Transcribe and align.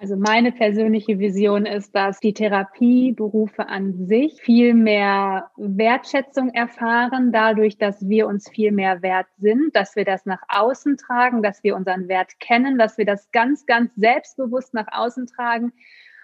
Also 0.00 0.16
meine 0.16 0.52
persönliche 0.52 1.18
Vision 1.18 1.66
ist, 1.66 1.92
dass 1.92 2.20
die 2.20 2.32
Therapieberufe 2.32 3.68
an 3.68 4.06
sich 4.06 4.40
viel 4.40 4.72
mehr 4.72 5.50
Wertschätzung 5.56 6.50
erfahren, 6.50 7.32
dadurch, 7.32 7.78
dass 7.78 8.08
wir 8.08 8.28
uns 8.28 8.48
viel 8.48 8.70
mehr 8.70 9.02
wert 9.02 9.26
sind, 9.38 9.74
dass 9.74 9.96
wir 9.96 10.04
das 10.04 10.24
nach 10.24 10.40
außen 10.46 10.98
tragen, 10.98 11.42
dass 11.42 11.64
wir 11.64 11.74
unseren 11.74 12.06
Wert 12.06 12.38
kennen, 12.38 12.78
dass 12.78 12.96
wir 12.96 13.06
das 13.06 13.32
ganz, 13.32 13.66
ganz 13.66 13.92
selbstbewusst 13.96 14.72
nach 14.72 14.86
außen 14.92 15.26
tragen. 15.26 15.72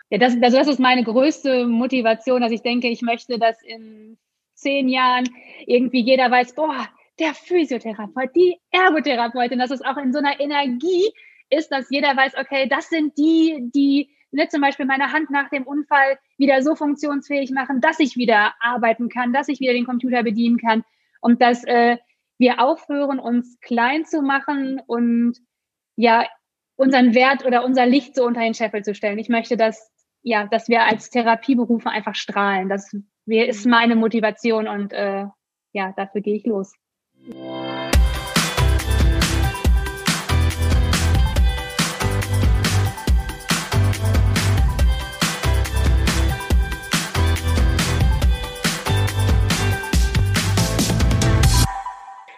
Ja, 0.09 0.19
das, 0.19 0.41
also 0.41 0.57
das 0.57 0.69
ist 0.69 0.79
meine 0.79 1.03
größte 1.03 1.67
Motivation, 1.67 2.43
dass 2.43 2.53
ich 2.53 2.63
denke, 2.63 2.87
ich 2.87 3.03
möchte, 3.03 3.41
dass 3.41 3.61
in 3.65 4.19
zehn 4.55 4.89
Jahren 4.89 5.25
irgendwie 5.67 6.01
jeder 6.01 6.31
weiß, 6.31 6.55
boah, 6.55 6.87
der 7.19 7.35
Physiotherapeut, 7.35 8.31
die 8.37 8.57
Ergotherapeutin, 8.71 9.59
dass 9.59 9.73
es 9.73 9.83
auch 9.83 9.97
in 9.97 10.13
so 10.13 10.21
einer 10.21 10.39
Energie 10.39 11.13
ist, 11.57 11.71
dass 11.71 11.91
jeder 11.91 12.16
weiß, 12.16 12.34
okay, 12.39 12.68
das 12.68 12.89
sind 12.89 13.16
die, 13.16 13.71
die 13.75 14.11
ne, 14.34 14.48
zum 14.48 14.61
Beispiel 14.61 14.86
meine 14.86 15.12
Hand 15.12 15.31
nach 15.31 15.49
dem 15.49 15.64
Unfall 15.64 16.18
wieder 16.36 16.62
so 16.62 16.75
funktionsfähig 16.75 17.50
machen, 17.50 17.81
dass 17.81 18.00
ich 18.00 18.17
wieder 18.17 18.54
arbeiten 18.61 19.08
kann, 19.08 19.32
dass 19.32 19.49
ich 19.49 19.61
wieder 19.61 19.72
den 19.72 19.86
Computer 19.86 20.22
bedienen 20.22 20.59
kann 20.59 20.85
und 21.21 21.40
dass 21.40 21.64
äh, 21.64 21.96
wir 22.39 22.61
aufhören, 22.61 23.18
uns 23.18 23.59
klein 23.61 24.04
zu 24.04 24.22
machen 24.22 24.82
und 24.86 25.39
ja, 25.96 26.26
unseren 26.76 27.14
Wert 27.14 27.46
oder 27.46 27.64
unser 27.64 27.86
Licht 27.86 28.17
so 28.17 28.25
unter 28.25 28.40
den 28.40 28.54
Scheffel 28.54 28.82
zu 28.82 28.95
stellen. 28.95 29.18
Ich 29.18 29.29
möchte, 29.29 29.57
dass, 29.57 29.93
ja, 30.23 30.46
dass 30.46 30.68
wir 30.68 30.82
als 30.82 31.11
Therapieberufe 31.11 31.89
einfach 31.89 32.17
strahlen. 32.17 32.69
Das 32.69 32.92
ist 33.27 33.67
meine 33.67 33.95
Motivation 33.95 34.67
und 34.67 34.92
äh, 34.92 35.27
ja, 35.73 35.92
dafür 35.97 36.20
gehe 36.20 36.34
ich 36.36 36.45
los. 36.45 36.73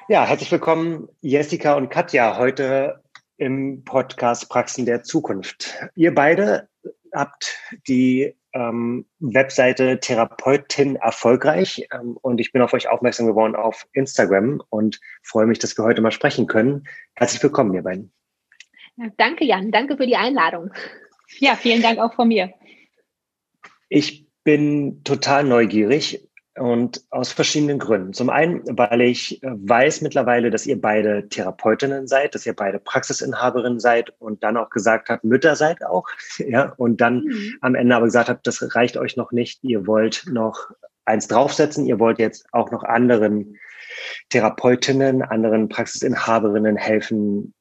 Ja, 0.09 0.25
herzlich 0.25 0.53
willkommen, 0.53 1.09
Jessica 1.21 1.75
und 1.75 1.89
Katja, 1.89 2.39
heute 2.39 3.03
im 3.39 3.83
Podcast 3.83 4.49
Praxen 4.49 4.87
der 4.87 5.03
Zukunft. 5.03 5.75
Ihr 5.97 6.15
beide 6.15 6.69
habt 7.13 7.59
die 7.89 8.37
ähm, 8.53 9.07
Webseite 9.19 9.99
Therapeutin 9.99 10.95
erfolgreich 10.95 11.89
ähm, 11.93 12.17
und 12.23 12.41
ich 12.41 12.53
bin 12.53 12.63
auf 12.63 12.73
euch 12.73 12.87
aufmerksam 12.87 13.27
geworden 13.27 13.57
auf 13.57 13.89
Instagram 13.95 14.63
und 14.71 15.01
freue 15.25 15.47
mich, 15.47 15.59
dass 15.59 15.77
wir 15.77 15.85
heute 15.85 16.03
mal 16.03 16.13
sprechen 16.13 16.47
können. 16.47 16.87
Herzlich 17.17 17.43
willkommen, 17.43 17.75
ihr 17.75 17.83
beiden. 17.83 18.13
Ja, 18.95 19.07
danke, 19.17 19.45
Jan. 19.45 19.73
Danke 19.73 19.97
für 19.97 20.07
die 20.07 20.17
Einladung. 20.17 20.71
Ja, 21.41 21.57
vielen 21.57 21.83
Dank 21.83 21.99
auch 21.99 22.15
von 22.15 22.29
mir. 22.29 22.55
Ich 23.89 24.29
bin 24.45 25.03
total 25.03 25.43
neugierig, 25.43 26.26
und 26.57 27.05
aus 27.11 27.33
verschiedenen 27.33 27.79
Gründen. 27.79 28.13
Zum 28.13 28.31
einen, 28.31 28.63
weil 28.79 29.03
ich 29.03 29.43
äh, 29.43 29.49
weiß 29.51 30.01
mittlerweile, 30.01 30.51
dass 30.51 30.67
ihr 30.67 30.81
beide 30.81 31.29
Therapeutinnen 31.29 32.07
seid, 32.07 32.35
dass 32.35 32.47
ihr 32.47 32.55
beide 32.55 32.79
Praxisinhaberinnen 32.79 33.79
seid 33.79 34.13
und 34.19 34.43
dann 34.43 34.57
auch 34.57 34.71
gesagt 34.71 35.11
habt, 35.11 35.25
Mütter 35.25 35.57
seid 35.57 35.85
auch. 35.85 36.09
Ja, 36.39 36.75
und 36.77 37.01
dann 37.01 37.25
mhm. 37.25 37.55
am 37.61 37.75
Ende 37.75 37.97
aber 37.97 38.07
gesagt 38.07 38.29
habt, 38.29 38.47
das 38.47 38.75
reicht 38.75 38.97
euch 38.97 39.17
noch 39.17 39.33
nicht. 39.33 39.65
Ihr 39.65 39.87
wollt 39.87 40.25
noch 40.31 40.71
eins 41.05 41.29
draufsetzen. 41.29 41.87
Ihr 41.87 41.99
wollt 41.99 42.19
jetzt 42.19 42.47
auch 42.53 42.71
noch 42.71 42.85
anderen 42.85 43.59
Therapeutinnen, 44.31 45.23
anderen 45.23 45.69
Praxisinhaberinnen 45.69 46.77
helfen, 46.77 47.55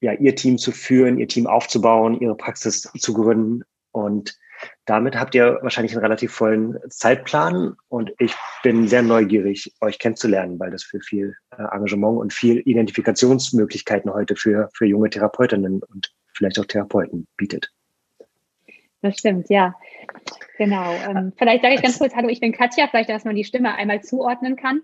ja, 0.00 0.12
ihr 0.12 0.34
Team 0.34 0.58
zu 0.58 0.72
führen, 0.72 1.18
ihr 1.18 1.28
Team 1.28 1.46
aufzubauen, 1.46 2.20
ihre 2.20 2.36
Praxis 2.36 2.82
zu 2.98 3.14
gründen. 3.14 3.62
Und 3.92 4.38
damit 4.84 5.16
habt 5.16 5.34
ihr 5.34 5.58
wahrscheinlich 5.62 5.92
einen 5.92 6.02
relativ 6.02 6.32
vollen 6.32 6.78
Zeitplan 6.88 7.76
und 7.88 8.12
ich 8.18 8.34
bin 8.62 8.88
sehr 8.88 9.02
neugierig, 9.02 9.72
euch 9.80 9.98
kennenzulernen, 9.98 10.58
weil 10.58 10.70
das 10.70 10.82
für 10.82 11.00
viel 11.00 11.34
äh, 11.56 11.62
Engagement 11.62 12.18
und 12.18 12.32
viel 12.32 12.58
Identifikationsmöglichkeiten 12.58 14.12
heute 14.12 14.36
für, 14.36 14.68
für 14.74 14.86
junge 14.86 15.10
Therapeutinnen 15.10 15.82
und 15.82 16.12
vielleicht 16.34 16.58
auch 16.58 16.66
Therapeuten 16.66 17.26
bietet. 17.36 17.70
Das 19.02 19.18
stimmt, 19.18 19.48
ja. 19.48 19.74
Genau. 20.56 20.92
Ähm, 21.08 21.32
vielleicht 21.36 21.62
sage 21.62 21.74
ich 21.74 21.82
ganz 21.82 21.98
kurz, 21.98 22.14
hallo, 22.14 22.28
ich 22.28 22.40
bin 22.40 22.52
Katja, 22.52 22.88
vielleicht, 22.88 23.10
dass 23.10 23.24
man 23.24 23.36
die 23.36 23.44
Stimme 23.44 23.74
einmal 23.74 24.02
zuordnen 24.02 24.56
kann. 24.56 24.82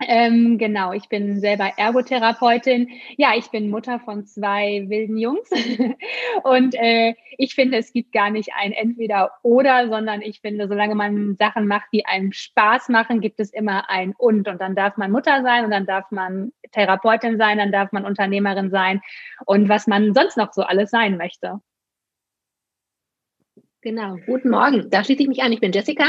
Ähm, 0.00 0.58
genau, 0.58 0.92
ich 0.92 1.08
bin 1.08 1.38
selber 1.40 1.72
Ergotherapeutin. 1.76 2.88
Ja, 3.16 3.32
ich 3.36 3.50
bin 3.50 3.70
Mutter 3.70 4.00
von 4.00 4.26
zwei 4.26 4.84
wilden 4.88 5.16
Jungs. 5.16 5.48
und 6.42 6.74
äh, 6.74 7.14
ich 7.38 7.54
finde, 7.54 7.78
es 7.78 7.92
gibt 7.92 8.12
gar 8.12 8.30
nicht 8.30 8.50
ein 8.56 8.72
Entweder-Oder, 8.72 9.88
sondern 9.88 10.20
ich 10.20 10.40
finde, 10.40 10.66
solange 10.66 10.96
man 10.96 11.36
Sachen 11.36 11.68
macht, 11.68 11.86
die 11.92 12.06
einem 12.06 12.32
Spaß 12.32 12.88
machen, 12.88 13.20
gibt 13.20 13.38
es 13.38 13.52
immer 13.52 13.88
ein 13.88 14.14
Und. 14.18 14.48
Und 14.48 14.60
dann 14.60 14.74
darf 14.74 14.96
man 14.96 15.12
Mutter 15.12 15.42
sein 15.42 15.64
und 15.64 15.70
dann 15.70 15.86
darf 15.86 16.10
man 16.10 16.52
Therapeutin 16.72 17.38
sein, 17.38 17.58
dann 17.58 17.72
darf 17.72 17.92
man 17.92 18.04
Unternehmerin 18.04 18.70
sein 18.70 19.00
und 19.46 19.68
was 19.68 19.86
man 19.86 20.12
sonst 20.12 20.36
noch 20.36 20.52
so 20.52 20.62
alles 20.62 20.90
sein 20.90 21.16
möchte. 21.16 21.60
Genau, 23.80 24.16
guten 24.26 24.50
Morgen. 24.50 24.90
Da 24.90 25.04
schließe 25.04 25.22
ich 25.22 25.28
mich 25.28 25.42
an. 25.42 25.52
Ich 25.52 25.60
bin 25.60 25.70
Jessica. 25.70 26.06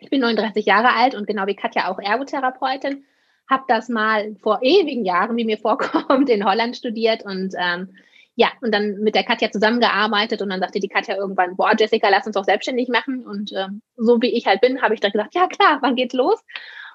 Ich 0.00 0.10
bin 0.10 0.20
39 0.20 0.64
Jahre 0.66 0.94
alt 0.94 1.14
und 1.14 1.26
genau 1.26 1.46
wie 1.46 1.56
Katja 1.56 1.90
auch 1.90 1.98
Ergotherapeutin. 1.98 3.04
Habe 3.48 3.64
das 3.68 3.88
mal 3.88 4.36
vor 4.42 4.60
ewigen 4.62 5.04
Jahren, 5.04 5.36
wie 5.36 5.44
mir 5.44 5.58
vorkommt, 5.58 6.28
in 6.30 6.44
Holland 6.44 6.76
studiert 6.76 7.24
und 7.24 7.54
ähm, 7.58 7.94
ja, 8.34 8.52
und 8.60 8.72
dann 8.72 9.00
mit 9.00 9.16
der 9.16 9.24
Katja 9.24 9.50
zusammengearbeitet 9.50 10.40
und 10.42 10.50
dann 10.50 10.60
sagte 10.60 10.78
die 10.78 10.88
Katja 10.88 11.16
irgendwann, 11.16 11.56
boah, 11.56 11.72
Jessica, 11.76 12.08
lass 12.08 12.24
uns 12.24 12.36
doch 12.36 12.44
selbstständig 12.44 12.88
machen. 12.88 13.26
Und 13.26 13.52
ähm, 13.52 13.82
so 13.96 14.22
wie 14.22 14.32
ich 14.32 14.46
halt 14.46 14.60
bin, 14.60 14.80
habe 14.80 14.94
ich 14.94 15.00
dann 15.00 15.10
gesagt, 15.10 15.34
ja 15.34 15.48
klar, 15.48 15.78
wann 15.80 15.96
geht's 15.96 16.14
los? 16.14 16.40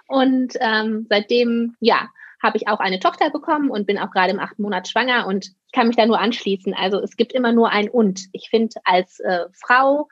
Und 0.08 0.53
ähm, 0.62 1.06
seitdem, 1.09 1.75
ja, 1.81 2.08
habe 2.41 2.56
ich 2.56 2.70
auch 2.70 2.80
eine 2.80 3.00
Tochter 3.00 3.30
bekommen 3.30 3.70
und 3.70 3.88
bin 3.88 3.97
auch 3.97 4.12
gerade 4.12 4.31
im 4.31 4.40
achten 4.40 4.62
Monat 4.62 4.88
schwanger 4.88 5.28
und 5.28 5.47
ich 5.47 5.72
kann 5.74 5.88
mich 5.88 5.97
da 5.97 6.06
nur 6.06 6.20
anschließen. 6.20 6.74
Also 6.74 7.02
es 7.02 7.18
gibt 7.18 7.34
immer 7.34 7.52
nur 7.52 7.72
ein 7.72 7.90
Und. 7.90 8.22
Ich 8.31 8.50
finde 8.50 8.75
als 8.85 9.20
äh, 9.20 9.46
Frau, 9.53 10.08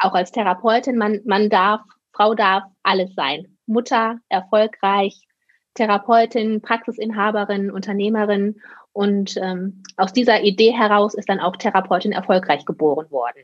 auch 0.00 0.14
als 0.14 0.32
Therapeutin, 0.32 0.96
man, 0.96 1.20
man 1.24 1.50
darf 1.50 1.82
Frau 2.14 2.34
darf 2.34 2.64
alles 2.82 3.14
sein. 3.14 3.56
Mutter, 3.66 4.18
erfolgreich, 4.28 5.26
Therapeutin, 5.74 6.60
Praxisinhaberin, 6.60 7.70
Unternehmerin. 7.70 8.60
Und 8.92 9.36
ähm, 9.36 9.82
aus 9.96 10.12
dieser 10.12 10.42
Idee 10.42 10.72
heraus 10.72 11.14
ist 11.14 11.28
dann 11.28 11.40
auch 11.40 11.56
Therapeutin 11.56 12.12
erfolgreich 12.12 12.64
geboren 12.64 13.10
worden. 13.10 13.42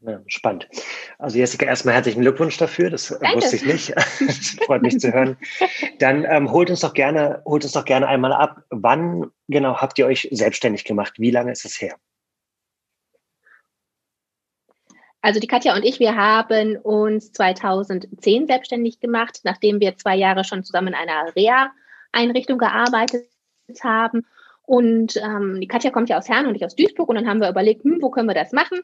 Ja, 0.00 0.20
spannend. 0.26 0.68
Also 1.18 1.38
Jessica, 1.38 1.66
erstmal 1.66 1.94
herzlichen 1.94 2.20
Glückwunsch 2.20 2.56
dafür. 2.58 2.90
Das 2.90 3.08
Danke. 3.08 3.36
wusste 3.36 3.56
ich 3.56 3.66
nicht. 3.66 3.94
freut 4.64 4.82
mich 4.82 4.98
zu 5.00 5.12
hören. 5.12 5.36
Dann 5.98 6.24
ähm, 6.24 6.50
holt 6.52 6.70
uns 6.70 6.80
doch 6.80 6.94
gerne, 6.94 7.42
holt 7.44 7.64
uns 7.64 7.72
doch 7.72 7.84
gerne 7.84 8.06
einmal 8.06 8.32
ab. 8.32 8.62
Wann 8.70 9.30
genau 9.48 9.76
habt 9.76 9.98
ihr 9.98 10.06
euch 10.06 10.28
selbstständig 10.30 10.84
gemacht? 10.84 11.14
Wie 11.18 11.30
lange 11.30 11.52
ist 11.52 11.64
es 11.64 11.80
her? 11.80 11.96
Also 15.26 15.40
die 15.40 15.48
Katja 15.48 15.74
und 15.74 15.84
ich, 15.84 15.98
wir 15.98 16.14
haben 16.14 16.76
uns 16.76 17.32
2010 17.32 18.46
selbstständig 18.46 19.00
gemacht, 19.00 19.40
nachdem 19.42 19.80
wir 19.80 19.96
zwei 19.96 20.14
Jahre 20.14 20.44
schon 20.44 20.62
zusammen 20.62 20.86
in 20.86 20.94
einer 20.94 21.34
Reha-Einrichtung 21.34 22.58
gearbeitet 22.58 23.26
haben. 23.82 24.24
Und 24.62 25.16
ähm, 25.16 25.60
die 25.60 25.66
Katja 25.66 25.90
kommt 25.90 26.10
ja 26.10 26.18
aus 26.18 26.28
Herne 26.28 26.48
und 26.48 26.54
ich 26.54 26.64
aus 26.64 26.76
Duisburg. 26.76 27.08
Und 27.08 27.16
dann 27.16 27.28
haben 27.28 27.40
wir 27.40 27.50
überlegt, 27.50 27.82
hm, 27.82 27.98
wo 28.02 28.10
können 28.10 28.28
wir 28.28 28.36
das 28.36 28.52
machen? 28.52 28.78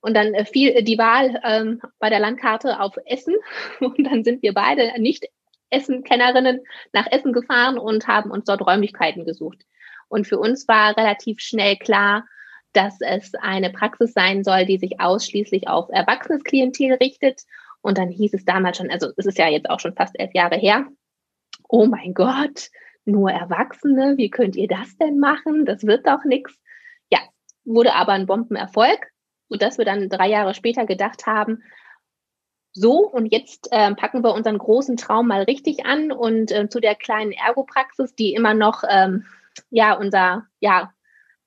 Und 0.00 0.14
dann 0.14 0.34
äh, 0.34 0.44
fiel 0.44 0.84
die 0.84 0.98
Wahl 0.98 1.40
ähm, 1.44 1.82
bei 1.98 2.10
der 2.10 2.20
Landkarte 2.20 2.78
auf 2.78 2.96
Essen. 3.04 3.34
Und 3.80 4.04
dann 4.04 4.22
sind 4.22 4.40
wir 4.44 4.54
beide 4.54 4.92
nicht 5.00 5.26
Essen-Kennerinnen 5.70 6.60
nach 6.92 7.10
Essen 7.10 7.32
gefahren 7.32 7.76
und 7.76 8.06
haben 8.06 8.30
uns 8.30 8.44
dort 8.44 8.64
Räumlichkeiten 8.64 9.24
gesucht. 9.24 9.64
Und 10.06 10.28
für 10.28 10.38
uns 10.38 10.68
war 10.68 10.96
relativ 10.96 11.40
schnell 11.40 11.74
klar, 11.74 12.24
dass 12.72 13.00
es 13.00 13.34
eine 13.34 13.70
Praxis 13.70 14.12
sein 14.12 14.44
soll, 14.44 14.66
die 14.66 14.78
sich 14.78 15.00
ausschließlich 15.00 15.68
auf 15.68 15.88
erwachsenes 15.90 16.44
Klientel 16.44 16.94
richtet. 16.94 17.42
Und 17.80 17.98
dann 17.98 18.08
hieß 18.08 18.34
es 18.34 18.44
damals 18.44 18.78
schon, 18.78 18.90
also 18.90 19.10
es 19.16 19.26
ist 19.26 19.38
ja 19.38 19.48
jetzt 19.48 19.68
auch 19.68 19.80
schon 19.80 19.94
fast 19.94 20.18
elf 20.18 20.32
Jahre 20.34 20.56
her, 20.56 20.86
oh 21.68 21.86
mein 21.86 22.14
Gott, 22.14 22.70
nur 23.04 23.30
Erwachsene, 23.30 24.16
wie 24.16 24.30
könnt 24.30 24.56
ihr 24.56 24.68
das 24.68 24.96
denn 24.96 25.18
machen? 25.18 25.64
Das 25.64 25.84
wird 25.84 26.06
doch 26.06 26.24
nichts. 26.24 26.56
Ja, 27.10 27.18
wurde 27.64 27.94
aber 27.94 28.12
ein 28.12 28.26
Bombenerfolg, 28.26 29.08
sodass 29.48 29.78
wir 29.78 29.84
dann 29.84 30.08
drei 30.08 30.28
Jahre 30.28 30.54
später 30.54 30.86
gedacht 30.86 31.26
haben, 31.26 31.62
so, 32.74 33.06
und 33.06 33.26
jetzt 33.26 33.68
äh, 33.70 33.94
packen 33.94 34.24
wir 34.24 34.32
unseren 34.32 34.56
großen 34.56 34.96
Traum 34.96 35.28
mal 35.28 35.42
richtig 35.42 35.84
an 35.84 36.10
und 36.10 36.50
äh, 36.50 36.68
zu 36.70 36.80
der 36.80 36.94
kleinen 36.94 37.32
Ergopraxis, 37.32 38.14
die 38.14 38.32
immer 38.32 38.54
noch 38.54 38.82
ähm, 38.88 39.26
ja 39.70 39.92
unser 39.92 40.46
ja 40.60 40.92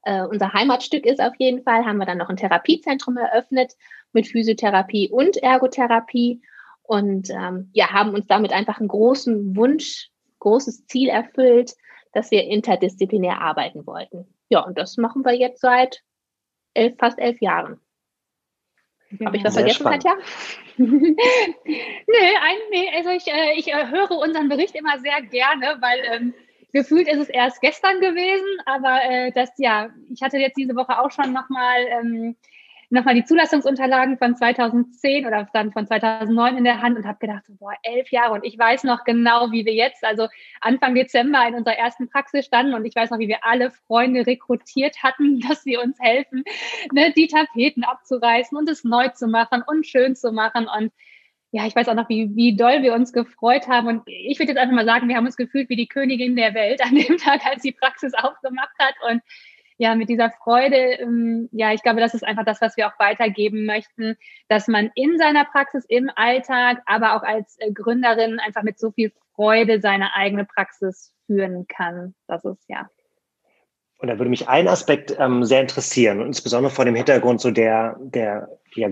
äh, 0.06 0.24
unser 0.24 0.54
Heimatstück 0.54 1.06
ist 1.06 1.19
auf 1.19 1.34
jeden 1.38 1.63
Fall, 1.63 1.86
haben 1.86 1.98
wir 1.98 2.06
dann 2.06 2.19
noch 2.19 2.30
ein 2.30 2.38
Therapiezentrum 2.38 3.18
eröffnet 3.18 3.74
mit 4.13 4.28
Physiotherapie 4.28 5.10
und 5.10 5.38
Ergotherapie 5.38 6.42
und 6.84 7.30
ähm, 7.31 7.69
ja, 7.74 7.92
haben 7.92 8.13
uns 8.13 8.28
damit 8.28 8.54
einfach 8.54 8.80
einen 8.80 8.88
großen 8.88 9.56
Wunsch, 9.56 10.10
großes 10.40 10.86
Ziel 10.86 11.10
erfüllt, 11.10 11.74
dass 12.13 12.31
wir 12.31 12.44
interdisziplinär 12.44 13.42
arbeiten 13.42 13.86
wollten. 13.88 14.28
Ja, 14.50 14.62
und 14.62 14.78
das 14.78 14.98
machen 14.98 15.25
wir 15.25 15.34
jetzt 15.34 15.60
seit 15.60 16.04
elf, 16.75 16.96
fast 16.98 17.19
elf 17.19 17.42
Jahren. 17.42 17.81
Ja, 19.10 19.28
Habe 19.28 19.38
ich 19.38 19.44
was 19.44 19.56
vergessen, 19.56 19.80
spannend. 19.80 20.04
Katja? 20.04 20.18
nee, 20.78 21.16
ein, 22.42 22.58
nee, 22.69 22.90
also 22.96 23.10
ich, 23.10 23.28
äh, 23.28 23.54
ich 23.58 23.68
äh, 23.68 23.88
höre 23.88 24.12
unseren 24.12 24.50
Bericht 24.50 24.75
immer 24.75 25.00
sehr 25.00 25.22
gerne, 25.24 25.78
weil 25.80 26.00
ähm, 26.12 26.34
gefühlt 26.75 27.07
ist 27.07 27.19
es 27.19 27.30
erst 27.30 27.62
gestern 27.62 28.01
gewesen, 28.01 28.45
aber 28.66 29.00
äh, 29.06 29.31
das 29.31 29.50
ja, 29.57 29.89
ich 30.13 30.22
hatte 30.22 30.38
jetzt 30.38 30.57
diese 30.57 30.75
Woche 30.75 31.00
auch 31.00 31.10
schon 31.10 31.31
nochmal 31.31 31.88
ähm, 31.89 32.36
nochmal 32.89 33.16
die 33.16 33.24
Zulassungsunterlagen 33.24 34.18
von 34.18 34.36
2010 34.36 35.25
oder 35.25 35.48
dann 35.54 35.72
von 35.72 35.88
2009 35.88 36.57
in 36.57 36.66
der 36.66 36.81
Hand 36.81 36.98
und 36.98 37.06
habe 37.06 37.18
gedacht, 37.19 37.44
boah, 37.60 37.74
elf 37.81 38.12
Jahre 38.12 38.33
und 38.33 38.44
ich 38.44 38.60
weiß 38.60 38.83
noch 38.83 39.06
genau, 39.06 39.51
wie 39.54 39.66
wir 39.66 39.74
jetzt, 39.74 40.04
also 40.04 40.27
Anfang 40.60 40.95
Dezember 40.95 41.48
in 41.48 41.56
unserer 41.56 41.77
ersten 41.77 42.10
Praxis 42.10 42.45
standen 42.45 42.74
und 42.74 42.83
ich 42.83 42.95
weiß 42.95 43.10
noch, 43.10 43.19
wie 43.19 43.30
wir 43.30 43.45
alle 43.45 43.72
Freunde 43.72 44.27
rekrutiert 44.27 45.01
hatten, 45.01 45.39
dass 45.48 45.63
sie 45.63 45.77
uns 45.77 45.98
helfen, 46.00 46.44
ne, 46.92 47.13
die 47.16 47.27
Tapeten 47.27 47.86
abzureißen 47.86 48.57
und 48.57 48.69
es 48.69 48.83
neu 48.83 49.07
zu 49.10 49.27
machen 49.27 49.63
und 49.66 49.88
schön 49.88 50.16
zu 50.18 50.33
machen 50.33 50.68
und 50.68 50.92
ja, 51.56 51.66
ich 51.66 51.74
weiß 51.74 51.88
auch 51.88 51.94
noch, 51.94 52.10
wie, 52.10 52.36
wie 52.36 52.57
doll 52.57 52.84
wir 52.84 52.94
uns 52.94 53.13
gefreut 53.13 53.69
haben. 53.69 53.88
Und 53.88 54.02
ich 54.07 54.38
würde 54.40 54.52
jetzt 54.52 54.60
einfach 54.60 54.75
mal 54.75 54.84
sagen, 54.84 55.07
wir 55.07 55.16
haben 55.16 55.25
uns 55.25 55.38
gefühlt 55.38 55.69
wie 55.69 55.78
die 55.78 55.88
Königin 55.88 56.36
der 56.36 56.54
Welt 56.54 56.84
an 56.84 56.94
dem 56.94 57.18
Tag, 57.18 57.46
als 57.46 57.62
die 57.62 57.72
Praxis 57.72 58.13
aufgemacht 58.13 58.75
hat. 58.78 58.96
Und 59.10 59.22
ja, 59.78 59.96
mit 59.96 60.10
dieser 60.10 60.31
Freude, 60.31 60.75
ähm, 60.75 61.48
ja, 61.54 61.72
ich 61.72 61.81
glaube, 61.81 62.02
das 62.02 62.13
ist 62.13 62.25
einfach 62.25 62.44
das, 62.44 62.60
was 62.60 62.75
wir 62.75 62.88
auch 62.88 63.00
weitergeben 63.00 63.66
möchten, 63.66 64.18
dass 64.50 64.68
man 64.68 64.92
in 64.96 65.18
seiner 65.18 65.46
Praxis, 65.46 65.86
im 65.88 66.12
Alltag, 66.18 66.81
aber 66.88 67.16
auch 67.16 67.24
als 67.24 67.56
äh, 67.60 67.72
Gründerin 67.72 68.42
einfach 68.42 68.63
mit 68.63 68.78
so 68.78 68.92
viel 68.92 69.13
Freude 69.34 69.80
seine 69.80 70.13
eigene 70.13 70.44
Praxis 70.44 71.13
führen 71.25 71.68
kann. 71.69 72.16
Das 72.28 72.44
ist 72.44 72.66
ja. 72.68 72.90
Und 74.00 74.10
da 74.10 74.18
würde 74.19 74.30
mich 74.30 74.50
ein 74.50 74.68
Aspekt 74.68 75.16
ähm, 75.18 75.46
sehr 75.46 75.62
interessieren, 75.62 76.19
insbesondere 76.19 76.74
vor 76.74 76.84
dem 76.84 76.96
Hintergrund 76.96 77.40
so 77.40 77.50
der, 77.50 77.96
der 78.01 78.50
ja, 78.75 78.90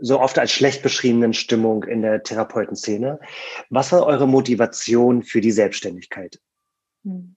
so 0.00 0.20
oft 0.20 0.38
als 0.38 0.52
schlecht 0.52 0.82
beschriebenen 0.82 1.32
Stimmung 1.32 1.84
in 1.84 2.02
der 2.02 2.22
Therapeutenszene. 2.22 3.20
Was 3.68 3.92
war 3.92 4.06
eure 4.06 4.26
Motivation 4.26 5.22
für 5.22 5.40
die 5.40 5.52
Selbstständigkeit? 5.52 6.40
Hm 7.04 7.36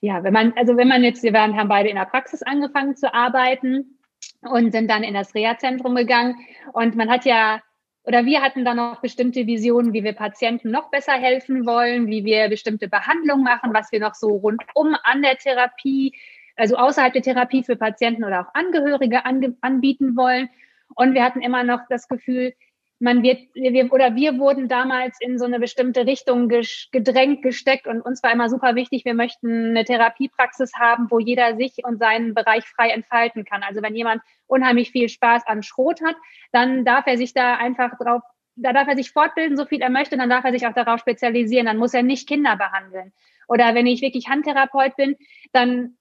ja, 0.00 0.22
wenn 0.22 0.32
man, 0.32 0.52
also 0.56 0.76
wenn 0.76 0.88
man 0.88 1.04
jetzt, 1.04 1.22
wir 1.22 1.32
waren, 1.32 1.56
haben 1.56 1.68
beide 1.68 1.88
in 1.88 1.96
der 1.96 2.04
Praxis 2.04 2.42
angefangen 2.42 2.96
zu 2.96 3.12
arbeiten 3.12 3.98
und 4.40 4.72
sind 4.72 4.90
dann 4.90 5.02
in 5.02 5.14
das 5.14 5.34
Reha-Zentrum 5.34 5.94
gegangen 5.94 6.36
und 6.72 6.96
man 6.96 7.10
hat 7.10 7.24
ja 7.24 7.60
oder 8.04 8.24
wir 8.24 8.40
hatten 8.40 8.64
dann 8.64 8.78
noch 8.78 9.02
bestimmte 9.02 9.46
Visionen, 9.46 9.92
wie 9.92 10.02
wir 10.02 10.14
Patienten 10.14 10.70
noch 10.70 10.90
besser 10.90 11.12
helfen 11.12 11.66
wollen, 11.66 12.06
wie 12.06 12.24
wir 12.24 12.48
bestimmte 12.48 12.88
Behandlungen 12.88 13.44
machen, 13.44 13.74
was 13.74 13.92
wir 13.92 14.00
noch 14.00 14.14
so 14.14 14.28
rundum 14.28 14.96
an 15.02 15.20
der 15.20 15.36
Therapie, 15.36 16.14
also 16.56 16.76
außerhalb 16.76 17.12
der 17.12 17.20
Therapie 17.20 17.62
für 17.62 17.76
Patienten 17.76 18.24
oder 18.24 18.40
auch 18.40 18.54
Angehörige 18.54 19.26
anbieten 19.26 20.16
wollen. 20.16 20.48
Und 20.94 21.14
wir 21.14 21.24
hatten 21.24 21.40
immer 21.40 21.64
noch 21.64 21.80
das 21.88 22.08
Gefühl, 22.08 22.52
man 23.00 23.22
wird, 23.22 23.40
wir, 23.54 23.90
oder 23.92 24.14
wir 24.14 24.38
wurden 24.38 24.68
damals 24.68 25.16
in 25.20 25.38
so 25.38 25.46
eine 25.46 25.58
bestimmte 25.58 26.06
Richtung 26.06 26.48
gedrängt, 26.48 27.42
gesteckt 27.42 27.86
und 27.86 28.02
uns 28.02 28.22
war 28.22 28.30
immer 28.30 28.50
super 28.50 28.74
wichtig, 28.74 29.06
wir 29.06 29.14
möchten 29.14 29.70
eine 29.70 29.84
Therapiepraxis 29.84 30.74
haben, 30.74 31.10
wo 31.10 31.18
jeder 31.18 31.56
sich 31.56 31.82
und 31.82 31.98
seinen 31.98 32.34
Bereich 32.34 32.66
frei 32.66 32.90
entfalten 32.90 33.46
kann. 33.46 33.62
Also 33.62 33.82
wenn 33.82 33.96
jemand 33.96 34.20
unheimlich 34.46 34.90
viel 34.90 35.08
Spaß 35.08 35.46
an 35.46 35.62
Schrot 35.62 36.02
hat, 36.02 36.16
dann 36.52 36.84
darf 36.84 37.06
er 37.06 37.16
sich 37.16 37.32
da 37.32 37.54
einfach 37.56 37.96
drauf, 37.96 38.20
da 38.56 38.74
darf 38.74 38.86
er 38.86 38.96
sich 38.96 39.12
fortbilden, 39.12 39.56
so 39.56 39.64
viel 39.64 39.80
er 39.80 39.90
möchte, 39.90 40.18
dann 40.18 40.28
darf 40.28 40.44
er 40.44 40.52
sich 40.52 40.66
auch 40.66 40.74
darauf 40.74 41.00
spezialisieren, 41.00 41.66
dann 41.66 41.78
muss 41.78 41.94
er 41.94 42.02
nicht 42.02 42.28
Kinder 42.28 42.56
behandeln. 42.56 43.14
Oder 43.48 43.74
wenn 43.74 43.86
ich 43.86 44.02
wirklich 44.02 44.28
Handtherapeut 44.28 44.94
bin, 44.96 45.16
dann 45.52 45.96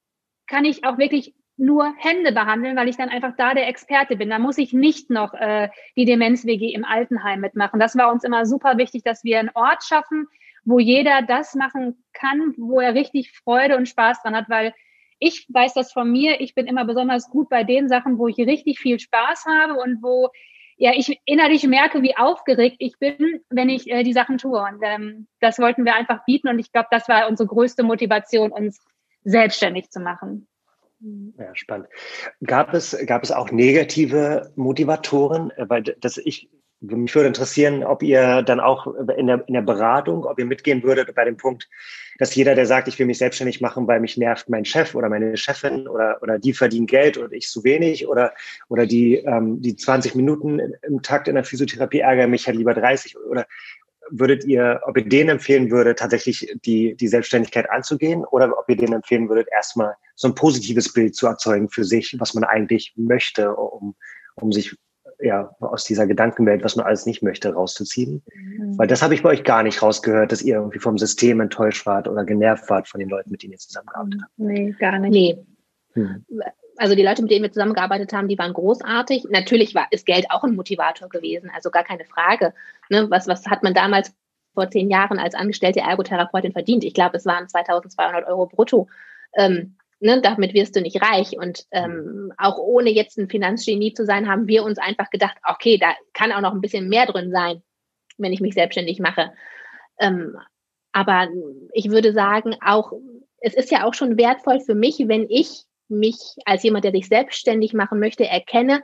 kann 0.47 0.65
ich 0.65 0.83
auch 0.83 0.97
wirklich 0.97 1.33
nur 1.59 1.93
Hände 1.97 2.31
behandeln, 2.31 2.75
weil 2.75 2.87
ich 2.87 2.97
dann 2.97 3.09
einfach 3.09 3.35
da 3.37 3.53
der 3.53 3.67
Experte 3.67 4.15
bin. 4.15 4.29
Da 4.29 4.39
muss 4.39 4.57
ich 4.57 4.73
nicht 4.73 5.09
noch 5.09 5.33
äh, 5.33 5.69
die 5.95 6.05
Demenz-WG 6.05 6.73
im 6.73 6.85
Altenheim 6.85 7.41
mitmachen. 7.41 7.79
Das 7.79 7.97
war 7.97 8.11
uns 8.11 8.23
immer 8.23 8.45
super 8.45 8.77
wichtig, 8.77 9.03
dass 9.03 9.23
wir 9.23 9.39
einen 9.39 9.51
Ort 9.53 9.83
schaffen, 9.83 10.27
wo 10.63 10.79
jeder 10.79 11.21
das 11.21 11.55
machen 11.55 12.03
kann, 12.13 12.53
wo 12.57 12.79
er 12.79 12.95
richtig 12.95 13.31
Freude 13.31 13.77
und 13.77 13.87
Spaß 13.87 14.21
dran 14.21 14.35
hat, 14.35 14.49
weil 14.49 14.73
ich 15.19 15.47
weiß 15.49 15.73
das 15.73 15.91
von 15.91 16.09
mir, 16.09 16.39
ich 16.39 16.55
bin 16.55 16.65
immer 16.65 16.85
besonders 16.85 17.29
gut 17.29 17.49
bei 17.49 17.63
den 17.63 17.89
Sachen, 17.89 18.17
wo 18.17 18.27
ich 18.27 18.37
richtig 18.37 18.79
viel 18.79 18.99
Spaß 18.99 19.45
habe 19.45 19.73
und 19.73 20.01
wo 20.01 20.29
ja 20.77 20.93
ich 20.95 21.19
innerlich 21.25 21.67
merke, 21.67 22.01
wie 22.01 22.15
aufgeregt 22.15 22.77
ich 22.79 22.97
bin, 22.99 23.41
wenn 23.49 23.67
ich 23.67 23.89
äh, 23.89 24.03
die 24.03 24.13
Sachen 24.13 24.37
tue. 24.37 24.61
Und 24.61 24.79
ähm, 24.81 25.27
das 25.41 25.59
wollten 25.59 25.83
wir 25.83 25.95
einfach 25.95 26.23
bieten 26.25 26.47
und 26.47 26.57
ich 26.57 26.71
glaube, 26.71 26.87
das 26.89 27.09
war 27.09 27.27
unsere 27.27 27.47
größte 27.47 27.83
Motivation, 27.83 28.51
uns 28.51 28.79
selbstständig 29.23 29.89
zu 29.89 29.99
machen. 29.99 30.48
Ja, 31.01 31.55
spannend. 31.55 31.87
Gab 32.43 32.73
es, 32.73 32.97
gab 33.05 33.23
es 33.23 33.31
auch 33.31 33.51
negative 33.51 34.51
Motivatoren? 34.55 35.51
Weil 35.57 35.83
das 35.83 36.17
ich, 36.17 36.49
mich 36.81 37.15
würde 37.15 37.27
interessieren, 37.27 37.83
ob 37.83 38.03
ihr 38.03 38.41
dann 38.41 38.59
auch 38.59 38.87
in 39.17 39.27
der, 39.27 39.47
in 39.47 39.53
der 39.53 39.61
Beratung, 39.61 40.25
ob 40.25 40.39
ihr 40.39 40.45
mitgehen 40.45 40.83
würdet 40.83 41.13
bei 41.15 41.23
dem 41.23 41.37
Punkt, 41.37 41.69
dass 42.17 42.35
jeder, 42.35 42.53
der 42.53 42.65
sagt, 42.65 42.89
ich 42.89 42.99
will 42.99 43.05
mich 43.05 43.17
selbstständig 43.17 43.61
machen, 43.61 43.87
weil 43.87 44.01
mich 44.01 44.17
nervt 44.17 44.49
mein 44.49 44.65
Chef 44.65 44.93
oder 44.93 45.07
meine 45.07 45.37
Chefin 45.37 45.87
oder, 45.87 46.21
oder 46.21 46.37
die 46.37 46.53
verdienen 46.53 46.85
Geld 46.85 47.17
und 47.17 47.31
ich 47.31 47.47
zu 47.47 47.63
wenig 47.63 48.07
oder, 48.07 48.33
oder 48.67 48.85
die, 48.85 49.15
ähm, 49.15 49.61
die 49.61 49.77
20 49.77 50.15
Minuten 50.15 50.59
im 50.81 51.01
Takt 51.01 51.29
in 51.29 51.35
der 51.35 51.45
Physiotherapie 51.45 51.99
ärgern 51.99 52.29
mich 52.29 52.45
halt 52.45 52.57
lieber 52.57 52.73
30 52.73 53.17
oder 53.17 53.47
würdet 54.11 54.45
ihr, 54.45 54.81
ob 54.85 54.97
ihr 54.97 55.07
denen 55.07 55.29
empfehlen 55.29 55.71
würdet, 55.71 55.99
tatsächlich 55.99 56.51
die, 56.65 56.95
die 56.95 57.07
Selbstständigkeit 57.07 57.69
anzugehen 57.69 58.25
oder 58.25 58.57
ob 58.57 58.69
ihr 58.69 58.77
denen 58.77 58.93
empfehlen 58.93 59.29
würdet, 59.29 59.47
erstmal 59.51 59.93
so 60.15 60.27
ein 60.27 60.35
positives 60.35 60.91
Bild 60.91 61.15
zu 61.15 61.27
erzeugen 61.27 61.69
für 61.69 61.83
sich, 61.83 62.15
was 62.19 62.33
man 62.33 62.43
eigentlich 62.43 62.93
möchte, 62.95 63.55
um, 63.55 63.95
um 64.35 64.51
sich 64.51 64.75
ja, 65.21 65.53
aus 65.59 65.83
dieser 65.83 66.07
Gedankenwelt, 66.07 66.63
was 66.63 66.75
man 66.75 66.85
alles 66.85 67.05
nicht 67.05 67.21
möchte, 67.21 67.53
rauszuziehen. 67.53 68.23
Mhm. 68.33 68.77
Weil 68.77 68.87
das 68.87 69.01
habe 69.01 69.13
ich 69.13 69.23
bei 69.23 69.29
euch 69.29 69.43
gar 69.43 69.63
nicht 69.63 69.81
rausgehört, 69.81 70.31
dass 70.31 70.41
ihr 70.41 70.55
irgendwie 70.55 70.79
vom 70.79 70.97
System 70.97 71.41
enttäuscht 71.41 71.85
wart 71.85 72.07
oder 72.07 72.23
genervt 72.23 72.69
wart 72.69 72.87
von 72.87 72.99
den 72.99 73.09
Leuten, 73.09 73.31
mit 73.31 73.43
denen 73.43 73.53
ihr 73.53 73.59
zusammengearbeitet 73.59 74.21
habt. 74.23 74.33
Nee, 74.37 74.75
gar 74.79 74.97
nicht. 74.99 75.11
Nee. 75.11 75.37
Hm. 75.93 76.25
Also 76.79 76.95
die 76.95 77.03
Leute, 77.03 77.21
mit 77.21 77.29
denen 77.29 77.43
wir 77.43 77.51
zusammengearbeitet 77.51 78.13
haben, 78.13 78.29
die 78.29 78.37
waren 78.37 78.53
großartig. 78.53 79.25
Natürlich 79.29 79.75
war, 79.75 79.87
ist 79.91 80.05
Geld 80.05 80.31
auch 80.31 80.45
ein 80.45 80.55
Motivator 80.55 81.09
gewesen, 81.09 81.51
also 81.53 81.71
gar 81.71 81.83
keine 81.83 82.05
Frage. 82.05 82.53
Ne, 82.89 83.09
was, 83.09 83.27
was 83.27 83.45
hat 83.47 83.63
man 83.63 83.73
damals 83.73 84.15
vor 84.53 84.71
zehn 84.71 84.89
Jahren 84.89 85.19
als 85.19 85.35
angestellte 85.35 85.81
Ergotherapeutin 85.81 86.53
verdient? 86.53 86.85
Ich 86.85 86.93
glaube, 86.93 87.17
es 87.17 87.25
waren 87.25 87.49
2200 87.49 88.25
Euro 88.25 88.45
brutto. 88.45 88.87
Ähm, 89.35 89.75
ne, 89.99 90.21
damit 90.21 90.53
wirst 90.53 90.73
du 90.73 90.81
nicht 90.81 91.01
reich. 91.01 91.37
Und 91.37 91.65
ähm, 91.71 92.31
auch 92.37 92.57
ohne 92.57 92.91
jetzt 92.91 93.17
ein 93.17 93.27
Finanzgenie 93.27 93.93
zu 93.93 94.05
sein, 94.05 94.29
haben 94.29 94.47
wir 94.47 94.63
uns 94.63 94.79
einfach 94.79 95.09
gedacht, 95.09 95.35
okay, 95.45 95.77
da 95.77 95.93
kann 96.13 96.31
auch 96.31 96.41
noch 96.41 96.53
ein 96.53 96.61
bisschen 96.61 96.87
mehr 96.87 97.05
drin 97.05 97.29
sein, 97.29 97.61
wenn 98.17 98.31
ich 98.31 98.39
mich 98.39 98.53
selbstständig 98.53 99.01
mache. 99.01 99.33
Ähm, 99.99 100.37
aber 100.93 101.27
ich 101.73 101.89
würde 101.89 102.13
sagen, 102.13 102.55
auch, 102.65 102.93
es 103.41 103.53
ist 103.53 103.69
ja 103.69 103.83
auch 103.83 103.93
schon 103.93 104.17
wertvoll 104.17 104.61
für 104.61 104.75
mich, 104.75 104.97
wenn 105.09 105.25
ich 105.29 105.65
mich 105.89 106.35
als 106.45 106.63
jemand, 106.63 106.85
der 106.85 106.91
sich 106.91 107.07
selbstständig 107.07 107.73
machen 107.73 107.99
möchte, 107.99 108.25
erkenne, 108.25 108.81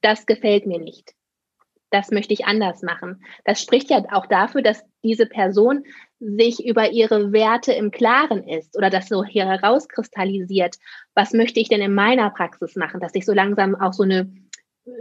das 0.00 0.26
gefällt 0.26 0.66
mir 0.66 0.78
nicht. 0.78 1.12
Das 1.90 2.10
möchte 2.10 2.32
ich 2.32 2.46
anders 2.46 2.82
machen. 2.82 3.24
Das 3.44 3.62
spricht 3.62 3.90
ja 3.90 4.04
auch 4.10 4.26
dafür, 4.26 4.60
dass 4.60 4.84
diese 5.04 5.26
Person 5.26 5.84
sich 6.18 6.64
über 6.66 6.90
ihre 6.90 7.32
Werte 7.32 7.72
im 7.72 7.90
Klaren 7.90 8.48
ist 8.48 8.76
oder 8.76 8.90
das 8.90 9.08
so 9.08 9.24
hier 9.24 9.46
herauskristallisiert. 9.46 10.76
Was 11.14 11.32
möchte 11.32 11.60
ich 11.60 11.68
denn 11.68 11.80
in 11.80 11.94
meiner 11.94 12.30
Praxis 12.30 12.74
machen, 12.74 13.00
dass 13.00 13.12
sich 13.12 13.24
so 13.24 13.32
langsam 13.32 13.74
auch 13.76 13.92
so 13.92 14.02
eine 14.02 14.32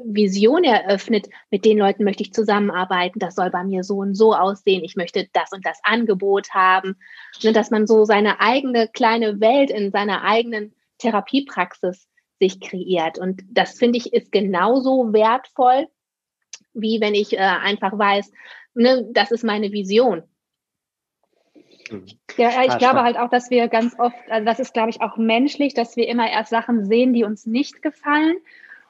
Vision 0.03 0.63
eröffnet, 0.63 1.27
mit 1.51 1.63
den 1.63 1.77
Leuten 1.77 2.03
möchte 2.03 2.23
ich 2.23 2.33
zusammenarbeiten, 2.33 3.19
das 3.19 3.35
soll 3.35 3.51
bei 3.51 3.63
mir 3.63 3.83
so 3.83 3.97
und 3.97 4.15
so 4.15 4.33
aussehen, 4.33 4.83
ich 4.83 4.95
möchte 4.95 5.27
das 5.33 5.51
und 5.51 5.65
das 5.65 5.79
Angebot 5.83 6.49
haben, 6.51 6.97
ne, 7.43 7.53
dass 7.53 7.69
man 7.69 7.85
so 7.85 8.05
seine 8.05 8.39
eigene 8.39 8.87
kleine 8.87 9.39
Welt 9.39 9.69
in 9.69 9.91
seiner 9.91 10.23
eigenen 10.23 10.74
Therapiepraxis 10.97 12.07
sich 12.39 12.59
kreiert. 12.59 13.17
Und 13.17 13.43
das 13.49 13.77
finde 13.77 13.97
ich 13.97 14.13
ist 14.13 14.31
genauso 14.31 15.13
wertvoll, 15.13 15.87
wie 16.73 16.99
wenn 17.01 17.15
ich 17.15 17.33
äh, 17.33 17.37
einfach 17.37 17.97
weiß, 17.97 18.31
ne, 18.73 19.07
das 19.11 19.31
ist 19.31 19.43
meine 19.43 19.71
Vision. 19.71 20.23
Ja, 22.37 22.63
ich 22.63 22.77
glaube 22.79 23.03
halt 23.03 23.17
auch, 23.17 23.29
dass 23.29 23.49
wir 23.49 23.67
ganz 23.67 23.97
oft, 23.99 24.15
also 24.29 24.45
das 24.45 24.59
ist, 24.59 24.73
glaube 24.73 24.89
ich, 24.89 25.01
auch 25.01 25.17
menschlich, 25.17 25.73
dass 25.73 25.95
wir 25.95 26.07
immer 26.07 26.29
erst 26.29 26.49
Sachen 26.49 26.85
sehen, 26.85 27.13
die 27.13 27.23
uns 27.23 27.45
nicht 27.45 27.81
gefallen 27.81 28.37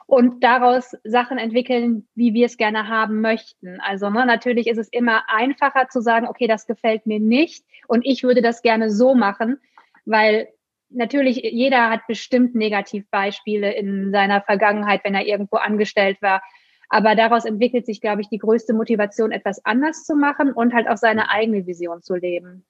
und 0.06 0.42
daraus 0.42 0.96
Sachen 1.04 1.36
entwickeln, 1.36 2.08
wie 2.14 2.32
wir 2.32 2.46
es 2.46 2.56
gerne 2.56 2.88
haben 2.88 3.20
möchten. 3.20 3.80
Also 3.80 4.08
ne, 4.08 4.24
natürlich 4.24 4.66
ist 4.66 4.78
es 4.78 4.88
immer 4.88 5.24
einfacher 5.28 5.88
zu 5.88 6.00
sagen, 6.00 6.26
okay, 6.26 6.46
das 6.46 6.66
gefällt 6.66 7.06
mir 7.06 7.20
nicht 7.20 7.64
und 7.86 8.04
ich 8.06 8.22
würde 8.22 8.40
das 8.40 8.62
gerne 8.62 8.90
so 8.90 9.14
machen, 9.14 9.60
weil 10.04 10.48
natürlich, 10.90 11.36
jeder 11.42 11.90
hat 11.90 12.06
bestimmt 12.06 12.54
Negativbeispiele 12.54 13.72
in 13.72 14.12
seiner 14.12 14.42
Vergangenheit, 14.42 15.02
wenn 15.04 15.14
er 15.14 15.26
irgendwo 15.26 15.56
angestellt 15.56 16.20
war. 16.20 16.42
Aber 16.88 17.14
daraus 17.14 17.44
entwickelt 17.44 17.86
sich, 17.86 18.00
glaube 18.00 18.20
ich, 18.20 18.28
die 18.28 18.38
größte 18.38 18.72
Motivation, 18.72 19.32
etwas 19.32 19.64
anders 19.64 20.04
zu 20.04 20.14
machen 20.14 20.52
und 20.52 20.72
halt 20.72 20.88
auch 20.88 20.96
seine 20.96 21.30
eigene 21.30 21.66
Vision 21.66 22.02
zu 22.02 22.14
leben. 22.14 22.64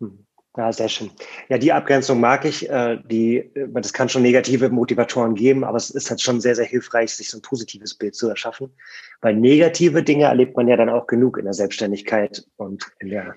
Hm. 0.00 0.26
Ja, 0.56 0.72
sehr 0.72 0.88
schön. 0.88 1.10
Ja, 1.50 1.58
die 1.58 1.70
Abgrenzung 1.70 2.18
mag 2.18 2.46
ich. 2.46 2.68
Äh, 2.70 2.98
die, 3.04 3.50
das 3.68 3.92
kann 3.92 4.08
schon 4.08 4.22
negative 4.22 4.70
Motivatoren 4.70 5.34
geben, 5.34 5.64
aber 5.64 5.76
es 5.76 5.90
ist 5.90 6.08
halt 6.08 6.22
schon 6.22 6.40
sehr, 6.40 6.54
sehr 6.54 6.64
hilfreich, 6.64 7.14
sich 7.14 7.28
so 7.28 7.38
ein 7.38 7.42
positives 7.42 7.94
Bild 7.94 8.14
zu 8.14 8.28
erschaffen. 8.28 8.72
Weil 9.20 9.36
negative 9.36 10.02
Dinge 10.02 10.24
erlebt 10.24 10.56
man 10.56 10.66
ja 10.66 10.76
dann 10.76 10.88
auch 10.88 11.06
genug 11.06 11.36
in 11.36 11.44
der 11.44 11.52
Selbstständigkeit 11.52 12.46
und 12.56 12.90
in 13.00 13.10
der, 13.10 13.34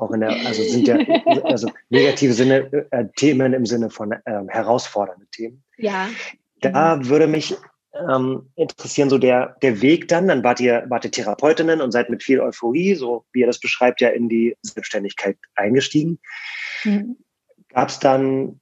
auch 0.00 0.10
in 0.12 0.20
der, 0.20 0.30
also 0.46 0.62
sind 0.62 0.88
ja, 0.88 0.96
also 1.44 1.70
negative 1.88 2.32
Sinne, 2.32 2.86
äh, 2.90 3.04
Themen 3.16 3.52
im 3.52 3.66
Sinne 3.66 3.90
von 3.90 4.12
äh, 4.12 4.18
herausfordernde 4.48 5.26
Themen. 5.30 5.62
Ja. 5.76 6.08
Da 6.60 7.06
würde 7.06 7.26
mich 7.26 7.56
ähm, 7.94 8.50
interessieren, 8.54 9.10
so 9.10 9.18
der, 9.18 9.56
der 9.62 9.82
Weg 9.82 10.08
dann. 10.08 10.28
Dann 10.28 10.44
wart 10.44 10.60
ihr, 10.60 10.84
wart 10.88 11.04
ihr 11.04 11.10
Therapeutinnen 11.10 11.80
und 11.80 11.92
seid 11.92 12.10
mit 12.10 12.22
viel 12.22 12.40
Euphorie, 12.40 12.94
so 12.94 13.24
wie 13.32 13.40
ihr 13.40 13.46
das 13.46 13.58
beschreibt, 13.58 14.00
ja 14.00 14.08
in 14.08 14.28
die 14.28 14.56
Selbstständigkeit 14.62 15.36
eingestiegen. 15.54 16.18
Mhm. 16.84 17.16
Gab 17.68 17.88
es 17.88 17.98
dann, 17.98 18.60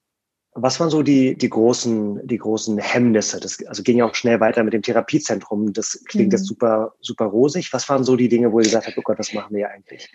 was 0.53 0.81
waren 0.81 0.91
so 0.91 1.03
die, 1.03 1.37
die 1.37 1.51
großen, 1.51 2.27
die 2.27 2.39
großen 2.39 2.79
Hemmnisse? 2.79 3.39
Das 3.41 3.65
also 3.67 3.83
ging 3.83 3.99
ja 3.99 4.07
auch 4.07 4.15
schnell 4.15 4.41
weiter 4.41 4.65
mit 4.65 4.73
dem 4.73 4.83
Therapiezentrum. 4.83 5.73
Das 5.73 6.03
klingt 6.07 6.29
mhm. 6.29 6.33
jetzt 6.33 6.47
super, 6.47 6.95
super 7.01 7.27
rosig. 7.27 7.73
Was 7.73 7.89
waren 7.89 8.05
so 8.05 8.17
die 8.17 8.29
Dinge, 8.29 8.53
wo 8.53 8.59
ihr 8.59 8.65
gesagt 8.65 8.87
habt, 8.87 8.99
oh 8.99 9.03
Gott, 9.03 9.19
was 9.19 9.33
machen 9.35 9.55
wir 9.55 9.71
eigentlich? 9.71 10.11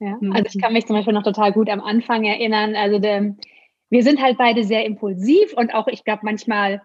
Ja, 0.00 0.16
also 0.32 0.44
ich 0.54 0.62
kann 0.62 0.72
mich 0.72 0.86
zum 0.86 0.96
Beispiel 0.96 1.12
noch 1.12 1.24
total 1.24 1.52
gut 1.52 1.68
am 1.68 1.80
Anfang 1.80 2.24
erinnern. 2.24 2.76
Also 2.76 2.98
der, 2.98 3.34
wir 3.90 4.02
sind 4.02 4.22
halt 4.22 4.38
beide 4.38 4.64
sehr 4.64 4.84
impulsiv 4.84 5.52
und 5.54 5.74
auch, 5.74 5.88
ich 5.88 6.04
glaube, 6.04 6.20
manchmal 6.22 6.82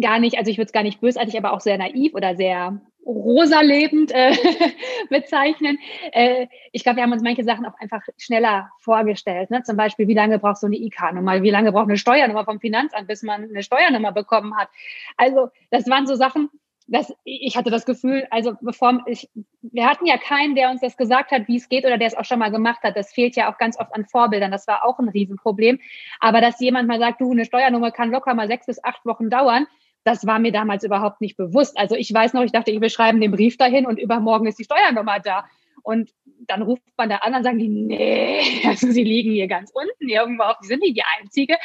gar 0.00 0.18
nicht, 0.18 0.38
also 0.38 0.50
ich 0.50 0.56
würde 0.56 0.66
es 0.66 0.72
gar 0.72 0.82
nicht 0.82 1.00
bösartig, 1.00 1.36
aber 1.36 1.52
auch 1.52 1.60
sehr 1.60 1.76
naiv 1.76 2.14
oder 2.14 2.34
sehr 2.34 2.80
rosa 3.04 3.60
lebend 3.60 4.12
äh, 4.12 4.32
bezeichnen. 5.10 5.78
Äh, 6.12 6.46
ich 6.70 6.84
glaube, 6.84 6.96
wir 6.96 7.02
haben 7.02 7.12
uns 7.12 7.22
manche 7.22 7.44
Sachen 7.44 7.66
auch 7.66 7.78
einfach 7.80 8.02
schneller 8.16 8.70
vorgestellt. 8.78 9.50
Ne? 9.50 9.62
Zum 9.64 9.76
Beispiel, 9.76 10.08
wie 10.08 10.14
lange 10.14 10.38
braucht 10.38 10.58
so 10.58 10.66
eine 10.66 10.76
IK-Nummer? 10.76 11.42
Wie 11.42 11.50
lange 11.50 11.72
braucht 11.72 11.88
eine 11.88 11.98
Steuernummer 11.98 12.44
vom 12.44 12.60
Finanzamt, 12.60 13.08
bis 13.08 13.22
man 13.22 13.42
eine 13.42 13.62
Steuernummer 13.62 14.12
bekommen 14.12 14.56
hat? 14.56 14.68
Also, 15.16 15.48
das 15.70 15.88
waren 15.88 16.06
so 16.06 16.14
Sachen, 16.14 16.48
dass 16.88 17.12
ich 17.24 17.56
hatte 17.56 17.70
das 17.70 17.84
Gefühl, 17.84 18.26
also 18.30 18.54
bevor 18.60 19.02
ich, 19.06 19.28
wir 19.62 19.86
hatten 19.86 20.06
ja 20.06 20.16
keinen, 20.18 20.54
der 20.54 20.70
uns 20.70 20.80
das 20.80 20.96
gesagt 20.96 21.30
hat, 21.30 21.48
wie 21.48 21.56
es 21.56 21.68
geht 21.68 21.84
oder 21.84 21.98
der 21.98 22.08
es 22.08 22.16
auch 22.16 22.24
schon 22.24 22.38
mal 22.38 22.50
gemacht 22.50 22.82
hat. 22.82 22.96
Das 22.96 23.12
fehlt 23.12 23.36
ja 23.36 23.52
auch 23.52 23.58
ganz 23.58 23.78
oft 23.78 23.94
an 23.94 24.06
Vorbildern. 24.06 24.50
Das 24.50 24.66
war 24.66 24.84
auch 24.84 24.98
ein 24.98 25.08
Riesenproblem. 25.08 25.80
Aber 26.20 26.40
dass 26.40 26.60
jemand 26.60 26.88
mal 26.88 26.98
sagt, 26.98 27.20
du, 27.20 27.32
eine 27.32 27.44
Steuernummer 27.44 27.90
kann 27.90 28.10
locker 28.10 28.34
mal 28.34 28.48
sechs 28.48 28.66
bis 28.66 28.82
acht 28.82 29.04
Wochen 29.06 29.30
dauern, 29.30 29.66
das 30.04 30.26
war 30.26 30.38
mir 30.38 30.52
damals 30.52 30.84
überhaupt 30.84 31.20
nicht 31.20 31.36
bewusst. 31.36 31.78
Also 31.78 31.94
ich 31.94 32.12
weiß 32.12 32.32
noch, 32.32 32.42
ich 32.42 32.52
dachte, 32.52 32.72
wir 32.78 32.90
schreiben 32.90 33.20
den 33.20 33.30
Brief 33.30 33.56
dahin 33.56 33.86
und 33.86 33.98
übermorgen 33.98 34.46
ist 34.46 34.58
die 34.58 34.64
Steuernummer 34.64 35.20
da. 35.20 35.44
Und 35.82 36.10
dann 36.46 36.62
ruft 36.62 36.82
man 36.96 37.08
da 37.08 37.16
an 37.16 37.34
und 37.34 37.44
sagen 37.44 37.58
die, 37.58 37.68
nee, 37.68 38.40
also 38.66 38.90
sie 38.90 39.04
liegen 39.04 39.32
hier 39.32 39.46
ganz 39.46 39.70
unten 39.72 40.08
irgendwo 40.08 40.44
auf, 40.44 40.56
die 40.62 40.68
sind 40.68 40.80
nicht 40.80 40.96
die 40.96 41.04
Einzige. 41.20 41.56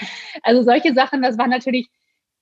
Also 0.44 0.64
solche 0.64 0.94
Sachen, 0.94 1.22
das 1.22 1.38
waren 1.38 1.50
natürlich 1.50 1.90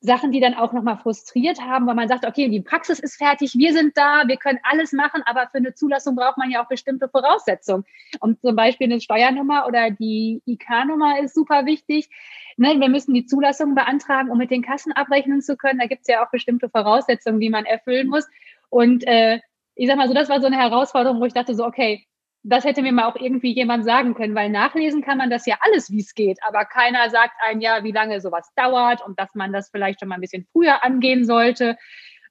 Sachen, 0.05 0.31
die 0.31 0.39
dann 0.39 0.53
auch 0.53 0.71
nochmal 0.74 0.97
frustriert 0.97 1.59
haben, 1.62 1.88
weil 1.88 1.95
man 1.95 2.07
sagt, 2.07 2.25
okay, 2.25 2.47
die 2.50 2.62
Praxis 2.62 3.00
ist 3.00 3.17
fertig, 3.17 3.55
wir 3.55 3.74
sind 3.74 3.97
da, 3.97 4.24
wir 4.27 4.38
können 4.38 4.59
alles 4.63 4.93
machen, 4.93 5.21
aber 5.25 5.47
für 5.51 5.57
eine 5.57 5.74
Zulassung 5.74 6.15
braucht 6.15 6.38
man 6.38 6.50
ja 6.51 6.63
auch 6.63 6.67
bestimmte 6.67 7.09
Voraussetzungen. 7.09 7.85
Und 8.19 8.41
zum 8.41 8.55
Beispiel 8.55 8.85
eine 8.85 9.01
Steuernummer 9.01 9.65
oder 9.67 9.91
die 9.91 10.41
IK-Nummer 10.45 11.19
ist 11.19 11.35
super 11.35 11.65
wichtig. 11.65 12.09
Ne, 12.57 12.79
wir 12.79 12.89
müssen 12.89 13.13
die 13.13 13.25
Zulassung 13.25 13.75
beantragen, 13.75 14.29
um 14.29 14.38
mit 14.38 14.51
den 14.51 14.62
Kassen 14.62 14.93
abrechnen 14.93 15.41
zu 15.41 15.57
können. 15.57 15.79
Da 15.79 15.88
gibt 15.88 16.01
es 16.01 16.07
ja 16.07 16.25
auch 16.25 16.31
bestimmte 16.31 16.69
Voraussetzungen, 16.69 17.39
die 17.39 17.50
man 17.50 17.65
erfüllen 17.65 18.07
muss. 18.07 18.25
Und 18.69 19.05
äh, 19.07 19.39
ich 19.75 19.88
sag 19.88 19.97
mal 19.97 20.07
so, 20.07 20.13
das 20.13 20.29
war 20.29 20.39
so 20.39 20.47
eine 20.47 20.57
Herausforderung, 20.57 21.19
wo 21.19 21.25
ich 21.25 21.33
dachte 21.33 21.53
so, 21.53 21.65
okay, 21.65 22.05
das 22.47 22.63
hätte 22.63 22.83
mir 22.83 22.91
mal 22.91 23.05
auch 23.05 23.15
irgendwie 23.15 23.53
jemand 23.53 23.85
sagen 23.85 24.13
können, 24.13 24.35
weil 24.35 24.49
nachlesen 24.49 25.01
kann 25.01 25.17
man 25.17 25.31
das 25.31 25.47
ja 25.47 25.57
alles, 25.61 25.91
wie 25.91 26.01
es 26.01 26.13
geht, 26.13 26.37
aber 26.47 26.65
keiner 26.65 27.09
sagt 27.09 27.33
ein 27.41 27.59
ja, 27.59 27.83
wie 27.83 27.91
lange 27.91 28.21
sowas 28.21 28.51
dauert 28.55 29.03
und 29.05 29.19
dass 29.19 29.33
man 29.33 29.51
das 29.51 29.69
vielleicht 29.69 29.99
schon 29.99 30.09
mal 30.09 30.15
ein 30.15 30.21
bisschen 30.21 30.45
früher 30.51 30.83
angehen 30.83 31.25
sollte, 31.25 31.77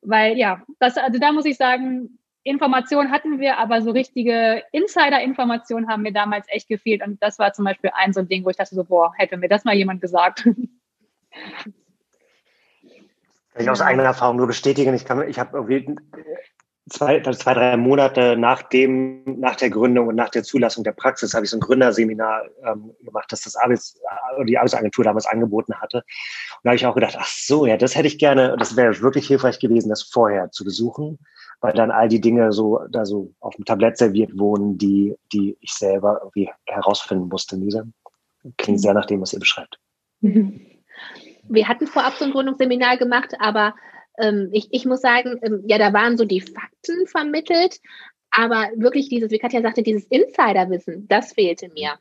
weil 0.02 0.38
ja, 0.38 0.62
das, 0.78 0.97
also 0.97 1.18
da 1.18 1.33
muss 1.33 1.47
ich 1.47 1.56
sagen, 1.56 2.21
Informationen 2.44 3.11
hatten 3.11 3.40
wir, 3.40 3.59
aber 3.59 3.83
so 3.83 3.90
richtige 3.90 4.62
Insider-Informationen 4.71 5.88
haben 5.88 6.02
mir 6.02 6.12
damals 6.12 6.47
echt 6.49 6.68
gefehlt 6.68 7.04
und 7.04 7.21
das 7.21 7.40
war 7.40 7.52
zum 7.52 7.64
Beispiel 7.64 7.90
ein 7.94 8.12
so 8.12 8.21
ein 8.21 8.28
Ding, 8.28 8.44
wo 8.44 8.50
ich 8.50 8.56
dachte 8.56 8.75
so, 8.75 8.85
boah, 8.85 9.12
hätte 9.16 9.37
mir 9.37 9.49
das 9.49 9.64
mal 9.64 9.75
jemand 9.75 10.00
gesagt. 10.00 10.44
Kann 10.44 10.68
ich 13.62 13.71
aus 13.71 13.80
eigener 13.80 14.04
Erfahrung 14.04 14.37
nur 14.37 14.47
bestätigen. 14.47 14.94
Ich, 14.94 15.04
ich 15.04 15.38
habe 15.38 15.56
irgendwie 15.56 15.97
zwei, 16.88 17.21
zwei, 17.21 17.55
drei 17.55 17.76
Monate 17.76 18.37
nach 18.37 18.62
dem, 18.62 19.23
nach 19.41 19.57
der 19.57 19.71
Gründung 19.71 20.09
und 20.09 20.17
nach 20.17 20.29
der 20.29 20.43
Zulassung 20.43 20.85
der 20.85 20.93
Praxis 20.93 21.33
habe 21.35 21.45
ich 21.45 21.50
so 21.50 21.57
ein 21.57 21.61
Gründerseminar 21.61 22.45
ähm, 22.64 22.93
gemacht, 23.00 23.26
das 23.31 23.43
das 23.43 23.57
Arbeits, 23.57 23.99
die 24.47 24.59
Arbeitsagentur 24.59 25.05
damals 25.05 25.26
angeboten 25.26 25.75
hatte. 25.81 25.99
Und 25.99 26.61
da 26.64 26.71
habe 26.71 26.76
ich 26.76 26.87
auch 26.87 26.95
gedacht, 26.95 27.17
ach 27.19 27.26
so, 27.26 27.67
ja, 27.67 27.76
das 27.76 27.97
hätte 27.97 28.09
ich 28.09 28.19
gerne, 28.19 28.57
das 28.59 28.76
wäre 28.76 29.00
wirklich 29.00 29.26
hilfreich 29.26 29.59
gewesen, 29.59 29.88
das 29.88 30.03
vorher 30.03 30.50
zu 30.50 30.64
besuchen, 30.64 31.19
weil 31.61 31.73
dann 31.73 31.91
all 31.91 32.09
die 32.09 32.21
Dinge 32.21 32.53
so, 32.53 32.81
da 32.91 33.07
so 33.07 33.33
auf 33.41 33.57
dem 33.57 33.64
Tablett 33.64 33.97
serviert 33.97 34.38
wurden, 34.38 34.76
die, 34.76 35.17
die 35.33 35.57
ich 35.61 35.73
selber 35.73 36.21
irgendwie 36.23 36.50
herausfinden 36.67 37.29
musste. 37.29 37.57
Lisa. 37.57 37.85
Klingt 38.59 38.81
sehr 38.81 38.93
nach 38.93 39.07
dem, 39.07 39.23
was 39.23 39.33
ihr 39.33 39.41
beschreibt. 39.41 39.79
Wir 40.21 41.69
hatten 41.69 41.87
vorab 41.87 42.12
so 42.14 42.26
ein 42.26 42.33
Gründungsseminar 42.33 42.99
gemacht, 42.99 43.35
aber 43.38 43.75
ähm, 44.18 44.50
ich, 44.52 44.68
ich 44.71 44.85
muss 44.85 45.00
sagen, 45.00 45.38
ähm, 45.42 45.62
ja, 45.66 45.78
da 45.78 45.92
waren 45.92 46.16
so 46.16 46.25
die 46.25 46.40
Fakten 46.40 47.06
vermittelt, 47.06 47.80
aber 48.30 48.71
wirklich 48.76 49.09
dieses, 49.09 49.30
wie 49.30 49.38
Katja 49.38 49.62
sagte, 49.62 49.83
dieses 49.83 50.04
Insiderwissen, 50.06 51.06
das 51.09 51.33
fehlte 51.33 51.68
mir. 51.68 51.99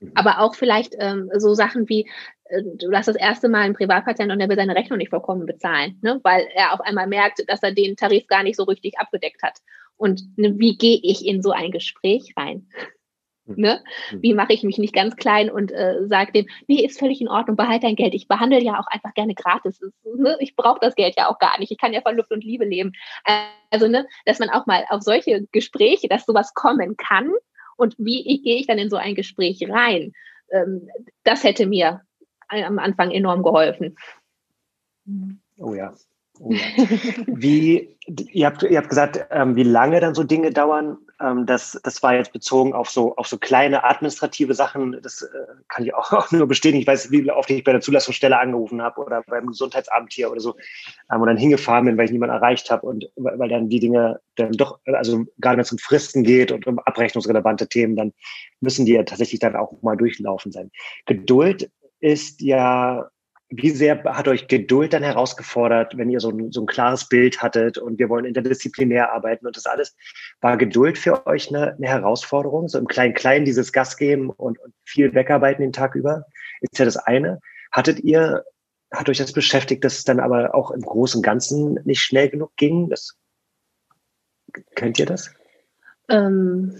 Mhm. 0.00 0.12
Aber 0.14 0.40
auch 0.40 0.54
vielleicht 0.54 0.94
ähm, 0.98 1.30
so 1.36 1.54
Sachen 1.54 1.88
wie, 1.88 2.08
äh, 2.44 2.62
du 2.62 2.90
hast 2.92 3.08
das 3.08 3.16
erste 3.16 3.48
Mal 3.48 3.62
einen 3.62 3.74
Privatpatient 3.74 4.30
und 4.30 4.38
der 4.38 4.48
will 4.48 4.56
seine 4.56 4.76
Rechnung 4.76 4.98
nicht 4.98 5.10
vollkommen 5.10 5.46
bezahlen, 5.46 5.98
ne? 6.02 6.20
weil 6.22 6.46
er 6.54 6.72
auf 6.72 6.80
einmal 6.80 7.06
merkt, 7.06 7.42
dass 7.48 7.62
er 7.62 7.72
den 7.72 7.96
Tarif 7.96 8.26
gar 8.26 8.42
nicht 8.42 8.56
so 8.56 8.64
richtig 8.64 8.98
abgedeckt 8.98 9.42
hat. 9.42 9.58
Und 9.96 10.36
ne, 10.36 10.58
wie 10.58 10.76
gehe 10.76 11.00
ich 11.02 11.24
in 11.24 11.42
so 11.42 11.52
ein 11.52 11.70
Gespräch 11.70 12.34
rein? 12.36 12.68
Hm. 13.46 13.54
Ne? 13.56 13.82
Hm. 14.10 14.22
Wie 14.22 14.34
mache 14.34 14.52
ich 14.52 14.62
mich 14.62 14.78
nicht 14.78 14.94
ganz 14.94 15.16
klein 15.16 15.50
und 15.50 15.72
äh, 15.72 16.06
sage 16.06 16.32
dem, 16.32 16.46
nee, 16.66 16.84
ist 16.84 16.98
völlig 16.98 17.20
in 17.20 17.28
Ordnung, 17.28 17.56
behalte 17.56 17.86
dein 17.86 17.96
Geld. 17.96 18.14
Ich 18.14 18.28
behandle 18.28 18.62
ja 18.62 18.78
auch 18.78 18.86
einfach 18.88 19.14
gerne 19.14 19.34
gratis. 19.34 19.80
Ne? 20.04 20.36
Ich 20.40 20.56
brauche 20.56 20.80
das 20.80 20.94
Geld 20.94 21.14
ja 21.16 21.28
auch 21.28 21.38
gar 21.38 21.58
nicht. 21.58 21.70
Ich 21.70 21.78
kann 21.78 21.92
ja 21.92 22.00
von 22.00 22.16
Luft 22.16 22.32
und 22.32 22.44
Liebe 22.44 22.64
leben. 22.64 22.92
Also, 23.70 23.88
ne, 23.88 24.06
dass 24.24 24.38
man 24.38 24.50
auch 24.50 24.66
mal 24.66 24.84
auf 24.88 25.02
solche 25.02 25.46
Gespräche, 25.52 26.08
dass 26.08 26.26
sowas 26.26 26.54
kommen 26.54 26.96
kann 26.96 27.32
und 27.76 27.94
wie 27.98 28.40
gehe 28.42 28.56
ich 28.56 28.66
dann 28.66 28.78
in 28.78 28.90
so 28.90 28.96
ein 28.96 29.14
Gespräch 29.14 29.64
rein, 29.68 30.12
ähm, 30.50 30.88
das 31.24 31.44
hätte 31.44 31.66
mir 31.66 32.02
am 32.48 32.78
Anfang 32.78 33.10
enorm 33.10 33.42
geholfen. 33.42 33.96
Oh 35.58 35.74
ja. 35.74 35.94
Oh 36.38 36.52
ja. 36.52 36.60
Wie, 37.26 37.96
ihr 38.06 38.46
habt, 38.46 38.62
ihr 38.62 38.78
habt 38.78 38.88
gesagt, 38.88 39.26
ähm, 39.30 39.56
wie 39.56 39.62
lange 39.62 40.00
dann 40.00 40.14
so 40.14 40.22
Dinge 40.22 40.50
dauern. 40.50 40.98
Ähm, 41.20 41.46
das, 41.46 41.80
das 41.82 42.02
war 42.02 42.14
jetzt 42.14 42.32
bezogen 42.32 42.74
auf 42.74 42.90
so, 42.90 43.16
auf 43.16 43.26
so 43.26 43.38
kleine 43.38 43.84
administrative 43.84 44.54
Sachen. 44.54 45.00
Das 45.02 45.22
äh, 45.22 45.28
kann 45.68 45.84
ich 45.84 45.94
auch, 45.94 46.12
auch, 46.12 46.30
nur 46.30 46.46
bestätigen. 46.46 46.80
Ich 46.80 46.86
weiß, 46.86 47.10
wie 47.10 47.30
oft 47.30 47.50
ich 47.50 47.64
bei 47.64 47.72
der 47.72 47.80
Zulassungsstelle 47.80 48.38
angerufen 48.38 48.82
habe 48.82 49.00
oder 49.00 49.22
beim 49.26 49.46
Gesundheitsamt 49.46 50.12
hier 50.12 50.30
oder 50.30 50.40
so 50.40 50.56
ähm, 51.10 51.20
und 51.20 51.28
dann 51.28 51.36
hingefahren 51.36 51.86
bin, 51.86 51.96
weil 51.96 52.06
ich 52.06 52.10
niemanden 52.10 52.34
erreicht 52.34 52.70
habe 52.70 52.86
und 52.86 53.08
weil 53.16 53.48
dann 53.48 53.68
die 53.68 53.80
Dinge 53.80 54.20
dann 54.36 54.52
doch, 54.52 54.78
also 54.84 55.24
gerade 55.38 55.56
wenn 55.56 55.62
es 55.62 55.72
um 55.72 55.78
Fristen 55.78 56.22
geht 56.22 56.52
und 56.52 56.66
um 56.66 56.78
abrechnungsrelevante 56.78 57.68
Themen, 57.68 57.96
dann 57.96 58.12
müssen 58.60 58.84
die 58.84 58.92
ja 58.92 59.02
tatsächlich 59.02 59.40
dann 59.40 59.56
auch 59.56 59.80
mal 59.82 59.96
durchlaufen 59.96 60.52
sein. 60.52 60.70
Geduld 61.06 61.70
ist 62.00 62.42
ja 62.42 63.08
wie 63.56 63.70
sehr 63.70 64.02
hat 64.04 64.28
euch 64.28 64.48
Geduld 64.48 64.92
dann 64.92 65.02
herausgefordert, 65.02 65.96
wenn 65.96 66.10
ihr 66.10 66.20
so 66.20 66.30
ein, 66.30 66.52
so 66.52 66.62
ein 66.62 66.66
klares 66.66 67.08
Bild 67.08 67.42
hattet 67.42 67.78
und 67.78 67.98
wir 67.98 68.08
wollen 68.08 68.24
interdisziplinär 68.24 69.12
arbeiten 69.12 69.46
und 69.46 69.56
das 69.56 69.66
alles? 69.66 69.96
War 70.40 70.56
Geduld 70.56 70.98
für 70.98 71.26
euch 71.26 71.48
eine, 71.48 71.74
eine 71.74 71.86
Herausforderung? 71.86 72.68
So 72.68 72.78
im 72.78 72.86
Klein-Klein 72.86 73.44
dieses 73.44 73.72
Gas 73.72 73.96
geben 73.96 74.30
und, 74.30 74.58
und 74.58 74.74
viel 74.84 75.14
wegarbeiten 75.14 75.62
den 75.62 75.72
Tag 75.72 75.94
über? 75.94 76.24
Ist 76.60 76.78
ja 76.78 76.84
das 76.84 76.96
eine. 76.96 77.40
Hattet 77.72 78.00
ihr, 78.00 78.44
hat 78.92 79.08
euch 79.08 79.18
das 79.18 79.32
beschäftigt, 79.32 79.84
dass 79.84 79.98
es 79.98 80.04
dann 80.04 80.20
aber 80.20 80.54
auch 80.54 80.70
im 80.70 80.82
Großen 80.82 81.18
und 81.18 81.22
Ganzen 81.22 81.80
nicht 81.84 82.00
schnell 82.00 82.28
genug 82.28 82.52
ging? 82.56 82.90
Das, 82.90 83.16
könnt 84.74 84.98
ihr 84.98 85.06
das? 85.06 85.32
Ähm, 86.08 86.74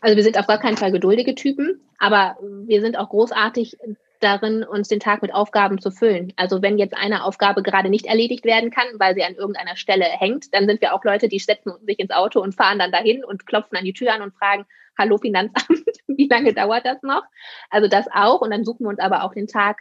also 0.00 0.16
wir 0.16 0.22
sind 0.22 0.38
auf 0.38 0.46
gar 0.46 0.58
keinen 0.58 0.76
Fall 0.76 0.92
geduldige 0.92 1.34
Typen, 1.34 1.80
aber 1.98 2.36
wir 2.66 2.80
sind 2.80 2.96
auch 2.96 3.08
großartig 3.08 3.78
darin, 4.22 4.64
uns 4.64 4.88
den 4.88 5.00
Tag 5.00 5.22
mit 5.22 5.34
Aufgaben 5.34 5.80
zu 5.80 5.90
füllen. 5.90 6.32
Also 6.36 6.62
wenn 6.62 6.78
jetzt 6.78 6.96
eine 6.96 7.24
Aufgabe 7.24 7.62
gerade 7.62 7.88
nicht 7.88 8.06
erledigt 8.06 8.44
werden 8.44 8.70
kann, 8.70 8.86
weil 8.94 9.14
sie 9.14 9.24
an 9.24 9.34
irgendeiner 9.34 9.76
Stelle 9.76 10.04
hängt, 10.04 10.52
dann 10.54 10.66
sind 10.66 10.80
wir 10.80 10.94
auch 10.94 11.04
Leute, 11.04 11.28
die 11.28 11.38
setzen 11.38 11.72
sich 11.86 11.98
ins 11.98 12.10
Auto 12.10 12.40
und 12.40 12.54
fahren 12.54 12.78
dann 12.78 12.92
dahin 12.92 13.24
und 13.24 13.46
klopfen 13.46 13.76
an 13.76 13.84
die 13.84 13.92
Tür 13.92 14.14
an 14.14 14.22
und 14.22 14.34
fragen, 14.34 14.66
hallo 14.98 15.18
Finanzamt, 15.18 15.84
wie 16.06 16.28
lange 16.28 16.54
dauert 16.54 16.86
das 16.86 17.02
noch? 17.02 17.22
Also 17.70 17.88
das 17.88 18.06
auch. 18.12 18.40
Und 18.40 18.50
dann 18.50 18.64
suchen 18.64 18.84
wir 18.84 18.90
uns 18.90 19.00
aber 19.00 19.24
auch 19.24 19.34
den 19.34 19.46
Tag 19.46 19.80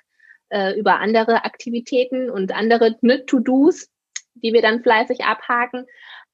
äh, 0.49 0.77
über 0.77 0.99
andere 0.99 1.45
Aktivitäten 1.45 2.29
und 2.29 2.53
andere 2.53 2.97
ne, 3.01 3.25
To-Dos, 3.25 3.89
die 4.35 4.53
wir 4.53 4.61
dann 4.61 4.81
fleißig 4.83 5.23
abhaken. 5.23 5.85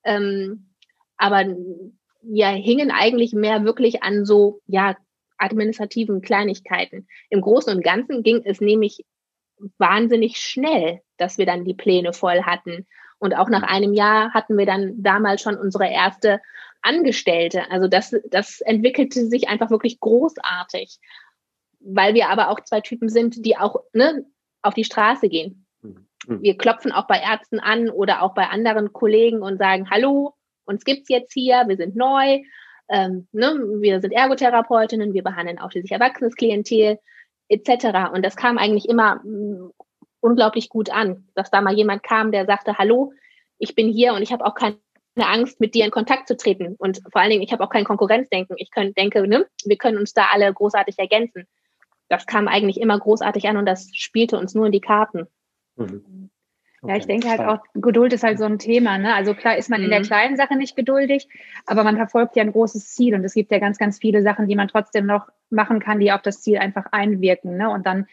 Ähm, 0.03 0.73
aber 1.17 1.45
wir 2.21 2.47
hingen 2.47 2.91
eigentlich 2.91 3.33
mehr 3.33 3.63
wirklich 3.63 4.03
an 4.03 4.25
so, 4.25 4.61
ja, 4.67 4.95
administrativen 5.37 6.21
Kleinigkeiten. 6.21 7.07
Im 7.29 7.41
Großen 7.41 7.73
und 7.75 7.83
Ganzen 7.83 8.23
ging 8.23 8.41
es 8.45 8.61
nämlich 8.61 9.05
wahnsinnig 9.77 10.37
schnell, 10.37 11.01
dass 11.17 11.37
wir 11.37 11.45
dann 11.45 11.65
die 11.65 11.73
Pläne 11.73 12.13
voll 12.13 12.43
hatten. 12.43 12.85
Und 13.19 13.33
auch 13.35 13.49
nach 13.49 13.63
einem 13.63 13.93
Jahr 13.93 14.33
hatten 14.33 14.57
wir 14.57 14.65
dann 14.65 15.01
damals 15.01 15.41
schon 15.41 15.57
unsere 15.57 15.89
erste 15.89 16.39
Angestellte. 16.81 17.69
Also 17.71 17.87
das, 17.87 18.15
das 18.29 18.61
entwickelte 18.61 19.25
sich 19.25 19.49
einfach 19.49 19.71
wirklich 19.71 19.99
großartig, 19.99 20.99
weil 21.79 22.13
wir 22.13 22.29
aber 22.29 22.49
auch 22.49 22.59
zwei 22.61 22.81
Typen 22.81 23.09
sind, 23.09 23.45
die 23.45 23.57
auch 23.57 23.77
ne, 23.93 24.25
auf 24.61 24.75
die 24.75 24.83
Straße 24.83 25.29
gehen. 25.29 25.65
Mhm. 25.81 26.07
Wir 26.27 26.57
klopfen 26.57 26.91
auch 26.91 27.07
bei 27.07 27.19
Ärzten 27.19 27.59
an 27.59 27.89
oder 27.89 28.21
auch 28.21 28.33
bei 28.33 28.47
anderen 28.47 28.93
Kollegen 28.93 29.41
und 29.41 29.57
sagen, 29.57 29.89
hallo, 29.89 30.35
uns 30.65 30.83
gibt's 30.83 31.09
jetzt 31.09 31.33
hier, 31.33 31.63
wir 31.67 31.77
sind 31.77 31.95
neu, 31.95 32.41
ähm, 32.89 33.27
ne, 33.31 33.53
wir 33.79 34.01
sind 34.01 34.11
Ergotherapeutinnen, 34.11 35.13
wir 35.13 35.23
behandeln 35.23 35.59
ausschließlich 35.59 35.91
erwachsenes 35.91 36.35
Klientel 36.35 36.99
etc. 37.49 38.11
Und 38.13 38.23
das 38.23 38.35
kam 38.35 38.57
eigentlich 38.57 38.87
immer 38.87 39.21
mh, 39.23 39.67
mm, 39.67 39.71
unglaublich 40.19 40.69
gut 40.69 40.89
an, 40.89 41.27
dass 41.35 41.51
da 41.51 41.61
mal 41.61 41.75
jemand 41.75 42.03
kam, 42.03 42.31
der 42.31 42.45
sagte, 42.45 42.77
hallo, 42.77 43.13
ich 43.59 43.75
bin 43.75 43.87
hier 43.87 44.13
und 44.13 44.21
ich 44.21 44.31
habe 44.31 44.45
auch 44.45 44.55
keine 44.55 44.77
Angst, 45.17 45.59
mit 45.59 45.73
dir 45.73 45.85
in 45.85 45.91
Kontakt 45.91 46.27
zu 46.27 46.37
treten. 46.37 46.75
Und 46.77 47.01
vor 47.11 47.21
allen 47.21 47.31
Dingen, 47.31 47.43
ich 47.43 47.51
habe 47.51 47.63
auch 47.63 47.69
kein 47.69 47.85
Konkurrenzdenken. 47.85 48.55
Ich 48.57 48.71
können, 48.71 48.93
denke, 48.93 49.27
ne, 49.27 49.47
wir 49.65 49.77
können 49.77 49.97
uns 49.97 50.13
da 50.13 50.27
alle 50.31 50.53
großartig 50.53 50.99
ergänzen. 50.99 51.47
Das 52.09 52.25
kam 52.25 52.47
eigentlich 52.47 52.79
immer 52.79 52.99
großartig 52.99 53.47
an 53.47 53.57
und 53.57 53.65
das 53.65 53.89
spielte 53.93 54.37
uns 54.37 54.53
nur 54.53 54.67
in 54.67 54.71
die 54.71 54.81
Karten. 54.81 55.27
Mhm. 55.75 56.29
Ja, 56.87 56.95
ich 56.95 57.07
denke 57.07 57.29
halt 57.29 57.41
auch, 57.41 57.59
Geduld 57.73 58.13
ist 58.13 58.23
halt 58.23 58.39
so 58.39 58.45
ein 58.45 58.59
Thema. 58.59 58.97
Ne? 58.97 59.13
Also 59.13 59.33
klar 59.33 59.57
ist 59.57 59.69
man 59.69 59.79
mhm. 59.79 59.85
in 59.85 59.91
der 59.91 59.99
mhm. 59.99 60.05
kleinen 60.05 60.37
Sache 60.37 60.55
nicht 60.55 60.75
geduldig, 60.75 61.27
aber 61.65 61.83
man 61.83 61.97
verfolgt 61.97 62.35
ja 62.35 62.43
ein 62.43 62.51
großes 62.51 62.93
Ziel 62.93 63.13
und 63.13 63.23
es 63.23 63.33
gibt 63.33 63.51
ja 63.51 63.59
ganz, 63.59 63.77
ganz 63.77 63.99
viele 63.99 64.23
Sachen, 64.23 64.47
die 64.47 64.55
man 64.55 64.67
trotzdem 64.67 65.05
noch 65.05 65.27
machen 65.49 65.79
kann, 65.79 65.99
die 65.99 66.11
auf 66.11 66.21
das 66.21 66.41
Ziel 66.41 66.57
einfach 66.57 66.85
einwirken. 66.91 67.57
Ne? 67.57 67.69
Und 67.69 67.85
dann 67.85 68.07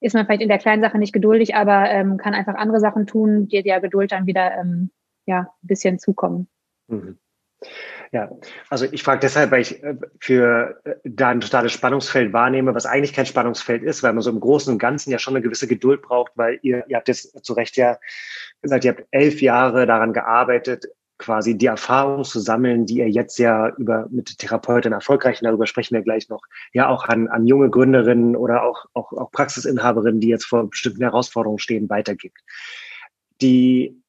ist 0.00 0.14
man 0.14 0.26
vielleicht 0.26 0.42
in 0.42 0.48
der 0.48 0.58
kleinen 0.58 0.82
Sache 0.82 0.98
nicht 0.98 1.12
geduldig, 1.12 1.54
aber 1.54 1.90
ähm, 1.90 2.16
kann 2.18 2.34
einfach 2.34 2.54
andere 2.54 2.80
Sachen 2.80 3.06
tun, 3.06 3.48
die 3.48 3.62
der 3.62 3.80
Geduld 3.80 4.12
dann 4.12 4.26
wieder 4.26 4.52
ähm, 4.58 4.90
ja, 5.26 5.40
ein 5.40 5.66
bisschen 5.66 5.98
zukommen. 5.98 6.48
Mhm. 6.88 7.18
Ja, 8.12 8.30
also 8.70 8.86
ich 8.90 9.02
frage 9.02 9.20
deshalb, 9.20 9.50
weil 9.50 9.60
ich 9.60 9.82
äh, 9.82 9.96
für 10.20 10.80
äh, 10.84 10.94
da 11.04 11.28
ein 11.28 11.40
totales 11.40 11.72
Spannungsfeld 11.72 12.32
wahrnehme, 12.32 12.74
was 12.74 12.86
eigentlich 12.86 13.12
kein 13.12 13.26
Spannungsfeld 13.26 13.82
ist, 13.82 14.02
weil 14.02 14.12
man 14.12 14.22
so 14.22 14.30
im 14.30 14.40
Großen 14.40 14.72
und 14.72 14.78
Ganzen 14.78 15.10
ja 15.10 15.18
schon 15.18 15.34
eine 15.34 15.42
gewisse 15.42 15.66
Geduld 15.66 16.02
braucht, 16.02 16.32
weil 16.36 16.58
ihr, 16.62 16.84
ihr 16.88 16.96
habt 16.96 17.08
jetzt 17.08 17.44
zu 17.44 17.52
Recht 17.52 17.76
ja 17.76 17.98
gesagt, 18.62 18.84
ihr 18.84 18.92
habt 18.92 19.04
elf 19.10 19.42
Jahre 19.42 19.86
daran 19.86 20.12
gearbeitet, 20.12 20.86
quasi 21.18 21.58
die 21.58 21.66
Erfahrung 21.66 22.24
zu 22.24 22.38
sammeln, 22.38 22.86
die 22.86 22.98
ihr 22.98 23.10
jetzt 23.10 23.38
ja 23.38 23.70
über 23.76 24.06
mit 24.10 24.38
Therapeutin 24.38 24.92
erfolgreich, 24.92 25.40
darüber 25.42 25.66
sprechen 25.66 25.94
wir 25.94 26.02
gleich 26.02 26.28
noch, 26.28 26.42
ja 26.72 26.88
auch 26.88 27.06
an, 27.06 27.28
an 27.28 27.46
junge 27.46 27.70
Gründerinnen 27.70 28.36
oder 28.36 28.62
auch, 28.62 28.86
auch, 28.94 29.12
auch 29.12 29.30
Praxisinhaberinnen, 29.32 30.20
die 30.20 30.28
jetzt 30.28 30.46
vor 30.46 30.70
bestimmten 30.70 31.02
Herausforderungen 31.02 31.58
stehen, 31.58 31.90
weitergibt. 31.90 32.38
Die 33.40 34.00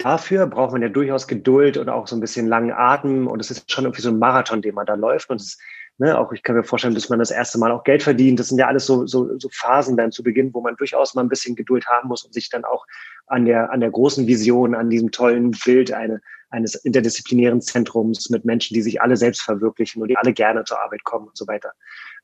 dafür 0.00 0.46
braucht 0.46 0.72
man 0.72 0.82
ja 0.82 0.88
durchaus 0.88 1.28
Geduld 1.28 1.76
und 1.76 1.88
auch 1.88 2.06
so 2.06 2.16
ein 2.16 2.20
bisschen 2.20 2.46
langen 2.46 2.72
Atem 2.72 3.26
und 3.26 3.40
es 3.40 3.50
ist 3.50 3.70
schon 3.70 3.84
irgendwie 3.84 4.02
so 4.02 4.08
ein 4.08 4.18
Marathon, 4.18 4.62
den 4.62 4.74
man 4.74 4.86
da 4.86 4.94
läuft 4.94 5.30
und 5.30 5.40
es, 5.40 5.58
ne, 5.98 6.18
auch 6.18 6.32
ich 6.32 6.42
kann 6.42 6.56
mir 6.56 6.64
vorstellen, 6.64 6.94
bis 6.94 7.08
man 7.08 7.18
das 7.18 7.30
erste 7.30 7.58
Mal 7.58 7.70
auch 7.70 7.84
Geld 7.84 8.02
verdient. 8.02 8.40
Das 8.40 8.48
sind 8.48 8.58
ja 8.58 8.66
alles 8.66 8.86
so, 8.86 9.06
so, 9.06 9.38
so 9.38 9.48
Phasen 9.52 9.96
dann 9.96 10.10
zu 10.10 10.22
Beginn, 10.22 10.52
wo 10.54 10.60
man 10.60 10.76
durchaus 10.76 11.14
mal 11.14 11.22
ein 11.22 11.28
bisschen 11.28 11.54
Geduld 11.54 11.86
haben 11.86 12.08
muss 12.08 12.24
und 12.24 12.32
sich 12.32 12.48
dann 12.48 12.64
auch 12.64 12.86
an 13.26 13.44
der, 13.44 13.70
an 13.70 13.80
der 13.80 13.90
großen 13.90 14.26
Vision, 14.26 14.74
an 14.74 14.90
diesem 14.90 15.10
tollen 15.10 15.52
Bild 15.52 15.92
eine, 15.92 16.20
eines 16.48 16.74
interdisziplinären 16.74 17.60
Zentrums 17.60 18.30
mit 18.30 18.44
Menschen, 18.44 18.74
die 18.74 18.82
sich 18.82 19.00
alle 19.00 19.16
selbst 19.16 19.42
verwirklichen 19.42 20.02
und 20.02 20.08
die 20.08 20.16
alle 20.16 20.32
gerne 20.32 20.64
zur 20.64 20.82
Arbeit 20.82 21.04
kommen 21.04 21.28
und 21.28 21.36
so 21.36 21.46
weiter, 21.46 21.72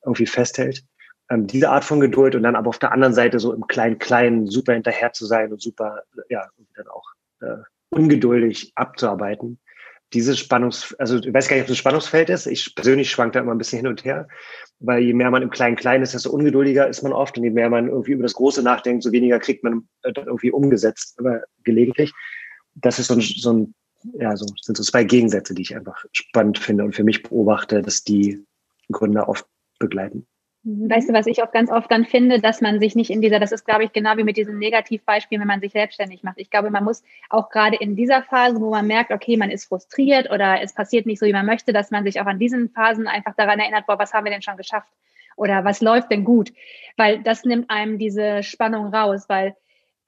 irgendwie 0.04 0.26
festhält. 0.26 0.82
Ähm, 1.28 1.46
diese 1.46 1.68
Art 1.70 1.84
von 1.84 2.00
Geduld 2.00 2.34
und 2.34 2.42
dann 2.42 2.56
aber 2.56 2.68
auf 2.68 2.78
der 2.78 2.92
anderen 2.92 3.14
Seite 3.14 3.38
so 3.38 3.52
im 3.52 3.66
Klein-Kleinen 3.66 4.46
super 4.46 4.72
hinterher 4.72 5.12
zu 5.12 5.26
sein 5.26 5.52
und 5.52 5.60
super, 5.60 6.02
ja, 6.28 6.48
dann 6.74 6.88
auch 6.88 7.15
äh, 7.46 7.62
ungeduldig 7.90 8.72
abzuarbeiten. 8.74 9.58
Dieses 10.12 10.38
Spannungs, 10.38 10.94
also 10.98 11.18
ich 11.18 11.32
weiß 11.32 11.48
gar 11.48 11.56
nicht, 11.56 11.64
ob 11.64 11.68
es 11.68 11.74
ein 11.74 11.78
Spannungsfeld 11.78 12.30
ist. 12.30 12.46
Ich 12.46 12.74
persönlich 12.74 13.10
schwank 13.10 13.32
da 13.32 13.40
immer 13.40 13.52
ein 13.52 13.58
bisschen 13.58 13.78
hin 13.78 13.88
und 13.88 14.04
her, 14.04 14.28
weil 14.78 15.02
je 15.02 15.12
mehr 15.12 15.30
man 15.30 15.42
im 15.42 15.50
Kleinen-Kleinen 15.50 16.04
ist, 16.04 16.14
desto 16.14 16.30
ungeduldiger 16.30 16.86
ist 16.86 17.02
man 17.02 17.12
oft 17.12 17.36
und 17.36 17.44
je 17.44 17.50
mehr 17.50 17.70
man 17.70 17.88
irgendwie 17.88 18.12
über 18.12 18.22
das 18.22 18.34
Große 18.34 18.62
nachdenkt, 18.62 19.02
so 19.02 19.10
weniger 19.10 19.40
kriegt 19.40 19.64
man 19.64 19.88
äh, 20.02 20.12
dann 20.12 20.26
irgendwie 20.26 20.52
umgesetzt, 20.52 21.16
aber 21.18 21.42
gelegentlich. 21.64 22.12
Das 22.74 22.98
ist 22.98 23.08
so 23.08 23.14
ein, 23.14 23.20
so 23.20 23.52
ein 23.52 23.74
ja, 24.14 24.36
so 24.36 24.46
sind 24.62 24.76
so 24.76 24.82
zwei 24.82 25.04
Gegensätze, 25.04 25.54
die 25.54 25.62
ich 25.62 25.74
einfach 25.74 26.04
spannend 26.12 26.58
finde 26.58 26.84
und 26.84 26.94
für 26.94 27.04
mich 27.04 27.22
beobachte, 27.22 27.82
dass 27.82 28.04
die 28.04 28.44
Gründer 28.90 29.28
oft 29.28 29.46
begleiten. 29.78 30.26
Weißt 30.68 31.08
du, 31.08 31.12
was 31.12 31.28
ich 31.28 31.44
auch 31.44 31.52
ganz 31.52 31.70
oft 31.70 31.88
dann 31.92 32.04
finde, 32.04 32.40
dass 32.40 32.60
man 32.60 32.80
sich 32.80 32.96
nicht 32.96 33.10
in 33.10 33.20
dieser, 33.20 33.38
das 33.38 33.52
ist, 33.52 33.64
glaube 33.64 33.84
ich, 33.84 33.92
genau 33.92 34.16
wie 34.16 34.24
mit 34.24 34.36
diesen 34.36 34.58
Negativbeispielen, 34.58 35.40
wenn 35.40 35.46
man 35.46 35.60
sich 35.60 35.70
selbstständig 35.70 36.24
macht. 36.24 36.38
Ich 36.40 36.50
glaube, 36.50 36.70
man 36.70 36.82
muss 36.82 37.04
auch 37.30 37.50
gerade 37.50 37.76
in 37.76 37.94
dieser 37.94 38.24
Phase, 38.24 38.60
wo 38.60 38.70
man 38.70 38.88
merkt, 38.88 39.12
okay, 39.12 39.36
man 39.36 39.50
ist 39.50 39.66
frustriert 39.66 40.28
oder 40.28 40.60
es 40.60 40.74
passiert 40.74 41.06
nicht 41.06 41.20
so, 41.20 41.26
wie 41.26 41.32
man 41.32 41.46
möchte, 41.46 41.72
dass 41.72 41.92
man 41.92 42.02
sich 42.02 42.20
auch 42.20 42.26
an 42.26 42.40
diesen 42.40 42.70
Phasen 42.70 43.06
einfach 43.06 43.36
daran 43.36 43.60
erinnert, 43.60 43.86
boah, 43.86 43.96
was 44.00 44.12
haben 44.12 44.24
wir 44.24 44.32
denn 44.32 44.42
schon 44.42 44.56
geschafft? 44.56 44.92
Oder 45.36 45.64
was 45.64 45.80
läuft 45.80 46.10
denn 46.10 46.24
gut? 46.24 46.52
Weil 46.96 47.22
das 47.22 47.44
nimmt 47.44 47.70
einem 47.70 47.96
diese 47.96 48.42
Spannung 48.42 48.92
raus, 48.92 49.26
weil 49.28 49.54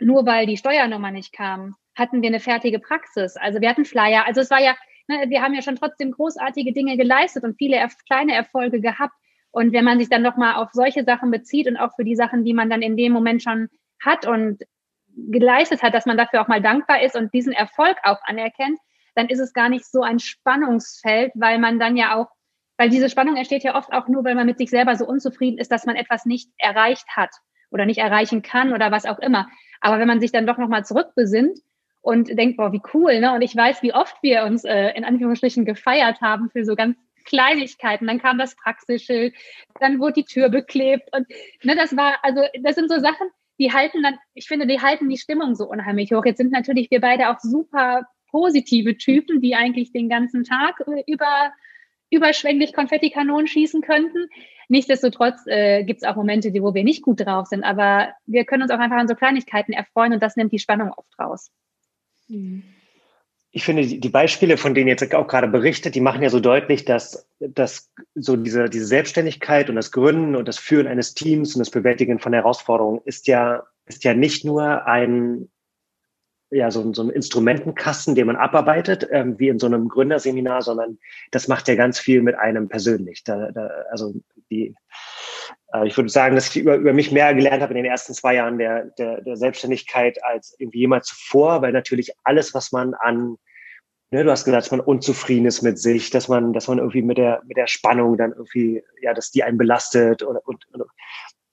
nur 0.00 0.26
weil 0.26 0.46
die 0.46 0.56
Steuernummer 0.56 1.12
nicht 1.12 1.32
kam, 1.32 1.76
hatten 1.94 2.20
wir 2.20 2.30
eine 2.30 2.40
fertige 2.40 2.80
Praxis. 2.80 3.36
Also 3.36 3.60
wir 3.60 3.68
hatten 3.68 3.84
Flyer. 3.84 4.26
Also 4.26 4.40
es 4.40 4.50
war 4.50 4.60
ja, 4.60 4.74
ne, 5.06 5.26
wir 5.28 5.40
haben 5.40 5.54
ja 5.54 5.62
schon 5.62 5.76
trotzdem 5.76 6.10
großartige 6.10 6.72
Dinge 6.72 6.96
geleistet 6.96 7.44
und 7.44 7.58
viele 7.58 7.86
kleine 8.08 8.34
Erfolge 8.34 8.80
gehabt. 8.80 9.14
Und 9.50 9.72
wenn 9.72 9.84
man 9.84 9.98
sich 9.98 10.08
dann 10.08 10.22
nochmal 10.22 10.56
auf 10.56 10.70
solche 10.72 11.04
Sachen 11.04 11.30
bezieht 11.30 11.66
und 11.66 11.76
auch 11.76 11.94
für 11.96 12.04
die 12.04 12.16
Sachen, 12.16 12.44
die 12.44 12.54
man 12.54 12.70
dann 12.70 12.82
in 12.82 12.96
dem 12.96 13.12
Moment 13.12 13.42
schon 13.42 13.68
hat 14.00 14.26
und 14.26 14.62
geleistet 15.16 15.82
hat, 15.82 15.94
dass 15.94 16.06
man 16.06 16.16
dafür 16.16 16.42
auch 16.42 16.48
mal 16.48 16.62
dankbar 16.62 17.02
ist 17.02 17.16
und 17.16 17.32
diesen 17.34 17.52
Erfolg 17.52 17.96
auch 18.04 18.18
anerkennt, 18.24 18.78
dann 19.14 19.28
ist 19.28 19.40
es 19.40 19.52
gar 19.52 19.68
nicht 19.68 19.84
so 19.84 20.02
ein 20.02 20.20
Spannungsfeld, 20.20 21.32
weil 21.34 21.58
man 21.58 21.78
dann 21.78 21.96
ja 21.96 22.14
auch, 22.14 22.28
weil 22.76 22.88
diese 22.88 23.10
Spannung 23.10 23.36
entsteht 23.36 23.64
ja 23.64 23.74
oft 23.74 23.92
auch 23.92 24.06
nur, 24.06 24.24
weil 24.24 24.36
man 24.36 24.46
mit 24.46 24.58
sich 24.58 24.70
selber 24.70 24.94
so 24.94 25.06
unzufrieden 25.06 25.58
ist, 25.58 25.72
dass 25.72 25.86
man 25.86 25.96
etwas 25.96 26.24
nicht 26.24 26.50
erreicht 26.58 27.08
hat 27.16 27.30
oder 27.70 27.84
nicht 27.84 27.98
erreichen 27.98 28.42
kann 28.42 28.72
oder 28.72 28.92
was 28.92 29.06
auch 29.06 29.18
immer. 29.18 29.48
Aber 29.80 29.98
wenn 29.98 30.06
man 30.06 30.20
sich 30.20 30.30
dann 30.30 30.46
doch 30.46 30.58
nochmal 30.58 30.84
zurückbesinnt 30.84 31.58
und 32.00 32.28
denkt, 32.28 32.56
boah, 32.56 32.72
wie 32.72 32.82
cool, 32.94 33.20
ne? 33.20 33.34
Und 33.34 33.42
ich 33.42 33.56
weiß, 33.56 33.82
wie 33.82 33.92
oft 33.92 34.16
wir 34.22 34.44
uns 34.44 34.64
äh, 34.64 34.90
in 34.90 35.04
Anführungsstrichen 35.04 35.64
gefeiert 35.64 36.20
haben 36.20 36.48
für 36.50 36.64
so 36.64 36.76
ganz 36.76 36.96
Kleinigkeiten. 37.28 38.06
Dann 38.06 38.20
kam 38.20 38.38
das 38.38 38.56
Praxisschild, 38.56 39.34
dann 39.80 40.00
wurde 40.00 40.14
die 40.14 40.24
Tür 40.24 40.48
beklebt 40.48 41.08
und 41.14 41.26
ne, 41.62 41.76
das 41.76 41.96
war, 41.96 42.16
also 42.22 42.42
das 42.62 42.74
sind 42.74 42.90
so 42.90 42.98
Sachen, 42.98 43.28
die 43.60 43.72
halten 43.72 44.02
dann, 44.02 44.16
ich 44.34 44.48
finde, 44.48 44.66
die 44.66 44.80
halten 44.80 45.08
die 45.08 45.18
Stimmung 45.18 45.54
so 45.54 45.68
unheimlich 45.68 46.12
hoch. 46.12 46.24
Jetzt 46.24 46.38
sind 46.38 46.52
natürlich 46.52 46.90
wir 46.90 47.00
beide 47.00 47.28
auch 47.28 47.38
super 47.40 48.06
positive 48.30 48.96
Typen, 48.96 49.40
die 49.40 49.54
eigentlich 49.54 49.92
den 49.92 50.08
ganzen 50.08 50.44
Tag 50.44 50.80
über 51.06 51.52
überschwänglich 52.10 52.72
Konfettikanonen 52.72 53.46
schießen 53.46 53.82
könnten. 53.82 54.28
Nichtsdestotrotz 54.68 55.46
äh, 55.46 55.84
gibt 55.84 56.02
es 56.02 56.08
auch 56.08 56.16
Momente, 56.16 56.50
wo 56.62 56.72
wir 56.72 56.84
nicht 56.84 57.02
gut 57.02 57.20
drauf 57.20 57.48
sind, 57.48 57.64
aber 57.64 58.14
wir 58.24 58.46
können 58.46 58.62
uns 58.62 58.70
auch 58.70 58.78
einfach 58.78 58.96
an 58.96 59.08
so 59.08 59.14
Kleinigkeiten 59.14 59.72
erfreuen 59.72 60.14
und 60.14 60.22
das 60.22 60.36
nimmt 60.36 60.52
die 60.52 60.58
Spannung 60.58 60.92
oft 60.92 61.18
raus. 61.18 61.50
Mhm 62.28 62.77
ich 63.58 63.64
finde, 63.64 63.84
die 63.84 64.08
Beispiele, 64.08 64.56
von 64.56 64.72
denen 64.72 64.86
jetzt 64.86 65.12
auch 65.16 65.26
gerade 65.26 65.48
berichtet, 65.48 65.96
die 65.96 66.00
machen 66.00 66.22
ja 66.22 66.30
so 66.30 66.38
deutlich, 66.38 66.84
dass, 66.84 67.28
dass 67.40 67.90
so 68.14 68.36
diese, 68.36 68.70
diese 68.70 68.86
Selbstständigkeit 68.86 69.68
und 69.68 69.74
das 69.74 69.90
Gründen 69.90 70.36
und 70.36 70.46
das 70.46 70.58
Führen 70.58 70.86
eines 70.86 71.14
Teams 71.14 71.56
und 71.56 71.58
das 71.58 71.70
Bewältigen 71.70 72.20
von 72.20 72.32
Herausforderungen 72.32 73.00
ist 73.04 73.26
ja, 73.26 73.64
ist 73.86 74.04
ja 74.04 74.14
nicht 74.14 74.44
nur 74.44 74.86
ein, 74.86 75.48
ja, 76.50 76.70
so, 76.70 76.92
so 76.94 77.02
ein 77.02 77.10
Instrumentenkasten, 77.10 78.14
den 78.14 78.28
man 78.28 78.36
abarbeitet, 78.36 79.08
ähm, 79.10 79.40
wie 79.40 79.48
in 79.48 79.58
so 79.58 79.66
einem 79.66 79.88
Gründerseminar, 79.88 80.62
sondern 80.62 80.98
das 81.32 81.48
macht 81.48 81.66
ja 81.66 81.74
ganz 81.74 81.98
viel 81.98 82.22
mit 82.22 82.36
einem 82.36 82.68
persönlich. 82.68 83.24
Da, 83.24 83.50
da, 83.50 83.68
also 83.90 84.14
die, 84.52 84.72
äh, 85.74 85.84
ich 85.84 85.96
würde 85.96 86.10
sagen, 86.10 86.36
dass 86.36 86.50
ich 86.50 86.58
über, 86.62 86.76
über 86.76 86.92
mich 86.92 87.10
mehr 87.10 87.34
gelernt 87.34 87.60
habe 87.60 87.72
in 87.72 87.82
den 87.82 87.90
ersten 87.90 88.14
zwei 88.14 88.36
Jahren 88.36 88.56
der, 88.56 88.84
der, 88.98 89.20
der 89.20 89.36
Selbstständigkeit 89.36 90.22
als 90.22 90.54
irgendwie 90.60 90.78
jemals 90.78 91.08
zuvor, 91.08 91.60
weil 91.60 91.72
natürlich 91.72 92.12
alles, 92.22 92.54
was 92.54 92.70
man 92.70 92.94
an, 92.94 93.36
ne, 94.10 94.24
du 94.24 94.30
hast 94.30 94.44
gesagt, 94.44 94.64
dass 94.64 94.70
man 94.70 94.80
unzufrieden 94.80 95.46
ist 95.46 95.62
mit 95.62 95.78
sich, 95.78 96.10
dass 96.10 96.28
man, 96.28 96.52
dass 96.52 96.68
man 96.68 96.78
irgendwie 96.78 97.02
mit 97.02 97.18
der, 97.18 97.42
mit 97.46 97.56
der 97.56 97.66
Spannung 97.66 98.16
dann 98.16 98.32
irgendwie, 98.32 98.82
ja, 99.02 99.14
dass 99.14 99.30
die 99.30 99.42
einen 99.42 99.58
belastet 99.58 100.22
und, 100.22 100.36
und, 100.36 100.66
und 100.72 100.84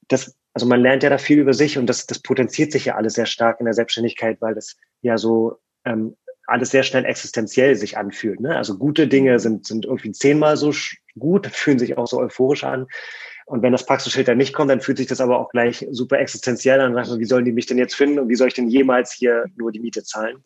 das, 0.07 0.35
also 0.53 0.65
man 0.65 0.81
lernt 0.81 1.03
ja 1.03 1.09
da 1.09 1.17
viel 1.17 1.39
über 1.39 1.53
sich 1.53 1.77
und 1.77 1.87
das, 1.87 2.05
das 2.05 2.19
potenziert 2.19 2.71
sich 2.71 2.85
ja 2.85 2.95
alles 2.95 3.13
sehr 3.13 3.25
stark 3.25 3.59
in 3.59 3.65
der 3.65 3.73
Selbstständigkeit, 3.73 4.39
weil 4.41 4.55
das 4.55 4.75
ja 5.01 5.17
so 5.17 5.57
ähm, 5.83 6.15
alles 6.47 6.69
sehr 6.69 6.83
schnell 6.83 7.05
existenziell 7.05 7.75
sich 7.75 7.97
anfühlt. 7.97 8.39
Ne? 8.39 8.55
Also 8.55 8.77
gute 8.77 9.07
Dinge 9.07 9.39
sind, 9.39 9.65
sind 9.65 9.85
irgendwie 9.85 10.11
zehnmal 10.11 10.57
so 10.57 10.71
gut, 11.17 11.47
fühlen 11.51 11.79
sich 11.79 11.97
auch 11.97 12.07
so 12.07 12.19
euphorisch 12.19 12.63
an. 12.63 12.87
Und 13.47 13.61
wenn 13.61 13.71
das 13.71 13.85
Praxisschild 13.85 14.27
dann 14.27 14.37
nicht 14.37 14.53
kommt, 14.53 14.71
dann 14.71 14.81
fühlt 14.81 14.97
sich 14.97 15.05
das 15.05 15.21
aber 15.21 15.39
auch 15.39 15.49
gleich 15.49 15.85
super 15.91 16.19
existenziell 16.19 16.81
an. 16.81 16.93
Dann 16.93 17.19
wie 17.19 17.25
sollen 17.25 17.45
die 17.45 17.51
mich 17.51 17.67
denn 17.67 17.77
jetzt 17.77 17.95
finden 17.95 18.17
und 18.17 18.29
wie 18.29 18.35
soll 18.35 18.47
ich 18.47 18.55
denn 18.55 18.69
jemals 18.69 19.13
hier 19.13 19.45
nur 19.55 19.71
die 19.71 19.79
Miete 19.79 20.03
zahlen? 20.03 20.43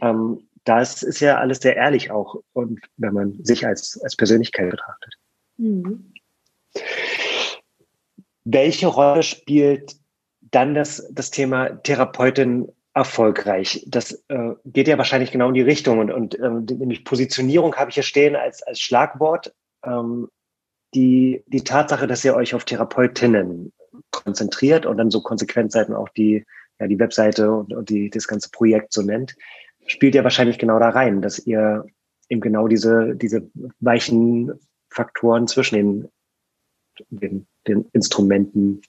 Ähm, 0.00 0.47
das 0.68 1.02
ist 1.02 1.20
ja 1.20 1.38
alles 1.38 1.60
sehr 1.60 1.76
ehrlich 1.76 2.10
auch, 2.10 2.42
und 2.52 2.80
wenn 2.98 3.14
man 3.14 3.42
sich 3.42 3.66
als, 3.66 3.98
als 4.02 4.16
Persönlichkeit 4.16 4.70
betrachtet. 4.70 5.14
Mhm. 5.56 6.12
Welche 8.44 8.86
Rolle 8.86 9.22
spielt 9.22 9.96
dann 10.40 10.74
das, 10.74 11.08
das 11.10 11.30
Thema 11.30 11.70
Therapeutin 11.82 12.70
erfolgreich? 12.92 13.84
Das 13.88 14.24
äh, 14.28 14.54
geht 14.66 14.88
ja 14.88 14.98
wahrscheinlich 14.98 15.30
genau 15.30 15.48
in 15.48 15.54
die 15.54 15.62
Richtung 15.62 16.00
und, 16.00 16.10
und 16.10 16.38
ähm, 16.38 16.66
nämlich 16.66 17.04
Positionierung 17.04 17.74
habe 17.76 17.88
ich 17.88 17.94
hier 17.94 18.02
stehen 18.02 18.36
als, 18.36 18.62
als 18.62 18.78
Schlagwort. 18.78 19.54
Ähm, 19.84 20.28
die, 20.94 21.44
die 21.46 21.64
Tatsache, 21.64 22.06
dass 22.06 22.24
ihr 22.24 22.34
euch 22.34 22.54
auf 22.54 22.64
Therapeutinnen 22.64 23.72
konzentriert 24.10 24.84
und 24.84 24.98
dann 24.98 25.10
so 25.10 25.22
konsequent 25.22 25.72
seid 25.72 25.88
und 25.88 25.96
auch 25.96 26.08
die, 26.10 26.44
ja, 26.78 26.86
die 26.86 26.98
Webseite 26.98 27.50
und, 27.52 27.72
und 27.72 27.88
die, 27.88 28.10
das 28.10 28.26
ganze 28.26 28.50
Projekt 28.50 28.92
so 28.92 29.02
nennt, 29.02 29.34
spielt 29.88 30.14
ja 30.14 30.22
wahrscheinlich 30.22 30.58
genau 30.58 30.78
da 30.78 30.90
rein, 30.90 31.20
dass 31.22 31.38
ihr 31.38 31.84
eben 32.28 32.40
genau 32.40 32.68
diese, 32.68 33.16
diese 33.16 33.50
weichen 33.80 34.52
Faktoren 34.90 35.48
zwischen 35.48 35.76
den, 35.76 36.08
den, 37.10 37.46
den 37.66 37.86
Instrumenten 37.92 38.82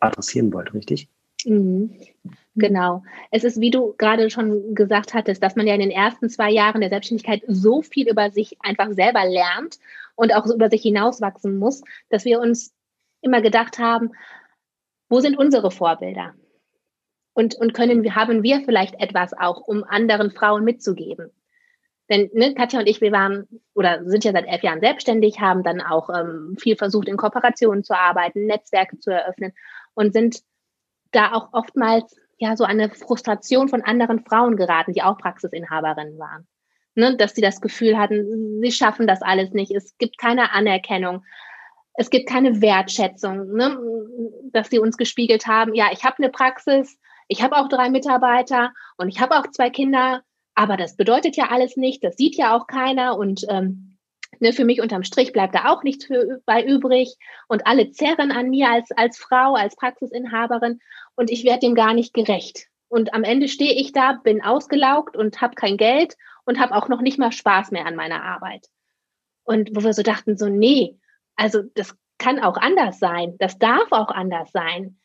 adressieren 0.00 0.52
wollt, 0.52 0.72
richtig? 0.74 1.08
Mhm. 1.44 1.98
Genau. 2.56 3.02
Es 3.30 3.42
ist, 3.42 3.60
wie 3.60 3.70
du 3.70 3.94
gerade 3.98 4.30
schon 4.30 4.74
gesagt 4.74 5.12
hattest, 5.12 5.42
dass 5.42 5.56
man 5.56 5.66
ja 5.66 5.74
in 5.74 5.80
den 5.80 5.90
ersten 5.90 6.28
zwei 6.28 6.50
Jahren 6.50 6.80
der 6.80 6.90
Selbstständigkeit 6.90 7.42
so 7.48 7.82
viel 7.82 8.08
über 8.08 8.30
sich 8.30 8.56
einfach 8.60 8.92
selber 8.92 9.24
lernt 9.24 9.78
und 10.14 10.34
auch 10.34 10.46
über 10.46 10.70
sich 10.70 10.82
hinauswachsen 10.82 11.58
muss, 11.58 11.82
dass 12.10 12.24
wir 12.24 12.40
uns 12.40 12.72
immer 13.22 13.42
gedacht 13.42 13.78
haben, 13.78 14.12
wo 15.08 15.20
sind 15.20 15.36
unsere 15.36 15.70
Vorbilder? 15.70 16.34
Und, 17.34 17.56
und 17.56 17.74
können 17.74 18.02
wir, 18.04 18.14
haben 18.14 18.42
wir 18.42 18.62
vielleicht 18.64 18.94
etwas 19.00 19.32
auch, 19.36 19.60
um 19.60 19.84
anderen 19.84 20.30
Frauen 20.30 20.64
mitzugeben? 20.64 21.30
Denn 22.08 22.30
ne, 22.34 22.54
Katja 22.54 22.80
und 22.80 22.86
ich, 22.86 23.00
wir 23.00 23.12
waren 23.12 23.48
oder 23.74 24.04
sind 24.04 24.24
ja 24.24 24.32
seit 24.32 24.46
elf 24.46 24.62
Jahren 24.62 24.80
selbstständig, 24.80 25.40
haben 25.40 25.62
dann 25.62 25.80
auch 25.80 26.10
ähm, 26.10 26.56
viel 26.58 26.76
versucht, 26.76 27.08
in 27.08 27.16
Kooperationen 27.16 27.82
zu 27.82 27.98
arbeiten, 27.98 28.46
Netzwerke 28.46 28.98
zu 28.98 29.10
eröffnen 29.10 29.52
und 29.94 30.12
sind 30.12 30.40
da 31.12 31.32
auch 31.32 31.48
oftmals 31.52 32.16
ja 32.36 32.56
so 32.56 32.64
eine 32.64 32.90
Frustration 32.90 33.68
von 33.68 33.82
anderen 33.82 34.20
Frauen 34.24 34.56
geraten, 34.56 34.92
die 34.92 35.02
auch 35.02 35.18
Praxisinhaberinnen 35.18 36.18
waren. 36.18 36.46
Ne, 36.96 37.16
dass 37.16 37.34
sie 37.34 37.40
das 37.40 37.60
Gefühl 37.60 37.98
hatten, 37.98 38.60
sie 38.62 38.70
schaffen 38.70 39.08
das 39.08 39.20
alles 39.20 39.50
nicht, 39.50 39.72
es 39.74 39.98
gibt 39.98 40.16
keine 40.16 40.52
Anerkennung, 40.52 41.24
es 41.94 42.08
gibt 42.08 42.28
keine 42.28 42.60
Wertschätzung, 42.60 43.52
ne, 43.52 43.76
dass 44.52 44.70
sie 44.70 44.78
uns 44.78 44.96
gespiegelt 44.96 45.48
haben, 45.48 45.74
ja, 45.74 45.88
ich 45.90 46.04
habe 46.04 46.18
eine 46.18 46.28
Praxis, 46.28 47.00
ich 47.34 47.42
habe 47.42 47.56
auch 47.56 47.68
drei 47.68 47.90
Mitarbeiter 47.90 48.72
und 48.96 49.08
ich 49.08 49.20
habe 49.20 49.36
auch 49.36 49.50
zwei 49.50 49.68
Kinder, 49.68 50.22
aber 50.54 50.76
das 50.76 50.96
bedeutet 50.96 51.36
ja 51.36 51.48
alles 51.50 51.76
nicht, 51.76 52.04
das 52.04 52.16
sieht 52.16 52.36
ja 52.36 52.56
auch 52.56 52.68
keiner 52.68 53.18
und 53.18 53.44
ähm, 53.48 53.98
ne, 54.38 54.52
für 54.52 54.64
mich 54.64 54.80
unterm 54.80 55.02
Strich 55.02 55.32
bleibt 55.32 55.52
da 55.52 55.64
auch 55.64 55.82
nichts 55.82 56.06
bei 56.46 56.64
übrig 56.64 57.16
und 57.48 57.66
alle 57.66 57.90
zerren 57.90 58.30
an 58.30 58.50
mir 58.50 58.70
als, 58.70 58.92
als 58.92 59.18
Frau, 59.18 59.54
als 59.54 59.74
Praxisinhaberin 59.74 60.78
und 61.16 61.28
ich 61.28 61.42
werde 61.42 61.66
dem 61.66 61.74
gar 61.74 61.92
nicht 61.92 62.14
gerecht. 62.14 62.68
Und 62.86 63.12
am 63.14 63.24
Ende 63.24 63.48
stehe 63.48 63.74
ich 63.74 63.90
da, 63.90 64.12
bin 64.12 64.40
ausgelaugt 64.40 65.16
und 65.16 65.40
habe 65.40 65.56
kein 65.56 65.76
Geld 65.76 66.14
und 66.44 66.60
habe 66.60 66.76
auch 66.76 66.86
noch 66.88 67.00
nicht 67.00 67.18
mal 67.18 67.32
Spaß 67.32 67.72
mehr 67.72 67.86
an 67.86 67.96
meiner 67.96 68.22
Arbeit. 68.22 68.68
Und 69.42 69.70
wo 69.74 69.82
wir 69.82 69.92
so 69.92 70.04
dachten, 70.04 70.36
so, 70.36 70.48
nee, 70.48 71.00
also 71.34 71.62
das 71.74 71.96
kann 72.18 72.38
auch 72.38 72.58
anders 72.58 73.00
sein, 73.00 73.34
das 73.40 73.58
darf 73.58 73.90
auch 73.90 74.10
anders 74.10 74.52
sein. 74.52 75.00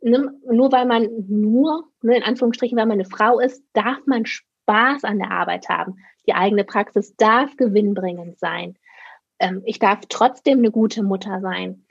Nur 0.00 0.72
weil 0.72 0.86
man 0.86 1.08
nur, 1.28 1.88
ne, 2.02 2.16
in 2.16 2.22
Anführungsstrichen, 2.22 2.76
weil 2.76 2.86
man 2.86 3.00
eine 3.00 3.08
Frau 3.08 3.40
ist, 3.40 3.64
darf 3.72 3.98
man 4.06 4.26
Spaß 4.26 5.04
an 5.04 5.18
der 5.18 5.30
Arbeit 5.30 5.68
haben. 5.68 5.96
Die 6.26 6.34
eigene 6.34 6.64
Praxis 6.64 7.16
darf 7.16 7.56
gewinnbringend 7.56 8.38
sein. 8.38 8.76
Ähm, 9.38 9.62
ich 9.64 9.78
darf 9.78 10.00
trotzdem 10.08 10.58
eine 10.58 10.70
gute 10.70 11.02
Mutter 11.02 11.40
sein. 11.40 11.86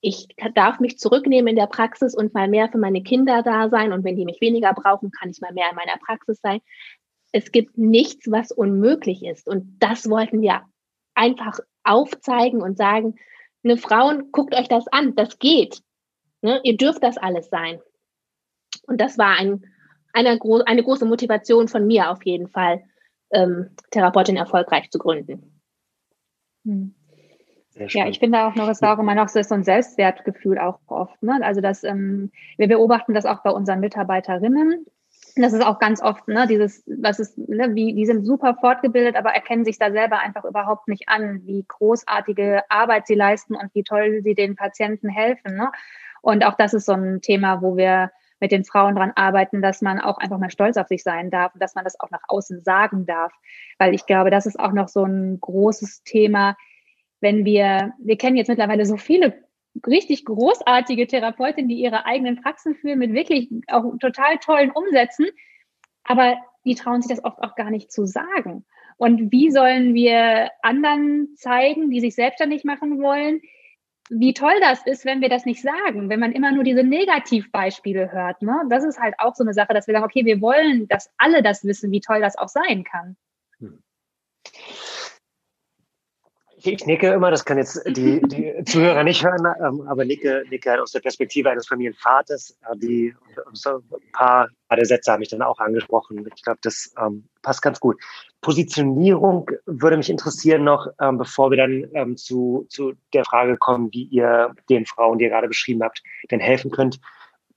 Ich 0.00 0.28
darf 0.54 0.80
mich 0.80 0.98
zurücknehmen 0.98 1.48
in 1.48 1.56
der 1.56 1.66
Praxis 1.66 2.14
und 2.14 2.32
mal 2.32 2.48
mehr 2.48 2.70
für 2.70 2.78
meine 2.78 3.02
Kinder 3.02 3.42
da 3.42 3.68
sein. 3.68 3.92
Und 3.92 4.04
wenn 4.04 4.16
die 4.16 4.24
mich 4.24 4.40
weniger 4.40 4.72
brauchen, 4.72 5.10
kann 5.10 5.30
ich 5.30 5.40
mal 5.40 5.52
mehr 5.52 5.68
in 5.70 5.76
meiner 5.76 5.98
Praxis 5.98 6.40
sein. 6.40 6.60
Es 7.32 7.52
gibt 7.52 7.76
nichts, 7.76 8.30
was 8.30 8.50
unmöglich 8.50 9.24
ist. 9.24 9.46
Und 9.46 9.76
das 9.78 10.08
wollten 10.08 10.40
wir 10.40 10.62
einfach 11.14 11.60
aufzeigen 11.84 12.62
und 12.62 12.78
sagen, 12.78 13.16
eine 13.62 13.76
Frauen, 13.76 14.32
guckt 14.32 14.54
euch 14.54 14.68
das 14.68 14.88
an, 14.88 15.14
das 15.14 15.38
geht. 15.38 15.82
Ne? 16.42 16.60
Ihr 16.64 16.76
dürft 16.76 17.02
das 17.02 17.18
alles 17.18 17.48
sein. 17.48 17.80
Und 18.86 19.00
das 19.00 19.18
war 19.18 19.36
ein 19.38 19.64
eine, 20.12 20.38
gro 20.38 20.62
eine 20.64 20.82
große 20.82 21.04
Motivation 21.04 21.68
von 21.68 21.86
mir 21.86 22.10
auf 22.10 22.24
jeden 22.24 22.48
Fall, 22.48 22.82
ähm, 23.30 23.70
Therapeutin 23.90 24.36
erfolgreich 24.36 24.90
zu 24.90 24.98
gründen. 24.98 25.60
Hm. 26.64 26.94
Ja, 27.76 28.08
ich 28.08 28.18
finde 28.18 28.44
auch 28.44 28.56
noch, 28.56 28.68
es 28.68 28.82
war 28.82 28.96
auch 28.96 29.00
immer 29.00 29.14
noch 29.14 29.28
so, 29.28 29.40
so 29.42 29.54
ein 29.54 29.62
Selbstwertgefühl 29.62 30.58
auch 30.58 30.80
oft. 30.86 31.22
Ne? 31.22 31.38
Also 31.42 31.60
dass 31.60 31.84
ähm, 31.84 32.32
wir 32.58 32.68
beobachten 32.68 33.14
das 33.14 33.24
auch 33.24 33.42
bei 33.42 33.50
unseren 33.50 33.80
Mitarbeiterinnen. 33.80 34.84
Das 35.36 35.52
ist 35.52 35.64
auch 35.64 35.78
ganz 35.78 36.02
oft, 36.02 36.26
ne, 36.26 36.48
dieses, 36.48 36.82
was 36.86 37.20
ist, 37.20 37.38
ne, 37.38 37.74
wie, 37.74 37.94
die 37.94 38.04
sind 38.04 38.26
super 38.26 38.56
fortgebildet, 38.56 39.14
aber 39.14 39.30
erkennen 39.30 39.64
sich 39.64 39.78
da 39.78 39.92
selber 39.92 40.18
einfach 40.18 40.44
überhaupt 40.44 40.88
nicht 40.88 41.08
an, 41.08 41.46
wie 41.46 41.64
großartige 41.66 42.64
Arbeit 42.68 43.06
sie 43.06 43.14
leisten 43.14 43.54
und 43.54 43.72
wie 43.72 43.84
toll 43.84 44.20
sie 44.24 44.34
den 44.34 44.56
Patienten 44.56 45.08
helfen. 45.08 45.56
Ne? 45.56 45.70
Und 46.22 46.44
auch 46.44 46.54
das 46.54 46.74
ist 46.74 46.86
so 46.86 46.92
ein 46.92 47.20
Thema, 47.20 47.62
wo 47.62 47.76
wir 47.76 48.10
mit 48.40 48.52
den 48.52 48.64
Frauen 48.64 48.96
dran 48.96 49.12
arbeiten, 49.14 49.60
dass 49.60 49.82
man 49.82 50.00
auch 50.00 50.18
einfach 50.18 50.38
mal 50.38 50.50
stolz 50.50 50.76
auf 50.76 50.88
sich 50.88 51.02
sein 51.02 51.30
darf 51.30 51.54
und 51.54 51.62
dass 51.62 51.74
man 51.74 51.84
das 51.84 52.00
auch 52.00 52.10
nach 52.10 52.22
außen 52.28 52.62
sagen 52.62 53.06
darf. 53.06 53.32
Weil 53.78 53.94
ich 53.94 54.06
glaube, 54.06 54.30
das 54.30 54.46
ist 54.46 54.58
auch 54.58 54.72
noch 54.72 54.88
so 54.88 55.04
ein 55.04 55.38
großes 55.40 56.02
Thema, 56.04 56.56
wenn 57.20 57.44
wir, 57.44 57.92
wir 57.98 58.16
kennen 58.16 58.36
jetzt 58.36 58.48
mittlerweile 58.48 58.86
so 58.86 58.96
viele 58.96 59.44
richtig 59.86 60.24
großartige 60.24 61.06
Therapeutinnen, 61.06 61.68
die 61.68 61.80
ihre 61.80 62.06
eigenen 62.06 62.40
Praxen 62.42 62.74
führen 62.74 62.98
mit 62.98 63.12
wirklich 63.12 63.50
auch 63.68 63.84
total 64.00 64.38
tollen 64.38 64.70
Umsätzen, 64.70 65.26
aber 66.04 66.36
die 66.64 66.74
trauen 66.74 67.02
sich 67.02 67.14
das 67.14 67.24
oft 67.24 67.38
auch 67.42 67.54
gar 67.54 67.70
nicht 67.70 67.92
zu 67.92 68.06
sagen. 68.06 68.64
Und 68.96 69.32
wie 69.32 69.50
sollen 69.50 69.94
wir 69.94 70.50
anderen 70.62 71.34
zeigen, 71.36 71.90
die 71.90 72.00
sich 72.00 72.14
selbstständig 72.14 72.64
machen 72.64 73.00
wollen, 73.00 73.40
wie 74.10 74.34
toll 74.34 74.58
das 74.60 74.84
ist, 74.84 75.04
wenn 75.04 75.20
wir 75.20 75.28
das 75.28 75.46
nicht 75.46 75.62
sagen, 75.62 76.08
wenn 76.08 76.18
man 76.18 76.32
immer 76.32 76.50
nur 76.50 76.64
diese 76.64 76.82
Negativbeispiele 76.82 78.10
hört. 78.10 78.42
Ne? 78.42 78.60
Das 78.68 78.84
ist 78.84 78.98
halt 78.98 79.14
auch 79.18 79.36
so 79.36 79.44
eine 79.44 79.54
Sache, 79.54 79.72
dass 79.72 79.86
wir 79.86 79.94
sagen, 79.94 80.04
okay, 80.04 80.24
wir 80.24 80.40
wollen, 80.40 80.88
dass 80.88 81.10
alle 81.16 81.42
das 81.42 81.64
wissen, 81.64 81.92
wie 81.92 82.00
toll 82.00 82.20
das 82.20 82.36
auch 82.36 82.48
sein 82.48 82.82
kann. 82.82 83.16
Hm. 83.60 83.82
Ich 86.62 86.86
nicke 86.86 87.08
immer, 87.08 87.30
das 87.30 87.44
kann 87.44 87.58
jetzt 87.58 87.82
die, 87.86 88.20
die 88.20 88.64
Zuhörer 88.64 89.02
nicht 89.02 89.24
hören, 89.24 89.46
ähm, 89.64 89.86
aber 89.88 90.04
nicke, 90.04 90.44
nicke 90.50 90.70
halt 90.70 90.80
aus 90.80 90.92
der 90.92 91.00
Perspektive 91.00 91.50
eines 91.50 91.66
Familienvaters. 91.66 92.56
Äh, 92.70 92.76
die, 92.76 93.14
so 93.52 93.76
ein 93.76 94.12
paar 94.12 94.48
der 94.76 94.86
Sätze 94.86 95.12
haben 95.12 95.20
mich 95.20 95.28
dann 95.28 95.42
auch 95.42 95.58
angesprochen. 95.58 96.26
Ich 96.34 96.42
glaube, 96.42 96.60
das 96.62 96.92
ähm, 96.98 97.24
passt 97.42 97.62
ganz 97.62 97.80
gut. 97.80 98.00
Positionierung 98.40 99.50
würde 99.66 99.96
mich 99.96 100.10
interessieren 100.10 100.64
noch, 100.64 100.86
ähm, 101.00 101.18
bevor 101.18 101.50
wir 101.50 101.58
dann 101.58 101.88
ähm, 101.92 102.16
zu, 102.16 102.66
zu 102.68 102.94
der 103.12 103.24
Frage 103.24 103.56
kommen, 103.56 103.90
wie 103.92 104.04
ihr 104.04 104.54
den 104.68 104.86
Frauen, 104.86 105.18
die 105.18 105.24
ihr 105.24 105.30
gerade 105.30 105.48
beschrieben 105.48 105.82
habt, 105.82 106.02
denn 106.30 106.40
helfen 106.40 106.70
könnt. 106.70 107.00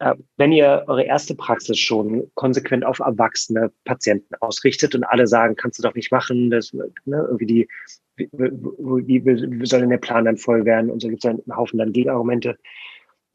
Äh, 0.03 0.15
wenn 0.37 0.51
ihr 0.51 0.83
eure 0.87 1.03
erste 1.03 1.35
Praxis 1.35 1.79
schon 1.79 2.29
konsequent 2.35 2.85
auf 2.85 2.99
erwachsene 2.99 3.71
Patienten 3.85 4.35
ausrichtet 4.41 4.95
und 4.95 5.03
alle 5.03 5.27
sagen, 5.27 5.55
kannst 5.55 5.79
du 5.79 5.83
doch 5.83 5.95
nicht 5.95 6.11
machen, 6.11 6.49
das, 6.49 6.73
ne, 6.73 6.89
irgendwie 7.05 7.45
die 7.45 7.67
wie, 8.15 8.29
wie, 8.31 9.25
wie 9.25 9.65
soll 9.65 9.81
denn 9.81 9.89
der 9.89 9.97
Plan 9.97 10.25
dann 10.25 10.37
voll 10.37 10.65
werden? 10.65 10.91
Und 10.91 11.01
so 11.01 11.07
gibt 11.07 11.23
es 11.23 11.29
einen 11.29 11.41
Haufen 11.55 11.79
dann 11.79 11.93
Gegenargumente. 11.93 12.57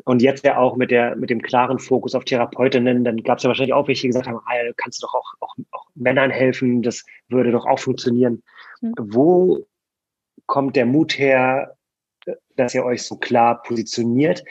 Und 0.04 0.22
jetzt 0.22 0.44
ja 0.44 0.56
auch 0.56 0.76
mit 0.76 0.90
der, 0.90 1.16
mit 1.16 1.30
dem 1.30 1.42
klaren 1.42 1.78
Fokus 1.78 2.14
auf 2.14 2.24
Therapeutinnen, 2.24 3.02
dann 3.02 3.22
gab 3.24 3.38
es 3.38 3.44
ja 3.44 3.48
wahrscheinlich 3.48 3.74
auch 3.74 3.88
welche, 3.88 4.02
die 4.02 4.08
gesagt 4.08 4.28
haben, 4.28 4.38
ah, 4.46 4.72
kannst 4.76 5.02
du 5.02 5.06
doch 5.06 5.14
auch, 5.14 5.34
auch, 5.40 5.54
auch 5.72 5.86
Männern 5.94 6.30
helfen, 6.30 6.82
das 6.82 7.04
würde 7.28 7.50
doch 7.50 7.66
auch 7.66 7.80
funktionieren. 7.80 8.42
Mhm. 8.80 8.94
Wo 8.98 9.66
kommt 10.46 10.76
der 10.76 10.86
Mut 10.86 11.18
her, 11.18 11.76
dass 12.54 12.74
ihr 12.74 12.84
euch 12.84 13.02
so 13.02 13.16
klar 13.16 13.62
positioniert? 13.62 14.44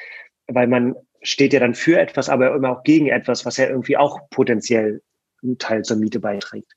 Weil 0.47 0.67
man 0.67 0.95
steht 1.27 1.51
ja 1.51 1.59
dann 1.59 1.75
für 1.75 1.99
etwas, 1.99 2.29
aber 2.29 2.55
immer 2.55 2.71
auch 2.71 2.83
gegen 2.83 3.07
etwas, 3.07 3.45
was 3.45 3.57
ja 3.57 3.67
irgendwie 3.67 3.97
auch 3.97 4.29
potenziell 4.29 5.01
einen 5.43 5.57
Teil 5.57 5.83
zur 5.83 5.97
Miete 5.97 6.21
beiträgt. 6.21 6.71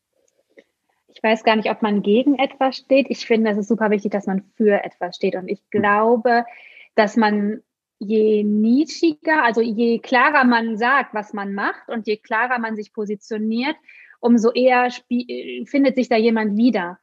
Ich 1.06 1.22
weiß 1.22 1.44
gar 1.44 1.54
nicht, 1.54 1.70
ob 1.70 1.82
man 1.82 2.02
gegen 2.02 2.36
etwas 2.38 2.78
steht. 2.78 3.06
Ich 3.10 3.26
finde, 3.26 3.50
es 3.50 3.58
ist 3.58 3.68
super 3.68 3.90
wichtig, 3.90 4.10
dass 4.10 4.26
man 4.26 4.42
für 4.56 4.82
etwas 4.84 5.16
steht. 5.16 5.36
Und 5.36 5.48
ich 5.48 5.60
hm. 5.70 5.82
glaube, 5.82 6.44
dass 6.96 7.16
man 7.16 7.62
je 8.00 8.42
nischiger, 8.42 9.44
also 9.44 9.60
je 9.60 9.98
klarer 10.00 10.44
man 10.44 10.76
sagt, 10.76 11.14
was 11.14 11.32
man 11.32 11.54
macht 11.54 11.88
und 11.88 12.06
je 12.08 12.16
klarer 12.16 12.58
man 12.58 12.74
sich 12.74 12.92
positioniert, 12.92 13.76
umso 14.18 14.50
eher 14.50 14.88
findet 15.66 15.94
sich 15.94 16.08
da 16.08 16.16
jemand 16.16 16.56
wieder. 16.56 16.98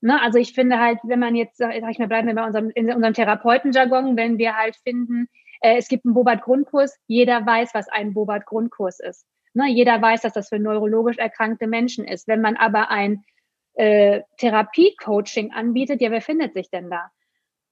Ne? 0.00 0.20
Also 0.20 0.38
ich 0.38 0.52
finde 0.52 0.80
halt, 0.80 0.98
wenn 1.04 1.20
man 1.20 1.36
jetzt, 1.36 1.58
sag 1.58 1.74
ich 1.74 1.98
mal, 1.98 2.08
bleiben 2.08 2.26
wir 2.26 2.34
bei 2.34 2.46
unserem, 2.46 2.70
in 2.70 2.92
unserem 2.92 3.14
Therapeutenjargon, 3.14 4.16
wenn 4.16 4.38
wir 4.38 4.56
halt 4.56 4.76
finden, 4.76 5.28
es 5.60 5.88
gibt 5.88 6.04
einen 6.04 6.14
Bobat-Grundkurs, 6.14 6.96
jeder 7.06 7.44
weiß, 7.44 7.74
was 7.74 7.88
ein 7.88 8.14
Bobat-Grundkurs 8.14 9.00
ist. 9.00 9.26
Ne? 9.54 9.68
Jeder 9.68 10.00
weiß, 10.00 10.22
dass 10.22 10.32
das 10.32 10.48
für 10.48 10.58
neurologisch 10.58 11.18
erkrankte 11.18 11.66
Menschen 11.66 12.04
ist. 12.04 12.28
Wenn 12.28 12.40
man 12.40 12.56
aber 12.56 12.90
ein 12.90 13.24
äh, 13.74 14.22
Therapie-Coaching 14.38 15.52
anbietet, 15.52 16.00
ja, 16.00 16.10
wer 16.10 16.20
findet 16.20 16.54
sich 16.54 16.70
denn 16.70 16.90
da? 16.90 17.10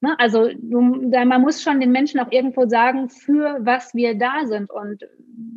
Ne? 0.00 0.14
Also 0.18 0.50
du, 0.54 0.80
man 0.80 1.40
muss 1.40 1.62
schon 1.62 1.80
den 1.80 1.92
Menschen 1.92 2.20
auch 2.20 2.30
irgendwo 2.30 2.68
sagen, 2.68 3.08
für 3.08 3.58
was 3.60 3.94
wir 3.94 4.16
da 4.16 4.46
sind 4.46 4.70
und 4.70 5.04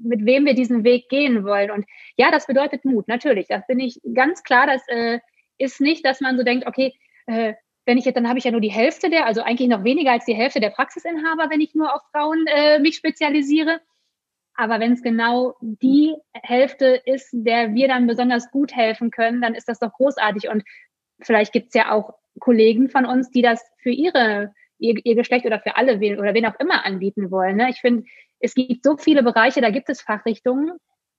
mit 0.04 0.26
wem 0.26 0.46
wir 0.46 0.54
diesen 0.54 0.84
Weg 0.84 1.10
gehen 1.10 1.44
wollen. 1.44 1.72
Und 1.72 1.86
ja, 2.16 2.32
das 2.32 2.48
bedeutet 2.48 2.86
Mut, 2.86 3.08
natürlich. 3.08 3.48
Das 3.48 3.66
bin 3.68 3.80
ich 3.80 4.00
ganz 4.14 4.44
klar. 4.44 4.66
Das 4.68 4.82
äh, 4.88 5.20
ist 5.58 5.82
nicht, 5.82 6.06
dass 6.06 6.22
man 6.22 6.38
so 6.38 6.44
denkt, 6.44 6.68
okay, 6.68 6.94
äh, 7.28 7.54
wenn 7.90 7.98
ich 7.98 8.06
jetzt, 8.06 8.18
dann 8.18 8.30
habe 8.30 8.38
ich 8.38 8.46
ja 8.46 8.52
nur 8.52 8.62
die 8.62 8.72
Hälfte 8.72 9.10
der, 9.10 9.26
also 9.26 9.42
eigentlich 9.42 9.68
noch 9.68 9.84
weniger 9.84 10.12
als 10.12 10.24
die 10.24 10.36
Hälfte 10.36 10.60
der 10.60 10.70
Praxisinhaber, 10.70 11.50
wenn 11.50 11.60
ich 11.60 11.74
nur 11.74 11.92
auf 11.92 12.04
Frauen 12.12 12.46
äh, 12.46 12.78
mich 12.78 12.96
spezialisiere. 12.96 13.82
Aber 14.54 14.80
wenn 14.80 14.94
es 14.94 15.02
genau 15.02 15.56
die 15.60 16.16
Hälfte 16.34 17.02
ist, 17.04 17.30
der 17.34 17.74
wir 17.74 17.88
dann 17.88 18.06
besonders 18.06 18.52
gut 18.52 18.76
helfen 18.76 19.10
können, 19.10 19.42
dann 19.42 19.56
ist 19.56 19.68
das 19.68 19.80
doch 19.80 19.92
großartig. 19.92 20.50
Und 20.50 20.64
vielleicht 21.20 21.52
gibt 21.52 21.70
es 21.70 21.74
ja 21.74 21.92
auch 21.92 22.14
Kollegen 22.40 22.90
von 22.90 23.08
uns, 23.08 23.32
die 23.32 23.42
das 23.42 23.60
für 23.82 23.90
ihre, 23.90 24.54
ihr, 24.78 24.94
ihr 25.04 25.16
Geschlecht 25.16 25.48
oder 25.48 25.60
für 25.60 25.76
alle 25.76 26.00
wählen 26.00 26.20
oder 26.20 26.36
wen 26.36 26.46
auch 26.46 26.60
immer 26.60 26.86
anbieten 26.86 27.32
wollen. 27.32 27.56
Ne? 27.56 27.72
Ich 27.72 27.82
finde, 27.82 28.04
es 28.40 28.54
gibt 28.54 28.84
so 28.84 28.98
viele 28.98 29.24
Bereiche, 29.24 29.62
da 29.62 29.72
gibt 29.72 29.90
es 29.90 30.00
Fachrichtungen. 30.00 30.74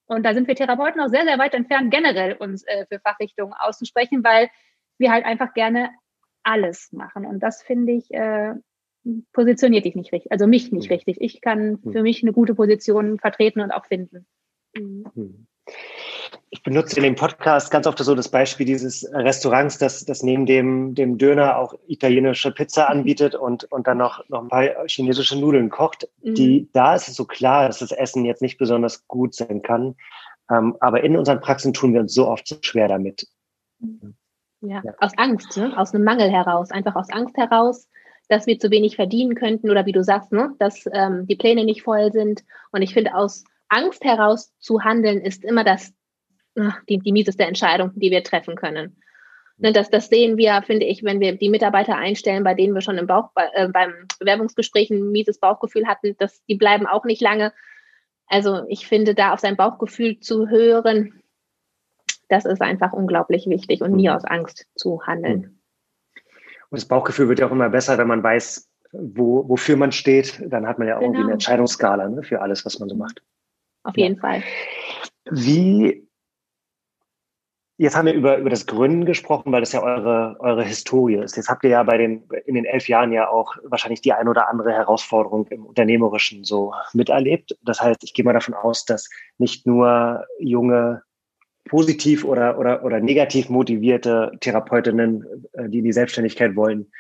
Und 0.06 0.22
da 0.22 0.34
sind 0.34 0.46
wir 0.46 0.54
Therapeuten 0.54 1.00
auch 1.00 1.08
sehr, 1.08 1.24
sehr 1.24 1.38
weit 1.40 1.54
entfernt, 1.54 1.90
generell 1.90 2.34
uns 2.34 2.62
äh, 2.62 2.86
für 2.86 3.00
Fachrichtungen 3.00 3.54
auszusprechen, 3.54 4.22
weil 4.22 4.50
wir 4.98 5.10
halt 5.10 5.24
einfach 5.24 5.52
gerne 5.52 5.90
alles 6.42 6.92
machen. 6.92 7.26
Und 7.26 7.40
das 7.40 7.62
finde 7.62 7.92
ich, 7.92 8.12
äh, 8.12 8.54
positioniert 9.32 9.84
dich 9.84 9.94
nicht 9.94 10.12
richtig, 10.12 10.30
also 10.30 10.46
mich 10.46 10.72
nicht 10.72 10.88
mhm. 10.88 10.94
richtig. 10.94 11.20
Ich 11.20 11.40
kann 11.40 11.78
mhm. 11.82 11.92
für 11.92 12.02
mich 12.02 12.22
eine 12.22 12.32
gute 12.32 12.54
Position 12.54 13.18
vertreten 13.18 13.60
und 13.60 13.70
auch 13.70 13.86
finden. 13.86 14.26
Mhm. 14.74 15.46
Ich 16.50 16.62
benutze 16.62 16.96
in 16.96 17.04
dem 17.04 17.14
Podcast 17.14 17.70
ganz 17.70 17.86
oft 17.86 17.98
so 17.98 18.14
das 18.14 18.28
Beispiel 18.28 18.66
dieses 18.66 19.08
Restaurants, 19.12 19.78
das, 19.78 20.04
das 20.04 20.22
neben 20.22 20.46
dem, 20.46 20.94
dem 20.94 21.16
Döner 21.16 21.56
auch 21.58 21.74
italienische 21.86 22.50
Pizza 22.50 22.88
anbietet 22.88 23.36
und, 23.36 23.70
und 23.70 23.86
dann 23.86 23.98
noch, 23.98 24.28
noch 24.28 24.42
ein 24.42 24.48
paar 24.48 24.88
chinesische 24.88 25.38
Nudeln 25.38 25.70
kocht. 25.70 26.08
Mhm. 26.22 26.34
Die, 26.34 26.68
da 26.72 26.96
ist 26.96 27.08
es 27.08 27.14
so 27.14 27.24
klar, 27.24 27.68
dass 27.68 27.78
das 27.78 27.92
Essen 27.92 28.24
jetzt 28.24 28.42
nicht 28.42 28.58
besonders 28.58 29.06
gut 29.06 29.34
sein 29.34 29.62
kann. 29.62 29.94
Ähm, 30.50 30.76
aber 30.80 31.04
in 31.04 31.16
unseren 31.16 31.40
Praxen 31.40 31.72
tun 31.72 31.94
wir 31.94 32.00
uns 32.00 32.14
so 32.14 32.26
oft 32.26 32.48
so 32.48 32.56
schwer 32.60 32.88
damit. 32.88 33.28
Ja, 34.62 34.82
ja. 34.84 34.94
aus 34.98 35.12
Angst, 35.16 35.56
ne? 35.56 35.76
aus 35.76 35.94
einem 35.94 36.04
Mangel 36.04 36.30
heraus, 36.30 36.70
einfach 36.70 36.94
aus 36.94 37.10
Angst 37.10 37.36
heraus, 37.36 37.88
dass 38.28 38.46
wir 38.46 38.58
zu 38.58 38.70
wenig 38.70 38.96
verdienen 38.96 39.34
könnten 39.34 39.70
oder 39.70 39.86
wie 39.86 39.92
du 39.92 40.04
sagst, 40.04 40.32
ne? 40.32 40.54
dass 40.58 40.84
ähm, 40.92 41.26
die 41.26 41.36
Pläne 41.36 41.64
nicht 41.64 41.82
voll 41.82 42.12
sind. 42.12 42.42
Und 42.70 42.82
ich 42.82 42.92
finde, 42.92 43.14
aus 43.14 43.44
Angst 43.68 44.04
heraus 44.04 44.52
zu 44.58 44.82
handeln, 44.82 45.20
ist 45.20 45.44
immer 45.44 45.64
das, 45.64 45.92
die, 46.88 46.98
die 46.98 47.12
mieseste 47.12 47.44
Entscheidung, 47.44 47.92
die 47.94 48.10
wir 48.10 48.22
treffen 48.22 48.56
können. 48.56 49.00
Ne, 49.60 49.72
das, 49.72 49.90
das 49.90 50.08
sehen 50.08 50.38
wir, 50.38 50.62
finde 50.62 50.86
ich, 50.86 51.04
wenn 51.04 51.20
wir 51.20 51.36
die 51.36 51.50
Mitarbeiter 51.50 51.96
einstellen, 51.96 52.44
bei 52.44 52.54
denen 52.54 52.74
wir 52.74 52.80
schon 52.80 52.96
im 52.96 53.06
Bauch, 53.06 53.30
äh, 53.54 53.68
beim 53.68 53.92
Bewerbungsgespräch 54.18 54.90
ein 54.90 55.10
mieses 55.10 55.38
Bauchgefühl 55.38 55.86
hatten, 55.86 56.16
dass 56.18 56.42
die 56.46 56.54
bleiben 56.54 56.86
auch 56.86 57.04
nicht 57.04 57.20
lange. 57.20 57.52
Also 58.26 58.62
ich 58.68 58.86
finde, 58.86 59.14
da 59.14 59.34
auf 59.34 59.40
sein 59.40 59.56
Bauchgefühl 59.56 60.18
zu 60.20 60.48
hören, 60.48 61.19
das 62.30 62.44
ist 62.44 62.62
einfach 62.62 62.92
unglaublich 62.92 63.46
wichtig 63.48 63.82
und 63.82 63.92
nie 63.92 64.08
mhm. 64.08 64.14
aus 64.14 64.24
Angst 64.24 64.66
zu 64.76 65.02
handeln. 65.06 65.40
Mhm. 65.40 65.60
Und 66.70 66.80
das 66.80 66.86
Bauchgefühl 66.86 67.28
wird 67.28 67.40
ja 67.40 67.48
auch 67.48 67.52
immer 67.52 67.68
besser, 67.68 67.98
wenn 67.98 68.06
man 68.06 68.22
weiß, 68.22 68.70
wo, 68.92 69.48
wofür 69.48 69.76
man 69.76 69.92
steht. 69.92 70.40
Dann 70.46 70.66
hat 70.66 70.78
man 70.78 70.88
ja 70.88 70.94
genau. 70.94 71.06
irgendwie 71.06 71.18
eine 71.18 71.24
genau. 71.26 71.34
Entscheidungsskala 71.34 72.08
ne, 72.08 72.22
für 72.22 72.40
alles, 72.40 72.64
was 72.64 72.78
man 72.78 72.88
so 72.88 72.96
macht. 72.96 73.22
Auf 73.82 73.96
jeden 73.96 74.14
ja. 74.16 74.20
Fall. 74.20 74.42
Wie, 75.30 76.08
jetzt 77.76 77.96
haben 77.96 78.06
wir 78.06 78.14
über, 78.14 78.38
über 78.38 78.50
das 78.50 78.66
Gründen 78.66 79.04
gesprochen, 79.04 79.50
weil 79.50 79.60
das 79.60 79.72
ja 79.72 79.82
eure, 79.82 80.36
eure 80.38 80.62
Historie 80.62 81.16
ist. 81.16 81.36
Jetzt 81.36 81.48
habt 81.48 81.64
ihr 81.64 81.70
ja 81.70 81.82
bei 81.82 81.98
den, 81.98 82.28
in 82.46 82.54
den 82.54 82.64
elf 82.64 82.88
Jahren 82.88 83.10
ja 83.10 83.28
auch 83.28 83.56
wahrscheinlich 83.64 84.02
die 84.02 84.12
ein 84.12 84.28
oder 84.28 84.48
andere 84.48 84.72
Herausforderung 84.72 85.48
im 85.48 85.66
Unternehmerischen 85.66 86.44
so 86.44 86.72
miterlebt. 86.92 87.58
Das 87.62 87.80
heißt, 87.80 88.04
ich 88.04 88.14
gehe 88.14 88.24
mal 88.24 88.34
davon 88.34 88.54
aus, 88.54 88.84
dass 88.84 89.08
nicht 89.38 89.66
nur 89.66 90.24
junge 90.38 91.02
positiv 91.68 92.24
oder, 92.24 92.58
oder, 92.58 92.84
oder 92.84 93.00
negativ 93.00 93.48
motivierte 93.48 94.32
Therapeutinnen, 94.40 95.24
äh, 95.52 95.68
die 95.68 95.78
in 95.78 95.84
die 95.84 95.92
Selbstständigkeit 95.92 96.56
wollen, 96.56 96.90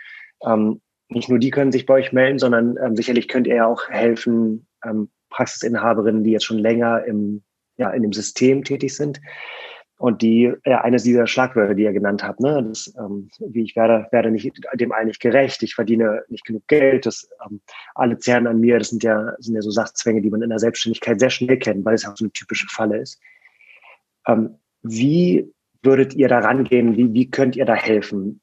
ähm, 0.44 0.80
nicht 1.08 1.28
nur 1.28 1.38
die 1.38 1.50
können 1.50 1.72
sich 1.72 1.86
bei 1.86 1.94
euch 1.94 2.12
melden, 2.12 2.38
sondern 2.38 2.76
ähm, 2.82 2.96
sicherlich 2.96 3.28
könnt 3.28 3.46
ihr 3.46 3.56
ja 3.56 3.66
auch 3.66 3.88
helfen, 3.88 4.66
ähm, 4.84 5.10
Praxisinhaberinnen, 5.30 6.24
die 6.24 6.30
jetzt 6.30 6.44
schon 6.44 6.58
länger 6.58 7.04
im, 7.04 7.42
ja, 7.76 7.90
in 7.90 8.02
dem 8.02 8.12
System 8.12 8.64
tätig 8.64 8.94
sind. 8.94 9.20
Und 9.98 10.22
die, 10.22 10.50
äh, 10.62 10.74
eines 10.74 11.02
dieser 11.02 11.26
Schlagwörter, 11.26 11.74
die 11.74 11.82
ihr 11.82 11.92
genannt 11.92 12.22
habt, 12.22 12.40
ne, 12.40 12.64
das, 12.66 12.94
ähm, 12.98 13.28
wie 13.38 13.64
ich 13.64 13.76
werde, 13.76 14.06
werde 14.12 14.30
nicht 14.30 14.50
dem 14.74 14.92
einen 14.92 15.08
nicht 15.08 15.20
gerecht, 15.20 15.62
ich 15.62 15.74
verdiene 15.74 16.22
nicht 16.28 16.46
genug 16.46 16.66
Geld, 16.68 17.04
das, 17.04 17.28
ähm, 17.44 17.60
alle 17.94 18.16
zerren 18.16 18.46
an 18.46 18.60
mir, 18.60 18.78
das 18.78 18.88
sind 18.88 19.02
ja, 19.02 19.34
sind 19.40 19.56
ja 19.56 19.60
so 19.60 19.70
Sachzwänge, 19.70 20.22
die 20.22 20.30
man 20.30 20.42
in 20.42 20.48
der 20.48 20.58
Selbstständigkeit 20.58 21.20
sehr 21.20 21.28
schnell 21.28 21.58
kennt, 21.58 21.84
weil 21.84 21.94
es 21.94 22.04
ja 22.04 22.12
auch 22.12 22.16
so 22.16 22.24
eine 22.24 22.32
typische 22.32 22.66
Falle 22.70 22.98
ist. 22.98 23.20
Ähm, 24.26 24.58
wie 24.82 25.52
würdet 25.82 26.14
ihr 26.14 26.28
da 26.28 26.38
rangehen? 26.40 26.96
Wie, 26.96 27.12
wie 27.12 27.30
könnt 27.30 27.56
ihr 27.56 27.64
da 27.64 27.74
helfen? 27.74 28.40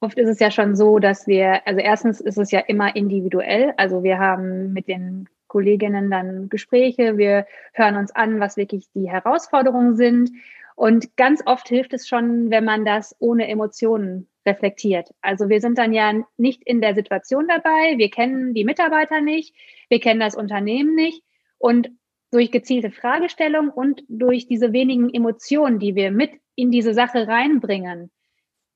Oft 0.00 0.18
ist 0.18 0.28
es 0.28 0.40
ja 0.40 0.50
schon 0.50 0.76
so, 0.76 0.98
dass 0.98 1.26
wir, 1.26 1.66
also 1.66 1.80
erstens 1.80 2.20
ist 2.20 2.38
es 2.38 2.50
ja 2.50 2.60
immer 2.60 2.94
individuell. 2.96 3.72
Also 3.76 4.02
wir 4.02 4.18
haben 4.18 4.72
mit 4.72 4.88
den 4.88 5.28
Kolleginnen 5.46 6.10
dann 6.10 6.48
Gespräche, 6.48 7.16
wir 7.16 7.46
hören 7.72 7.96
uns 7.96 8.14
an, 8.14 8.40
was 8.40 8.56
wirklich 8.56 8.88
die 8.94 9.08
Herausforderungen 9.08 9.96
sind. 9.96 10.30
Und 10.74 11.16
ganz 11.16 11.42
oft 11.46 11.68
hilft 11.68 11.92
es 11.92 12.08
schon, 12.08 12.50
wenn 12.50 12.64
man 12.64 12.84
das 12.84 13.14
ohne 13.20 13.46
Emotionen 13.46 14.28
reflektiert. 14.44 15.14
Also 15.22 15.48
wir 15.48 15.60
sind 15.60 15.78
dann 15.78 15.92
ja 15.92 16.12
nicht 16.36 16.62
in 16.64 16.80
der 16.80 16.94
Situation 16.94 17.46
dabei, 17.48 17.96
wir 17.96 18.10
kennen 18.10 18.52
die 18.54 18.64
Mitarbeiter 18.64 19.20
nicht, 19.20 19.54
wir 19.88 20.00
kennen 20.00 20.20
das 20.20 20.34
Unternehmen 20.34 20.94
nicht. 20.94 21.22
Und 21.58 21.90
durch 22.34 22.50
gezielte 22.50 22.90
Fragestellung 22.90 23.70
und 23.70 24.02
durch 24.08 24.48
diese 24.48 24.72
wenigen 24.72 25.12
Emotionen, 25.14 25.78
die 25.78 25.94
wir 25.94 26.10
mit 26.10 26.32
in 26.56 26.72
diese 26.72 26.92
Sache 26.92 27.28
reinbringen, 27.28 28.10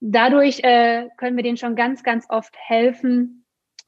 dadurch 0.00 0.60
äh, 0.62 1.08
können 1.16 1.36
wir 1.36 1.42
denen 1.42 1.56
schon 1.56 1.74
ganz, 1.74 2.04
ganz 2.04 2.26
oft 2.28 2.54
helfen, 2.56 3.44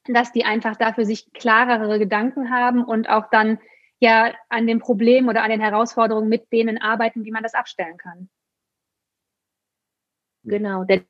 dass 0.07 0.33
die 0.33 0.45
einfach 0.45 0.77
dafür 0.77 1.05
sich 1.05 1.33
klarere 1.33 2.01
Gedanken 2.01 2.51
haben 2.51 2.85
und 2.85 3.09
auch 3.09 3.31
dann 3.31 3.59
ja 4.01 4.35
an 4.49 4.67
dem 4.67 4.81
Problem 4.81 5.29
oder 5.29 5.43
an 5.43 5.51
den 5.51 5.61
Herausforderungen 5.61 6.29
mit 6.29 6.53
denen 6.53 6.79
arbeiten, 6.79 7.25
wie 7.25 7.31
man 7.31 7.45
das 7.45 7.55
abstellen 7.55 7.97
kann. 7.97 8.29
Genau, 10.43 10.85
denn 10.85 11.05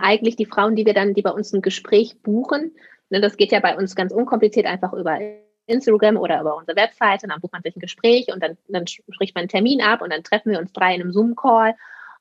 eigentlich 0.00 0.36
die 0.36 0.46
Frauen, 0.46 0.76
die 0.76 0.84
wir 0.84 0.94
dann, 0.94 1.14
die 1.14 1.22
bei 1.22 1.30
uns 1.30 1.52
ein 1.52 1.62
Gespräch 1.62 2.20
buchen, 2.20 2.76
ne, 3.10 3.20
das 3.20 3.36
geht 3.36 3.52
ja 3.52 3.60
bei 3.60 3.76
uns 3.76 3.94
ganz 3.94 4.12
unkompliziert 4.12 4.66
einfach 4.66 4.92
über 4.92 5.18
Instagram 5.66 6.16
oder 6.16 6.40
über 6.40 6.56
unsere 6.56 6.76
Webseite, 6.76 7.26
dann 7.26 7.40
bucht 7.40 7.52
man 7.52 7.62
sich 7.62 7.76
ein 7.76 7.80
Gespräch 7.80 8.28
und 8.32 8.42
dann, 8.42 8.56
dann 8.68 8.86
spricht 8.86 9.34
man 9.34 9.42
einen 9.42 9.48
Termin 9.48 9.80
ab 9.80 10.02
und 10.02 10.10
dann 10.10 10.24
treffen 10.24 10.50
wir 10.52 10.58
uns 10.58 10.72
drei 10.72 10.94
in 10.94 11.02
einem 11.02 11.12
Zoom-Call. 11.12 11.74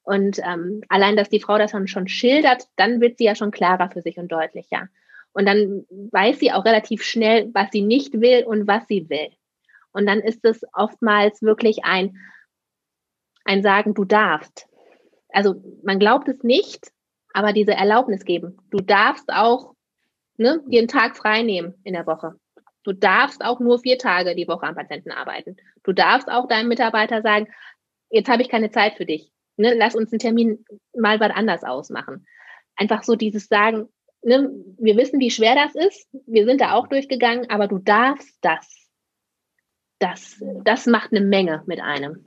Und 0.03 0.39
ähm, 0.39 0.83
allein, 0.89 1.15
dass 1.15 1.29
die 1.29 1.39
Frau 1.39 1.57
das 1.57 1.71
dann 1.71 1.87
schon 1.87 2.07
schildert, 2.07 2.67
dann 2.75 3.01
wird 3.01 3.17
sie 3.17 3.25
ja 3.25 3.35
schon 3.35 3.51
klarer 3.51 3.89
für 3.89 4.01
sich 4.01 4.17
und 4.17 4.31
deutlicher. 4.31 4.89
Und 5.33 5.45
dann 5.45 5.85
weiß 5.89 6.39
sie 6.39 6.51
auch 6.51 6.65
relativ 6.65 7.03
schnell, 7.03 7.49
was 7.53 7.71
sie 7.71 7.81
nicht 7.81 8.19
will 8.19 8.43
und 8.43 8.67
was 8.67 8.87
sie 8.87 9.09
will. 9.09 9.29
Und 9.93 10.05
dann 10.05 10.19
ist 10.19 10.43
es 10.43 10.61
oftmals 10.73 11.41
wirklich 11.41 11.83
ein, 11.83 12.17
ein 13.45 13.63
Sagen, 13.63 13.93
du 13.93 14.05
darfst. 14.05 14.67
Also 15.29 15.55
man 15.83 15.99
glaubt 15.99 16.27
es 16.27 16.43
nicht, 16.43 16.91
aber 17.33 17.53
diese 17.53 17.73
Erlaubnis 17.73 18.25
geben. 18.25 18.57
Du 18.69 18.79
darfst 18.79 19.29
auch 19.31 19.73
ne, 20.37 20.61
dir 20.67 20.79
einen 20.79 20.87
Tag 20.87 21.15
frei 21.15 21.43
nehmen 21.43 21.75
in 21.83 21.93
der 21.93 22.05
Woche. 22.05 22.35
Du 22.83 22.93
darfst 22.93 23.43
auch 23.43 23.59
nur 23.59 23.79
vier 23.79 23.97
Tage 23.97 24.35
die 24.35 24.47
Woche 24.47 24.65
am 24.65 24.75
Patienten 24.75 25.11
arbeiten. 25.11 25.57
Du 25.83 25.93
darfst 25.93 26.29
auch 26.29 26.47
deinem 26.47 26.67
Mitarbeiter 26.67 27.21
sagen, 27.21 27.47
jetzt 28.09 28.29
habe 28.29 28.41
ich 28.41 28.49
keine 28.49 28.71
Zeit 28.71 28.95
für 28.95 29.05
dich. 29.05 29.31
Ne, 29.57 29.73
lass 29.75 29.95
uns 29.95 30.11
einen 30.11 30.19
Termin 30.19 30.65
mal 30.95 31.19
was 31.19 31.31
anders 31.31 31.63
ausmachen. 31.63 32.25
Einfach 32.75 33.03
so 33.03 33.15
dieses 33.15 33.47
Sagen, 33.47 33.89
ne, 34.23 34.49
wir 34.79 34.97
wissen, 34.97 35.19
wie 35.19 35.31
schwer 35.31 35.55
das 35.55 35.75
ist. 35.75 36.07
Wir 36.25 36.45
sind 36.45 36.61
da 36.61 36.73
auch 36.73 36.87
durchgegangen, 36.87 37.49
aber 37.49 37.67
du 37.67 37.77
darfst 37.77 38.37
das. 38.41 38.89
Das, 39.99 40.41
das 40.63 40.87
macht 40.87 41.11
eine 41.11 41.21
Menge 41.23 41.63
mit 41.67 41.79
einem. 41.79 42.25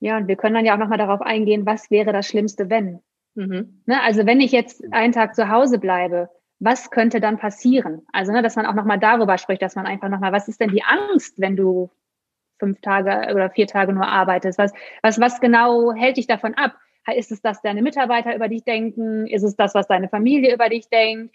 Ja, 0.00 0.16
und 0.16 0.26
wir 0.26 0.36
können 0.36 0.54
dann 0.54 0.66
ja 0.66 0.74
auch 0.74 0.78
nochmal 0.78 0.98
darauf 0.98 1.20
eingehen, 1.20 1.64
was 1.64 1.90
wäre 1.90 2.12
das 2.12 2.26
Schlimmste, 2.26 2.68
wenn? 2.68 3.00
Mhm. 3.34 3.82
Ne, 3.86 4.02
also 4.02 4.26
wenn 4.26 4.40
ich 4.40 4.50
jetzt 4.50 4.82
einen 4.92 5.12
Tag 5.12 5.34
zu 5.36 5.48
Hause 5.48 5.78
bleibe, 5.78 6.28
was 6.58 6.90
könnte 6.90 7.20
dann 7.20 7.38
passieren? 7.38 8.06
Also, 8.12 8.32
ne, 8.32 8.42
dass 8.42 8.56
man 8.56 8.66
auch 8.66 8.74
nochmal 8.74 8.98
darüber 8.98 9.38
spricht, 9.38 9.62
dass 9.62 9.76
man 9.76 9.86
einfach 9.86 10.08
nochmal, 10.08 10.32
was 10.32 10.48
ist 10.48 10.60
denn 10.60 10.70
die 10.70 10.82
Angst, 10.82 11.38
wenn 11.38 11.56
du 11.56 11.90
fünf 12.58 12.80
Tage 12.80 13.32
oder 13.34 13.50
vier 13.50 13.66
Tage 13.66 13.92
nur 13.92 14.06
arbeitest? 14.06 14.58
Was, 14.58 14.72
was, 15.02 15.20
was 15.20 15.40
genau 15.40 15.92
hält 15.92 16.16
dich 16.16 16.26
davon 16.26 16.54
ab? 16.54 16.74
Ist 17.14 17.30
es, 17.30 17.40
dass 17.40 17.62
deine 17.62 17.82
Mitarbeiter 17.82 18.34
über 18.34 18.48
dich 18.48 18.64
denken? 18.64 19.26
Ist 19.26 19.44
es 19.44 19.54
das, 19.54 19.74
was 19.74 19.86
deine 19.86 20.08
Familie 20.08 20.54
über 20.54 20.68
dich 20.68 20.88
denkt? 20.88 21.34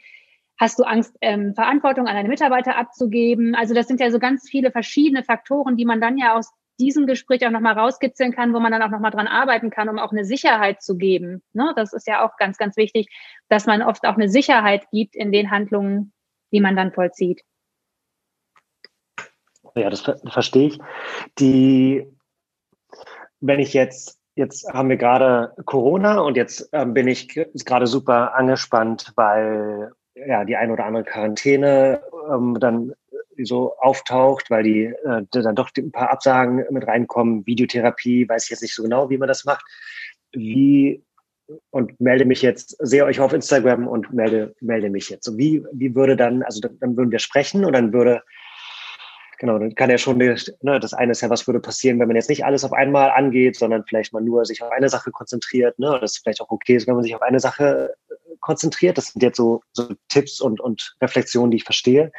Hast 0.57 0.77
du 0.79 0.83
Angst, 0.83 1.15
ähm, 1.21 1.55
Verantwortung 1.55 2.07
an 2.07 2.15
deine 2.15 2.27
Mitarbeiter 2.27 2.75
abzugeben? 2.75 3.55
Also 3.55 3.73
das 3.73 3.87
sind 3.87 3.99
ja 3.99 4.11
so 4.11 4.19
ganz 4.19 4.49
viele 4.49 4.71
verschiedene 4.71 5.23
Faktoren, 5.23 5.77
die 5.77 5.85
man 5.85 6.01
dann 6.01 6.17
ja 6.17 6.35
aus 6.35 6.51
diesem 6.81 7.05
Gespräch 7.05 7.45
auch 7.45 7.51
nochmal 7.51 7.77
rauskitzeln 7.77 8.33
kann, 8.33 8.53
wo 8.53 8.59
man 8.59 8.71
dann 8.71 8.81
auch 8.81 8.89
nochmal 8.89 9.11
dran 9.11 9.27
arbeiten 9.27 9.69
kann, 9.69 9.87
um 9.87 9.99
auch 9.99 10.11
eine 10.11 10.25
Sicherheit 10.25 10.81
zu 10.81 10.97
geben. 10.97 11.43
Ne? 11.53 11.73
Das 11.75 11.93
ist 11.93 12.07
ja 12.07 12.25
auch 12.25 12.35
ganz, 12.37 12.57
ganz 12.57 12.75
wichtig, 12.75 13.07
dass 13.49 13.67
man 13.67 13.81
oft 13.81 14.05
auch 14.05 14.15
eine 14.15 14.29
Sicherheit 14.29 14.89
gibt 14.91 15.15
in 15.15 15.31
den 15.31 15.51
Handlungen, 15.51 16.11
die 16.51 16.59
man 16.59 16.75
dann 16.75 16.91
vollzieht. 16.91 17.43
Ja, 19.75 19.89
das 19.89 20.01
ver 20.01 20.17
verstehe 20.25 20.67
ich. 20.69 20.79
Die, 21.39 22.05
wenn 23.39 23.59
ich 23.59 23.73
jetzt, 23.73 24.19
jetzt 24.35 24.67
haben 24.67 24.89
wir 24.89 24.97
gerade 24.97 25.53
Corona 25.65 26.19
und 26.19 26.35
jetzt 26.35 26.69
ähm, 26.73 26.93
bin 26.93 27.07
ich 27.07 27.29
gerade 27.29 27.87
super 27.87 28.35
angespannt, 28.35 29.13
weil 29.15 29.91
ja 30.15 30.43
die 30.43 30.57
ein 30.57 30.71
oder 30.71 30.85
andere 30.85 31.03
Quarantäne 31.03 32.01
ähm, 32.29 32.57
dann 32.59 32.93
so 33.43 33.75
auftaucht, 33.77 34.49
weil 34.49 34.63
die 34.63 34.83
äh, 34.85 35.23
dann 35.31 35.55
doch 35.55 35.69
ein 35.77 35.91
paar 35.91 36.11
Absagen 36.11 36.65
mit 36.69 36.87
reinkommen. 36.87 37.45
Videotherapie, 37.45 38.27
weiß 38.27 38.45
ich 38.45 38.49
jetzt 38.49 38.61
nicht 38.61 38.75
so 38.75 38.83
genau, 38.83 39.09
wie 39.09 39.17
man 39.17 39.27
das 39.27 39.45
macht. 39.45 39.65
Wie 40.31 41.03
und 41.69 41.99
melde 41.99 42.25
mich 42.25 42.41
jetzt, 42.41 42.77
sehe 42.79 43.03
euch 43.03 43.19
auf 43.19 43.33
Instagram 43.33 43.87
und 43.87 44.13
melde, 44.13 44.55
melde 44.61 44.89
mich 44.89 45.09
jetzt. 45.09 45.25
So 45.25 45.37
wie, 45.37 45.63
wie 45.73 45.93
würde 45.95 46.15
dann, 46.15 46.43
also 46.43 46.61
dann, 46.61 46.79
dann 46.79 46.95
würden 46.95 47.11
wir 47.11 47.19
sprechen 47.19 47.65
und 47.65 47.73
dann 47.73 47.91
würde 47.91 48.21
genau, 49.41 49.57
dann 49.57 49.73
kann 49.73 49.89
ja 49.89 49.97
schon, 49.97 50.19
ne, 50.19 50.79
das 50.79 50.93
eine 50.93 51.13
ist 51.13 51.21
ja, 51.21 51.29
was 51.31 51.47
würde 51.47 51.59
passieren, 51.59 51.99
wenn 51.99 52.07
man 52.07 52.15
jetzt 52.15 52.29
nicht 52.29 52.45
alles 52.45 52.63
auf 52.63 52.73
einmal 52.73 53.09
angeht, 53.09 53.57
sondern 53.57 53.83
vielleicht 53.87 54.13
mal 54.13 54.21
nur 54.21 54.45
sich 54.45 54.61
auf 54.61 54.71
eine 54.71 54.87
Sache 54.87 55.09
konzentriert, 55.09 55.79
ne, 55.79 55.97
das 55.99 56.19
vielleicht 56.19 56.41
auch 56.41 56.51
okay 56.51 56.75
ist, 56.75 56.87
wenn 56.87 56.93
man 56.93 57.03
sich 57.03 57.15
auf 57.15 57.23
eine 57.23 57.39
Sache 57.39 57.95
äh, 58.09 58.13
konzentriert. 58.39 58.99
Das 58.99 59.07
sind 59.07 59.23
jetzt 59.23 59.37
so, 59.37 59.63
so 59.73 59.89
Tipps 60.09 60.39
und, 60.41 60.61
und 60.61 60.95
Reflexionen, 61.01 61.49
die 61.49 61.57
ich 61.57 61.63
verstehe. 61.63 62.11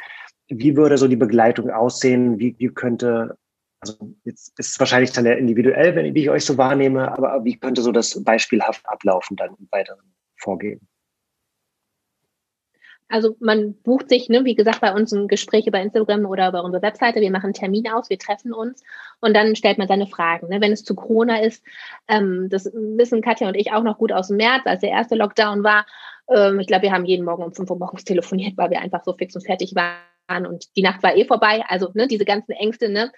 Wie 0.49 0.75
würde 0.75 0.97
so 0.97 1.07
die 1.07 1.15
Begleitung 1.15 1.69
aussehen? 1.69 2.39
Wie, 2.39 2.55
wie 2.57 2.69
könnte, 2.69 3.37
also 3.79 4.13
jetzt 4.23 4.57
ist 4.59 4.71
es 4.71 4.79
wahrscheinlich 4.79 5.11
dann 5.11 5.25
ja 5.25 5.33
individuell, 5.33 5.95
wenn 5.95 6.15
ich 6.15 6.29
euch 6.29 6.45
so 6.45 6.57
wahrnehme, 6.57 7.11
aber 7.11 7.43
wie 7.43 7.57
könnte 7.57 7.81
so 7.81 7.91
das 7.91 8.23
beispielhaft 8.23 8.87
ablaufen 8.87 9.35
dann 9.37 9.55
im 9.57 9.67
weiteren 9.71 10.13
Vorgehen? 10.37 10.87
Also 13.09 13.35
man 13.39 13.75
bucht 13.83 14.09
sich, 14.09 14.27
ne, 14.29 14.43
wie 14.43 14.55
gesagt, 14.55 14.81
bei 14.81 14.91
uns 14.91 15.11
ein 15.11 15.27
Gespräch 15.27 15.67
über 15.67 15.79
Instagram 15.79 16.25
oder 16.25 16.49
über 16.49 16.63
unsere 16.63 16.81
Webseite. 16.81 17.21
Wir 17.21 17.29
machen 17.29 17.45
einen 17.45 17.53
Termin 17.53 17.87
aus, 17.87 18.09
wir 18.09 18.17
treffen 18.17 18.53
uns 18.53 18.83
und 19.19 19.35
dann 19.35 19.55
stellt 19.55 19.77
man 19.77 19.87
seine 19.87 20.07
Fragen. 20.07 20.47
Ne. 20.49 20.61
Wenn 20.61 20.71
es 20.71 20.83
zu 20.83 20.95
Corona 20.95 21.39
ist, 21.41 21.63
ähm, 22.07 22.47
das 22.49 22.65
wissen 22.73 23.21
Katja 23.21 23.47
und 23.47 23.55
ich 23.55 23.71
auch 23.71 23.83
noch 23.83 23.99
gut 23.99 24.11
aus 24.11 24.29
dem 24.29 24.37
März, 24.37 24.63
als 24.65 24.81
der 24.81 24.89
erste 24.89 25.13
Lockdown 25.13 25.63
war. 25.63 25.85
Ähm, 26.27 26.59
ich 26.59 26.65
glaube, 26.65 26.83
wir 26.83 26.91
haben 26.91 27.05
jeden 27.05 27.25
Morgen 27.25 27.43
um 27.43 27.53
5 27.53 27.69
Uhr 27.69 27.77
morgens 27.77 28.03
telefoniert, 28.03 28.57
weil 28.57 28.71
wir 28.71 28.81
einfach 28.81 29.03
so 29.03 29.13
fix 29.13 29.35
und 29.35 29.45
fertig 29.45 29.75
waren 29.75 30.12
und 30.27 30.65
die 30.75 30.81
Nacht 30.81 31.03
war 31.03 31.15
eh 31.15 31.25
vorbei. 31.25 31.63
Also 31.67 31.91
ne, 31.93 32.07
diese 32.07 32.25
ganzen 32.25 32.51
Ängste, 32.53 32.89
ne, 32.89 33.11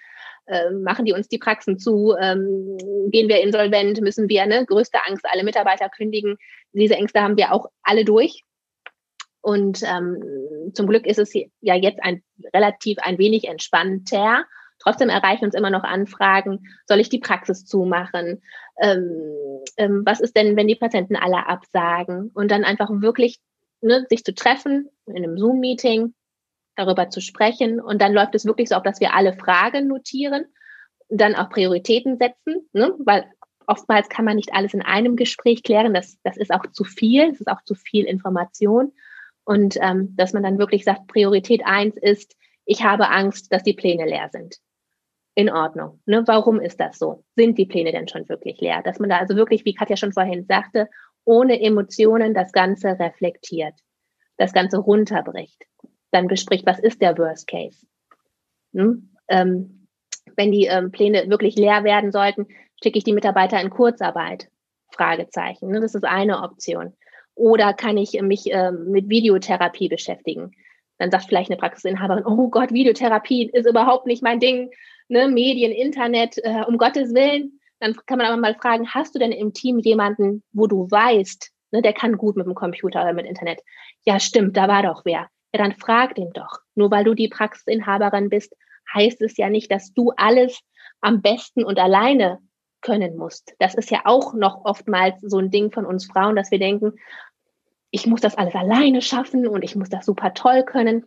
äh, 0.46 0.70
machen 0.70 1.04
die 1.04 1.12
uns 1.12 1.28
die 1.28 1.38
Praxen 1.38 1.78
zu, 1.78 2.14
ähm, 2.20 2.76
gehen 3.10 3.28
wir 3.28 3.42
insolvent, 3.42 4.00
müssen 4.00 4.28
wir, 4.28 4.46
ne, 4.46 4.64
größte 4.66 4.98
Angst, 5.06 5.24
alle 5.28 5.44
Mitarbeiter 5.44 5.88
kündigen. 5.88 6.36
Diese 6.72 6.94
Ängste 6.94 7.22
haben 7.22 7.36
wir 7.36 7.52
auch 7.52 7.66
alle 7.82 8.04
durch. 8.04 8.42
Und 9.40 9.82
ähm, 9.82 10.72
zum 10.74 10.88
Glück 10.88 11.06
ist 11.06 11.18
es 11.18 11.32
ja 11.32 11.74
jetzt 11.74 12.02
ein 12.02 12.22
relativ 12.52 12.98
ein 12.98 13.18
wenig 13.18 13.46
entspannter. 13.46 14.44
Trotzdem 14.78 15.08
erreichen 15.08 15.44
uns 15.44 15.54
immer 15.54 15.70
noch 15.70 15.84
Anfragen, 15.84 16.66
soll 16.86 17.00
ich 17.00 17.08
die 17.08 17.20
Praxis 17.20 17.64
zumachen? 17.64 18.42
Ähm, 18.80 19.62
ähm, 19.76 20.02
was 20.04 20.20
ist 20.20 20.36
denn, 20.36 20.56
wenn 20.56 20.68
die 20.68 20.74
Patienten 20.74 21.16
alle 21.16 21.46
absagen? 21.46 22.30
Und 22.34 22.50
dann 22.50 22.64
einfach 22.64 22.90
wirklich 22.90 23.38
ne, 23.80 24.04
sich 24.10 24.24
zu 24.24 24.34
treffen 24.34 24.90
in 25.06 25.16
einem 25.16 25.38
Zoom-Meeting, 25.38 26.14
darüber 26.76 27.10
zu 27.10 27.20
sprechen. 27.20 27.80
Und 27.80 28.00
dann 28.00 28.12
läuft 28.12 28.34
es 28.34 28.44
wirklich 28.44 28.68
so 28.68 28.76
auf, 28.76 28.82
dass 28.82 29.00
wir 29.00 29.14
alle 29.14 29.32
Fragen 29.32 29.88
notieren, 29.88 30.44
dann 31.08 31.34
auch 31.34 31.50
Prioritäten 31.50 32.18
setzen, 32.18 32.68
ne? 32.72 32.94
weil 32.98 33.24
oftmals 33.66 34.08
kann 34.08 34.24
man 34.24 34.36
nicht 34.36 34.52
alles 34.54 34.74
in 34.74 34.82
einem 34.82 35.16
Gespräch 35.16 35.62
klären. 35.62 35.94
Das, 35.94 36.18
das 36.22 36.36
ist 36.36 36.52
auch 36.52 36.66
zu 36.70 36.84
viel, 36.84 37.30
das 37.30 37.40
ist 37.40 37.48
auch 37.48 37.62
zu 37.62 37.74
viel 37.74 38.04
Information. 38.04 38.92
Und 39.44 39.76
ähm, 39.80 40.14
dass 40.16 40.32
man 40.32 40.42
dann 40.42 40.58
wirklich 40.58 40.84
sagt, 40.84 41.06
Priorität 41.06 41.62
eins 41.64 41.96
ist, 41.96 42.36
ich 42.64 42.82
habe 42.82 43.08
Angst, 43.08 43.52
dass 43.52 43.62
die 43.62 43.74
Pläne 43.74 44.04
leer 44.04 44.28
sind. 44.30 44.56
In 45.34 45.50
Ordnung. 45.50 46.00
Ne? 46.06 46.24
Warum 46.26 46.60
ist 46.60 46.80
das 46.80 46.98
so? 46.98 47.24
Sind 47.36 47.58
die 47.58 47.66
Pläne 47.66 47.92
denn 47.92 48.08
schon 48.08 48.28
wirklich 48.28 48.60
leer? 48.60 48.82
Dass 48.82 48.98
man 48.98 49.10
da 49.10 49.18
also 49.18 49.36
wirklich, 49.36 49.64
wie 49.64 49.74
Katja 49.74 49.96
schon 49.96 50.12
vorhin 50.12 50.46
sagte, 50.46 50.88
ohne 51.24 51.60
Emotionen 51.60 52.34
das 52.34 52.52
Ganze 52.52 52.98
reflektiert, 52.98 53.74
das 54.38 54.52
Ganze 54.52 54.78
runterbricht, 54.78 55.64
dann 56.10 56.28
bespricht, 56.28 56.66
was 56.66 56.78
ist 56.78 57.00
der 57.02 57.16
Worst 57.18 57.46
Case? 57.46 57.86
Hm? 58.74 59.10
Ähm, 59.28 59.86
wenn 60.36 60.52
die 60.52 60.66
ähm, 60.66 60.90
Pläne 60.90 61.28
wirklich 61.28 61.56
leer 61.56 61.84
werden 61.84 62.12
sollten, 62.12 62.46
schicke 62.82 62.98
ich 62.98 63.04
die 63.04 63.12
Mitarbeiter 63.12 63.60
in 63.60 63.70
Kurzarbeit? 63.70 64.48
Fragezeichen. 64.90 65.70
Ne? 65.70 65.80
Das 65.80 65.94
ist 65.94 66.04
eine 66.04 66.42
Option. 66.42 66.94
Oder 67.34 67.74
kann 67.74 67.96
ich 67.98 68.20
mich 68.22 68.52
äh, 68.52 68.72
mit 68.72 69.08
Videotherapie 69.08 69.88
beschäftigen? 69.88 70.52
Dann 70.98 71.10
sagt 71.10 71.26
vielleicht 71.26 71.50
eine 71.50 71.58
Praxisinhaberin, 71.58 72.24
oh 72.24 72.48
Gott, 72.48 72.72
Videotherapie 72.72 73.50
ist 73.52 73.68
überhaupt 73.68 74.06
nicht 74.06 74.22
mein 74.22 74.40
Ding. 74.40 74.70
Ne? 75.08 75.28
Medien, 75.28 75.72
Internet, 75.72 76.38
äh, 76.38 76.62
um 76.66 76.78
Gottes 76.78 77.14
Willen. 77.14 77.60
Dann 77.78 77.94
kann 78.06 78.18
man 78.18 78.26
aber 78.26 78.40
mal 78.40 78.54
fragen, 78.54 78.88
hast 78.88 79.14
du 79.14 79.18
denn 79.18 79.32
im 79.32 79.52
Team 79.52 79.78
jemanden, 79.78 80.42
wo 80.52 80.66
du 80.66 80.90
weißt, 80.90 81.52
ne, 81.72 81.82
der 81.82 81.92
kann 81.92 82.16
gut 82.16 82.36
mit 82.36 82.46
dem 82.46 82.54
Computer 82.54 83.02
oder 83.02 83.12
mit 83.12 83.26
Internet? 83.26 83.60
Ja, 84.04 84.18
stimmt, 84.18 84.56
da 84.56 84.66
war 84.66 84.82
doch 84.82 85.04
wer. 85.04 85.28
Ja, 85.56 85.62
dann 85.62 85.72
frag 85.72 86.14
den 86.16 86.34
doch. 86.34 86.60
Nur 86.74 86.90
weil 86.90 87.04
du 87.04 87.14
die 87.14 87.28
Praxisinhaberin 87.28 88.28
bist, 88.28 88.54
heißt 88.94 89.22
es 89.22 89.38
ja 89.38 89.48
nicht, 89.48 89.70
dass 89.70 89.94
du 89.94 90.12
alles 90.14 90.60
am 91.00 91.22
besten 91.22 91.64
und 91.64 91.78
alleine 91.78 92.40
können 92.82 93.16
musst. 93.16 93.54
Das 93.58 93.74
ist 93.74 93.90
ja 93.90 94.02
auch 94.04 94.34
noch 94.34 94.66
oftmals 94.66 95.18
so 95.22 95.38
ein 95.38 95.50
Ding 95.50 95.72
von 95.72 95.86
uns 95.86 96.04
Frauen, 96.04 96.36
dass 96.36 96.50
wir 96.50 96.58
denken, 96.58 96.92
ich 97.90 98.06
muss 98.06 98.20
das 98.20 98.36
alles 98.36 98.54
alleine 98.54 99.00
schaffen 99.00 99.46
und 99.46 99.62
ich 99.62 99.76
muss 99.76 99.88
das 99.88 100.04
super 100.04 100.34
toll 100.34 100.62
können. 100.62 101.06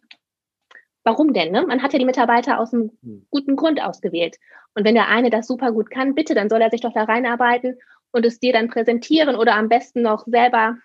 Warum 1.04 1.32
denn? 1.34 1.52
Ne? 1.52 1.64
Man 1.68 1.84
hat 1.84 1.94
ja 1.94 2.00
die 2.00 2.06
Mitarbeiter 2.06 2.60
aus 2.60 2.74
einem 2.74 2.98
hm. 3.04 3.28
guten 3.30 3.56
Grund 3.56 3.80
ausgewählt. 3.80 4.38
Und 4.74 4.84
wenn 4.84 4.96
der 4.96 5.10
eine 5.10 5.30
das 5.30 5.46
super 5.46 5.72
gut 5.74 5.92
kann, 5.92 6.16
bitte, 6.16 6.34
dann 6.34 6.50
soll 6.50 6.62
er 6.62 6.72
sich 6.72 6.82
doch 6.82 6.94
da 6.94 7.04
reinarbeiten 7.04 7.78
und 8.12 8.26
es 8.26 8.40
dir 8.40 8.54
dann 8.54 8.68
präsentieren 8.68 9.36
oder 9.36 9.56
am 9.56 9.70
besten 9.70 10.02
noch 10.02 10.26
selber 10.26 10.78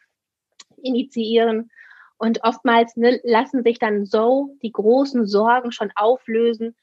initiieren. 0.83 1.71
Und 2.17 2.45
oftmals 2.45 2.97
ne, 2.97 3.21
lassen 3.25 3.63
sich 3.63 3.79
dann 3.79 4.07
so 4.07 4.57
die 4.63 4.73
großen 4.73 5.27
Sorgen 5.27 5.73
schon 5.73 5.91
auflösen, 5.95 6.77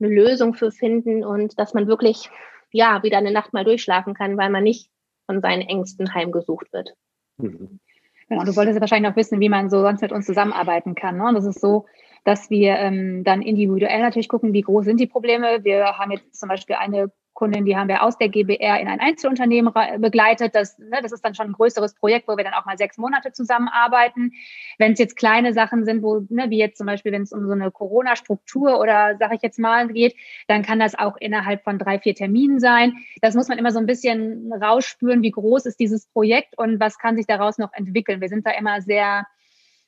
eine 0.00 0.08
Lösung 0.08 0.54
für 0.54 0.70
finden 0.70 1.24
und 1.24 1.58
dass 1.58 1.74
man 1.74 1.86
wirklich 1.86 2.30
ja 2.70 3.02
wieder 3.02 3.18
eine 3.18 3.32
Nacht 3.32 3.52
mal 3.52 3.64
durchschlafen 3.64 4.14
kann, 4.14 4.36
weil 4.36 4.50
man 4.50 4.64
nicht 4.64 4.90
von 5.26 5.40
seinen 5.40 5.62
Ängsten 5.62 6.12
heimgesucht 6.14 6.72
wird. 6.72 6.94
Mhm. 7.38 7.80
Genau, 8.28 8.44
du 8.44 8.56
wolltest 8.56 8.80
wahrscheinlich 8.80 9.10
noch 9.10 9.16
wissen, 9.16 9.40
wie 9.40 9.48
man 9.48 9.70
so 9.70 9.80
sonst 9.80 10.00
mit 10.00 10.12
uns 10.12 10.26
zusammenarbeiten 10.26 10.94
kann. 10.94 11.18
Ne? 11.18 11.28
Und 11.28 11.34
das 11.34 11.44
ist 11.44 11.60
so, 11.60 11.86
dass 12.24 12.50
wir 12.50 12.76
ähm, 12.76 13.22
dann 13.22 13.42
individuell 13.42 14.00
natürlich 14.00 14.28
gucken, 14.28 14.52
wie 14.52 14.62
groß 14.62 14.84
sind 14.84 14.98
die 14.98 15.06
Probleme. 15.06 15.62
Wir 15.62 15.98
haben 15.98 16.10
jetzt 16.10 16.34
zum 16.34 16.48
Beispiel 16.48 16.76
eine 16.76 17.12
Kundin, 17.34 17.64
die 17.64 17.76
haben 17.76 17.88
wir 17.88 18.02
aus 18.02 18.16
der 18.16 18.28
GBR 18.28 18.80
in 18.80 18.88
ein 18.88 19.00
Einzelunternehmen 19.00 19.72
begleitet. 19.98 20.54
Das, 20.54 20.78
ne, 20.78 21.00
das 21.02 21.12
ist 21.12 21.24
dann 21.24 21.34
schon 21.34 21.48
ein 21.48 21.52
größeres 21.52 21.94
Projekt, 21.94 22.28
wo 22.28 22.36
wir 22.36 22.44
dann 22.44 22.54
auch 22.54 22.64
mal 22.64 22.78
sechs 22.78 22.96
Monate 22.96 23.32
zusammenarbeiten. 23.32 24.32
Wenn 24.78 24.92
es 24.92 24.98
jetzt 24.98 25.16
kleine 25.16 25.52
Sachen 25.52 25.84
sind, 25.84 26.02
wo, 26.02 26.24
ne, 26.28 26.48
wie 26.50 26.58
jetzt 26.58 26.78
zum 26.78 26.86
Beispiel, 26.86 27.12
wenn 27.12 27.22
es 27.22 27.32
um 27.32 27.46
so 27.46 27.52
eine 27.52 27.70
Corona-Struktur 27.70 28.80
oder 28.80 29.16
sage 29.18 29.34
ich 29.34 29.42
jetzt 29.42 29.58
mal 29.58 29.88
geht, 29.88 30.14
dann 30.46 30.62
kann 30.62 30.78
das 30.78 30.94
auch 30.96 31.16
innerhalb 31.18 31.64
von 31.64 31.78
drei, 31.78 31.98
vier 31.98 32.14
Terminen 32.14 32.60
sein. 32.60 32.94
Das 33.20 33.34
muss 33.34 33.48
man 33.48 33.58
immer 33.58 33.72
so 33.72 33.78
ein 33.78 33.86
bisschen 33.86 34.52
rausspüren, 34.52 35.22
wie 35.22 35.32
groß 35.32 35.66
ist 35.66 35.80
dieses 35.80 36.06
Projekt 36.06 36.56
und 36.56 36.80
was 36.80 36.98
kann 36.98 37.16
sich 37.16 37.26
daraus 37.26 37.58
noch 37.58 37.72
entwickeln. 37.72 38.20
Wir 38.20 38.28
sind 38.28 38.46
da 38.46 38.52
immer 38.52 38.80
sehr 38.80 39.26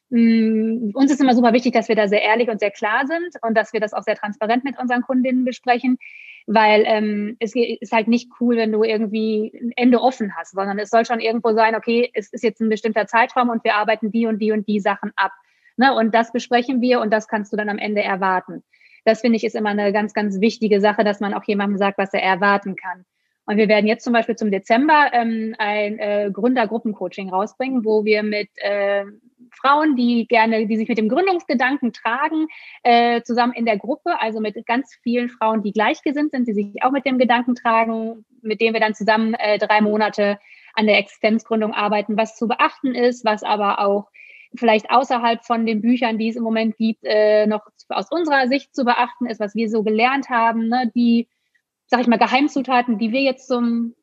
Mm, 0.08 0.90
uns 0.94 1.10
ist 1.10 1.20
immer 1.20 1.34
super 1.34 1.52
wichtig, 1.52 1.72
dass 1.72 1.88
wir 1.88 1.96
da 1.96 2.06
sehr 2.06 2.22
ehrlich 2.22 2.48
und 2.48 2.60
sehr 2.60 2.70
klar 2.70 3.06
sind 3.06 3.34
und 3.42 3.56
dass 3.56 3.72
wir 3.72 3.80
das 3.80 3.92
auch 3.92 4.04
sehr 4.04 4.14
transparent 4.14 4.62
mit 4.64 4.78
unseren 4.78 5.02
Kundinnen 5.02 5.44
besprechen, 5.44 5.98
weil 6.46 6.84
ähm, 6.86 7.36
es 7.40 7.54
ist 7.54 7.92
halt 7.92 8.06
nicht 8.06 8.30
cool, 8.40 8.56
wenn 8.56 8.72
du 8.72 8.84
irgendwie 8.84 9.52
ein 9.60 9.72
Ende 9.74 10.00
offen 10.00 10.36
hast, 10.36 10.52
sondern 10.52 10.78
es 10.78 10.90
soll 10.90 11.04
schon 11.04 11.20
irgendwo 11.20 11.52
sein, 11.52 11.74
okay, 11.74 12.10
es 12.14 12.32
ist 12.32 12.44
jetzt 12.44 12.60
ein 12.60 12.68
bestimmter 12.68 13.06
Zeitraum 13.06 13.50
und 13.50 13.64
wir 13.64 13.74
arbeiten 13.74 14.12
die 14.12 14.26
und 14.26 14.38
die 14.38 14.52
und 14.52 14.68
die 14.68 14.80
Sachen 14.80 15.12
ab. 15.16 15.32
Ne? 15.76 15.92
Und 15.94 16.14
das 16.14 16.32
besprechen 16.32 16.80
wir 16.80 17.00
und 17.00 17.12
das 17.12 17.26
kannst 17.26 17.52
du 17.52 17.56
dann 17.56 17.68
am 17.68 17.78
Ende 17.78 18.02
erwarten. 18.02 18.62
Das 19.04 19.20
finde 19.20 19.36
ich 19.36 19.44
ist 19.44 19.56
immer 19.56 19.70
eine 19.70 19.92
ganz, 19.92 20.14
ganz 20.14 20.40
wichtige 20.40 20.80
Sache, 20.80 21.04
dass 21.04 21.20
man 21.20 21.34
auch 21.34 21.44
jemandem 21.44 21.78
sagt, 21.78 21.98
was 21.98 22.12
er 22.12 22.22
erwarten 22.22 22.76
kann. 22.76 23.04
Und 23.44 23.56
wir 23.56 23.68
werden 23.68 23.86
jetzt 23.86 24.02
zum 24.02 24.12
Beispiel 24.12 24.34
zum 24.34 24.50
Dezember 24.50 25.10
ähm, 25.12 25.54
ein 25.58 25.98
äh, 25.98 26.30
Gründergruppencoaching 26.32 27.30
rausbringen, 27.30 27.84
wo 27.84 28.04
wir 28.04 28.24
mit 28.24 28.48
äh, 28.56 29.04
Frauen, 29.56 29.96
die 29.96 30.26
gerne, 30.26 30.66
die 30.66 30.76
sich 30.76 30.88
mit 30.88 30.98
dem 30.98 31.08
Gründungsgedanken 31.08 31.92
tragen, 31.92 32.46
äh, 32.82 33.22
zusammen 33.22 33.52
in 33.52 33.66
der 33.66 33.78
Gruppe, 33.78 34.20
also 34.20 34.40
mit 34.40 34.54
ganz 34.66 34.96
vielen 35.02 35.28
Frauen, 35.28 35.62
die 35.62 35.72
gleichgesinnt 35.72 36.30
sind, 36.30 36.48
die 36.48 36.54
sich 36.54 36.82
auch 36.82 36.90
mit 36.90 37.06
dem 37.06 37.18
Gedanken 37.18 37.54
tragen, 37.54 38.24
mit 38.42 38.60
denen 38.60 38.74
wir 38.74 38.80
dann 38.80 38.94
zusammen 38.94 39.34
äh, 39.34 39.58
drei 39.58 39.80
Monate 39.80 40.38
an 40.74 40.86
der 40.86 40.98
Existenzgründung 40.98 41.72
arbeiten, 41.72 42.16
was 42.16 42.36
zu 42.36 42.48
beachten 42.48 42.94
ist, 42.94 43.24
was 43.24 43.42
aber 43.42 43.80
auch 43.80 44.08
vielleicht 44.54 44.90
außerhalb 44.90 45.44
von 45.44 45.66
den 45.66 45.80
Büchern, 45.80 46.18
die 46.18 46.28
es 46.28 46.36
im 46.36 46.42
Moment 46.42 46.76
gibt, 46.76 47.04
äh, 47.04 47.46
noch 47.46 47.66
aus 47.88 48.10
unserer 48.10 48.48
Sicht 48.48 48.74
zu 48.74 48.84
beachten 48.84 49.26
ist, 49.26 49.40
was 49.40 49.54
wir 49.54 49.68
so 49.68 49.82
gelernt 49.82 50.30
haben, 50.30 50.68
ne, 50.68 50.90
die 50.94 51.28
sag 51.86 52.00
ich 52.00 52.06
mal, 52.06 52.18
Geheimzutaten, 52.18 52.98
die 52.98 53.12
wir 53.12 53.22
jetzt 53.22 53.46
zum 53.48 53.94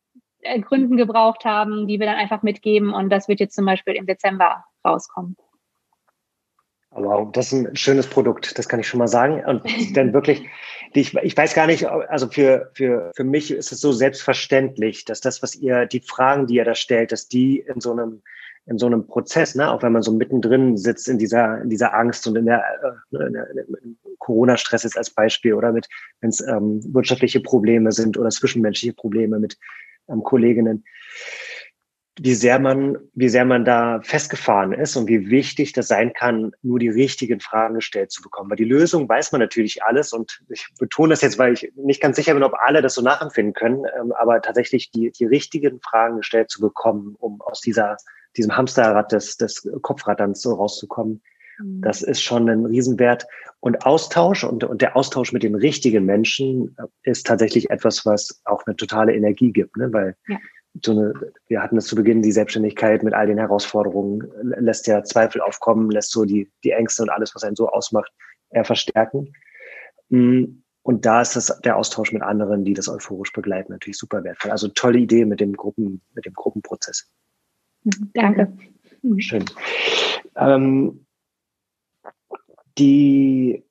äh, 0.41 0.59
Gründen 0.59 0.97
gebraucht 0.97 1.45
haben, 1.45 1.87
die 1.87 1.99
wir 1.99 2.07
dann 2.07 2.15
einfach 2.15 2.43
mitgeben. 2.43 2.93
Und 2.93 3.09
das 3.09 3.27
wird 3.27 3.39
jetzt 3.39 3.55
zum 3.55 3.65
Beispiel 3.65 3.95
im 3.95 4.05
Dezember 4.05 4.65
rauskommen. 4.85 5.35
Wow, 6.95 7.31
das 7.31 7.51
ist 7.51 7.53
ein 7.53 7.75
schönes 7.75 8.05
Produkt, 8.05 8.57
das 8.57 8.69
kann 8.69 8.79
ich 8.79 8.87
schon 8.87 8.99
mal 8.99 9.07
sagen. 9.07 9.43
Und 9.45 9.63
dann 9.97 10.13
wirklich, 10.13 10.47
ich, 10.93 11.15
ich 11.15 11.35
weiß 11.35 11.55
gar 11.55 11.65
nicht, 11.65 11.87
also 11.87 12.27
für, 12.27 12.71
für, 12.75 13.11
für 13.15 13.23
mich 13.23 13.49
ist 13.49 13.71
es 13.71 13.81
so 13.81 13.91
selbstverständlich, 13.91 15.03
dass 15.05 15.19
das, 15.19 15.41
was 15.41 15.55
ihr, 15.55 15.87
die 15.87 16.01
Fragen, 16.01 16.45
die 16.45 16.55
ihr 16.55 16.65
da 16.65 16.75
stellt, 16.75 17.11
dass 17.11 17.27
die 17.27 17.59
in 17.59 17.81
so 17.81 17.93
einem, 17.93 18.21
in 18.67 18.77
so 18.77 18.85
einem 18.85 19.07
Prozess, 19.07 19.55
ne, 19.55 19.71
auch 19.71 19.81
wenn 19.81 19.91
man 19.91 20.03
so 20.03 20.11
mittendrin 20.11 20.77
sitzt 20.77 21.09
in 21.09 21.17
dieser, 21.17 21.61
in 21.61 21.69
dieser 21.69 21.95
Angst 21.95 22.27
und 22.27 22.37
in 22.37 22.45
der, 22.45 22.63
äh, 23.11 23.25
in 23.25 23.33
der 23.33 23.47
Corona-Stress 24.19 24.85
ist 24.85 24.97
als 24.97 25.09
Beispiel 25.09 25.55
oder 25.55 25.71
mit, 25.71 25.89
wenn 26.21 26.29
es 26.29 26.41
ähm, 26.41 26.79
wirtschaftliche 26.93 27.41
Probleme 27.41 27.91
sind 27.91 28.17
oder 28.17 28.29
zwischenmenschliche 28.29 28.93
Probleme 28.93 29.39
mit 29.39 29.57
ähm, 30.09 30.23
Kolleginnen 30.23 30.85
wie 32.19 32.35
sehr 32.35 32.59
man, 32.59 32.97
wie 33.15 33.29
sehr 33.29 33.43
man 33.43 33.65
da 33.65 33.99
festgefahren 34.03 34.71
ist 34.71 34.95
und 34.95 35.07
wie 35.07 35.31
wichtig 35.31 35.73
das 35.73 35.87
sein 35.87 36.13
kann, 36.13 36.51
nur 36.61 36.77
die 36.77 36.89
richtigen 36.89 37.39
Fragen 37.39 37.75
gestellt 37.75 38.11
zu 38.11 38.21
bekommen. 38.21 38.51
Weil 38.51 38.57
die 38.57 38.65
Lösung 38.65 39.09
weiß 39.09 39.31
man 39.31 39.41
natürlich 39.41 39.83
alles 39.83 40.13
und 40.13 40.43
ich 40.49 40.67
betone 40.77 41.13
das 41.13 41.21
jetzt, 41.21 41.39
weil 41.39 41.53
ich 41.53 41.73
nicht 41.75 42.01
ganz 42.01 42.15
sicher 42.15 42.35
bin, 42.35 42.43
ob 42.43 42.53
alle 42.53 42.83
das 42.83 42.93
so 42.93 43.01
nachempfinden 43.01 43.53
können, 43.53 43.85
ähm, 43.99 44.11
aber 44.11 44.41
tatsächlich 44.41 44.91
die, 44.91 45.11
die 45.11 45.25
richtigen 45.25 45.81
Fragen 45.81 46.17
gestellt 46.17 46.51
zu 46.51 46.61
bekommen, 46.61 47.15
um 47.17 47.41
aus 47.41 47.61
dieser, 47.61 47.97
diesem 48.37 48.55
Hamsterrad 48.55 49.11
des, 49.11 49.37
des 49.37 49.67
Kopfratterns 49.81 50.41
so 50.41 50.53
rauszukommen. 50.53 51.23
Mhm. 51.57 51.81
Das 51.81 52.03
ist 52.03 52.21
schon 52.21 52.47
ein 52.47 52.65
Riesenwert. 52.65 53.25
Und 53.59 53.87
Austausch 53.87 54.43
und, 54.43 54.63
und 54.63 54.83
der 54.83 54.95
Austausch 54.95 55.33
mit 55.33 55.41
den 55.41 55.55
richtigen 55.55 56.05
Menschen 56.05 56.75
äh, 56.77 57.09
ist 57.09 57.25
tatsächlich 57.25 57.71
etwas, 57.71 58.05
was 58.05 58.39
auch 58.45 58.61
eine 58.67 58.75
totale 58.75 59.15
Energie 59.15 59.51
gibt, 59.51 59.77
ne? 59.77 59.91
weil 59.91 60.15
ja 60.27 60.37
so 60.81 60.91
eine, 60.91 61.13
wir 61.47 61.61
hatten 61.61 61.77
es 61.77 61.85
zu 61.85 61.95
Beginn, 61.95 62.21
die 62.21 62.31
Selbstständigkeit 62.31 63.03
mit 63.03 63.13
all 63.13 63.27
den 63.27 63.37
Herausforderungen, 63.37 64.31
lässt 64.41 64.87
ja 64.87 65.03
Zweifel 65.03 65.41
aufkommen, 65.41 65.91
lässt 65.91 66.11
so 66.11 66.25
die, 66.25 66.51
die 66.63 66.71
Ängste 66.71 67.03
und 67.03 67.09
alles, 67.09 67.35
was 67.35 67.43
einen 67.43 67.55
so 67.55 67.69
ausmacht, 67.69 68.11
eher 68.49 68.65
verstärken. 68.65 69.33
Mm, 70.09 70.45
und 70.81 71.05
da 71.05 71.21
ist 71.21 71.35
das, 71.35 71.61
der 71.61 71.77
Austausch 71.77 72.11
mit 72.11 72.23
anderen, 72.23 72.65
die 72.65 72.73
das 72.73 72.89
euphorisch 72.89 73.31
begleiten, 73.31 73.71
natürlich 73.71 73.97
super 73.97 74.23
wertvoll. 74.23 74.51
Also 74.51 74.67
tolle 74.67 74.99
Idee 74.99 75.25
mit 75.25 75.39
dem 75.39 75.55
Gruppen, 75.55 76.01
mit 76.13 76.25
dem 76.25 76.33
Gruppenprozess. 76.33 77.09
Mhm, 77.83 78.11
danke. 78.13 78.53
Schön. 79.17 79.45
Ähm, 80.35 81.05
die, 82.77 83.63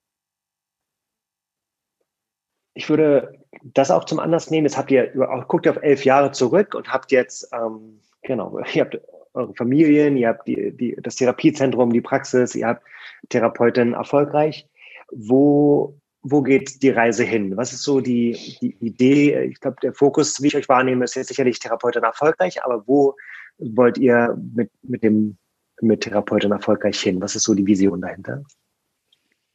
ich 2.74 2.88
würde 2.88 3.41
das 3.62 3.90
auch 3.90 4.04
zum 4.04 4.18
Anlass 4.18 4.50
nehmen. 4.50 4.66
Jetzt 4.66 4.76
habt 4.76 4.90
ihr, 4.90 5.08
guckt 5.48 5.66
ihr 5.66 5.72
auf 5.72 5.82
elf 5.82 6.04
Jahre 6.04 6.32
zurück 6.32 6.74
und 6.74 6.92
habt 6.92 7.12
jetzt, 7.12 7.50
ähm, 7.52 8.00
genau, 8.22 8.58
ihr 8.74 8.82
habt 8.82 9.00
eure 9.34 9.54
Familien, 9.54 10.16
ihr 10.16 10.28
habt 10.28 10.46
die, 10.46 10.72
die, 10.72 10.96
das 11.00 11.16
Therapiezentrum, 11.16 11.92
die 11.92 12.00
Praxis, 12.00 12.54
ihr 12.54 12.66
habt 12.66 12.82
Therapeutin 13.28 13.94
erfolgreich. 13.94 14.68
Wo, 15.10 15.98
wo 16.22 16.42
geht 16.42 16.82
die 16.82 16.90
Reise 16.90 17.24
hin? 17.24 17.56
Was 17.56 17.72
ist 17.72 17.82
so 17.82 18.00
die, 18.00 18.56
die 18.60 18.76
Idee? 18.80 19.44
Ich 19.44 19.60
glaube, 19.60 19.76
der 19.82 19.94
Fokus, 19.94 20.42
wie 20.42 20.48
ich 20.48 20.56
euch 20.56 20.68
wahrnehme, 20.68 21.04
ist 21.04 21.16
jetzt 21.16 21.28
sicherlich 21.28 21.58
Therapeutin 21.58 22.02
erfolgreich, 22.02 22.62
aber 22.64 22.86
wo 22.86 23.14
wollt 23.58 23.98
ihr 23.98 24.38
mit, 24.54 24.70
mit 24.82 25.02
dem 25.02 25.36
mit 25.80 26.02
Therapeutin 26.02 26.52
erfolgreich 26.52 27.00
hin? 27.00 27.20
Was 27.20 27.34
ist 27.34 27.42
so 27.42 27.54
die 27.54 27.66
Vision 27.66 28.00
dahinter? 28.00 28.44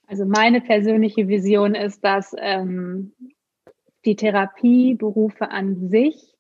Also 0.08 0.26
meine 0.26 0.62
persönliche 0.62 1.28
Vision 1.28 1.76
ist, 1.76 2.03
dass 2.03 2.36
ähm, 2.38 3.14
die 4.08 4.16
Therapieberufe 4.16 5.51
an 5.51 5.89
sich 5.89 6.34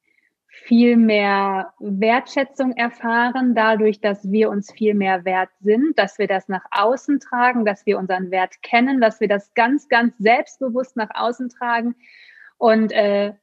viel 0.47 0.97
mehr 0.97 1.73
Wertschätzung 1.79 2.71
erfahren, 2.71 3.53
dadurch, 3.53 4.01
dass 4.01 4.31
wir 4.31 4.49
uns 4.49 4.71
viel 4.71 4.95
mehr 4.95 5.23
wert 5.23 5.49
sind, 5.59 5.99
dass 5.99 6.17
wir 6.17 6.27
das 6.27 6.47
nach 6.47 6.65
außen 6.71 7.19
tragen, 7.19 7.63
dass 7.63 7.85
wir 7.85 7.99
unseren 7.99 8.31
Wert 8.31 8.61
kennen, 8.63 8.99
dass 8.99 9.19
wir 9.19 9.27
das 9.27 9.53
ganz, 9.53 9.87
ganz 9.87 10.17
selbstbewusst 10.17 10.95
nach 10.95 11.09
außen 11.13 11.49
tragen. 11.49 11.95
Und 12.57 12.91
äh, 12.91 13.33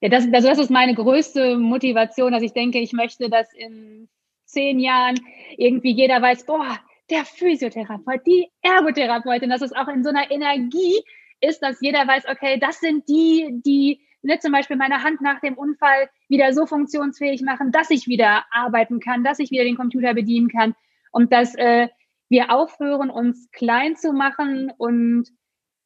ja, 0.00 0.08
das, 0.08 0.26
also 0.32 0.48
das 0.48 0.58
ist 0.58 0.70
meine 0.70 0.94
größte 0.94 1.58
Motivation, 1.58 2.32
dass 2.32 2.42
ich 2.42 2.52
denke, 2.52 2.78
ich 2.78 2.92
möchte, 2.92 3.28
dass 3.28 3.52
in 3.52 4.08
zehn 4.44 4.78
Jahren 4.78 5.20
irgendwie 5.56 5.92
jeder 5.92 6.22
weiß, 6.22 6.46
boah, 6.46 6.78
der 7.10 7.24
Physiotherapeut, 7.24 8.26
die 8.26 8.48
Ergotherapeutin, 8.62 9.50
dass 9.50 9.62
es 9.62 9.72
auch 9.72 9.88
in 9.88 10.02
so 10.02 10.10
einer 10.10 10.30
Energie 10.30 11.02
ist, 11.40 11.60
dass 11.60 11.80
jeder 11.80 12.06
weiß, 12.06 12.24
okay, 12.28 12.58
das 12.58 12.80
sind 12.80 13.08
die, 13.08 13.60
die 13.64 14.00
ne, 14.22 14.38
zum 14.38 14.52
Beispiel 14.52 14.76
meine 14.76 15.02
Hand 15.02 15.20
nach 15.20 15.40
dem 15.40 15.54
Unfall 15.54 16.08
wieder 16.28 16.52
so 16.52 16.66
funktionsfähig 16.66 17.42
machen, 17.42 17.72
dass 17.72 17.90
ich 17.90 18.06
wieder 18.06 18.44
arbeiten 18.50 19.00
kann, 19.00 19.24
dass 19.24 19.38
ich 19.38 19.50
wieder 19.50 19.64
den 19.64 19.76
Computer 19.76 20.14
bedienen 20.14 20.48
kann 20.48 20.74
und 21.12 21.32
dass 21.32 21.54
äh, 21.54 21.88
wir 22.28 22.50
aufhören, 22.50 23.10
uns 23.10 23.50
klein 23.52 23.96
zu 23.96 24.12
machen 24.12 24.72
und 24.76 25.28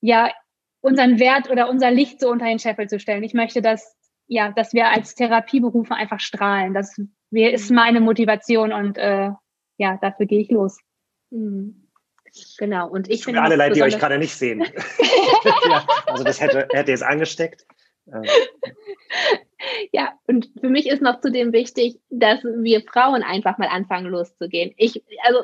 ja, 0.00 0.30
unseren 0.80 1.18
Wert 1.18 1.50
oder 1.50 1.68
unser 1.68 1.90
Licht 1.90 2.20
so 2.20 2.30
unter 2.30 2.46
den 2.46 2.58
Scheffel 2.58 2.88
zu 2.88 2.98
stellen. 2.98 3.22
Ich 3.22 3.34
möchte, 3.34 3.60
dass, 3.60 3.96
ja, 4.26 4.50
dass 4.50 4.72
wir 4.72 4.88
als 4.88 5.14
Therapieberufe 5.14 5.94
einfach 5.94 6.20
strahlen. 6.20 6.72
Das 6.72 6.96
ist 7.30 7.70
meine 7.70 8.00
Motivation 8.00 8.72
und 8.72 8.96
äh, 8.96 9.30
ja, 9.76 9.98
dafür 10.00 10.26
gehe 10.26 10.40
ich 10.40 10.50
los. 10.50 10.78
Mhm. 11.30 11.89
Genau. 12.58 12.88
Und 12.88 13.08
ich 13.08 13.24
finde. 13.24 13.42
alle 13.42 13.56
leid, 13.56 13.76
die 13.76 13.82
euch 13.82 13.98
gerade 13.98 14.18
nicht 14.18 14.34
sehen. 14.34 14.60
ja, 15.68 15.86
also 16.06 16.24
das 16.24 16.40
hätte, 16.40 16.68
hätte 16.72 16.90
jetzt 16.90 17.02
angesteckt. 17.02 17.66
Ja, 19.92 20.12
und 20.26 20.48
für 20.60 20.68
mich 20.68 20.88
ist 20.88 21.02
noch 21.02 21.20
zudem 21.20 21.52
wichtig, 21.52 21.98
dass 22.08 22.42
wir 22.42 22.82
Frauen 22.82 23.22
einfach 23.22 23.58
mal 23.58 23.68
anfangen 23.68 24.06
loszugehen. 24.06 24.72
Ich, 24.76 25.02
also 25.22 25.40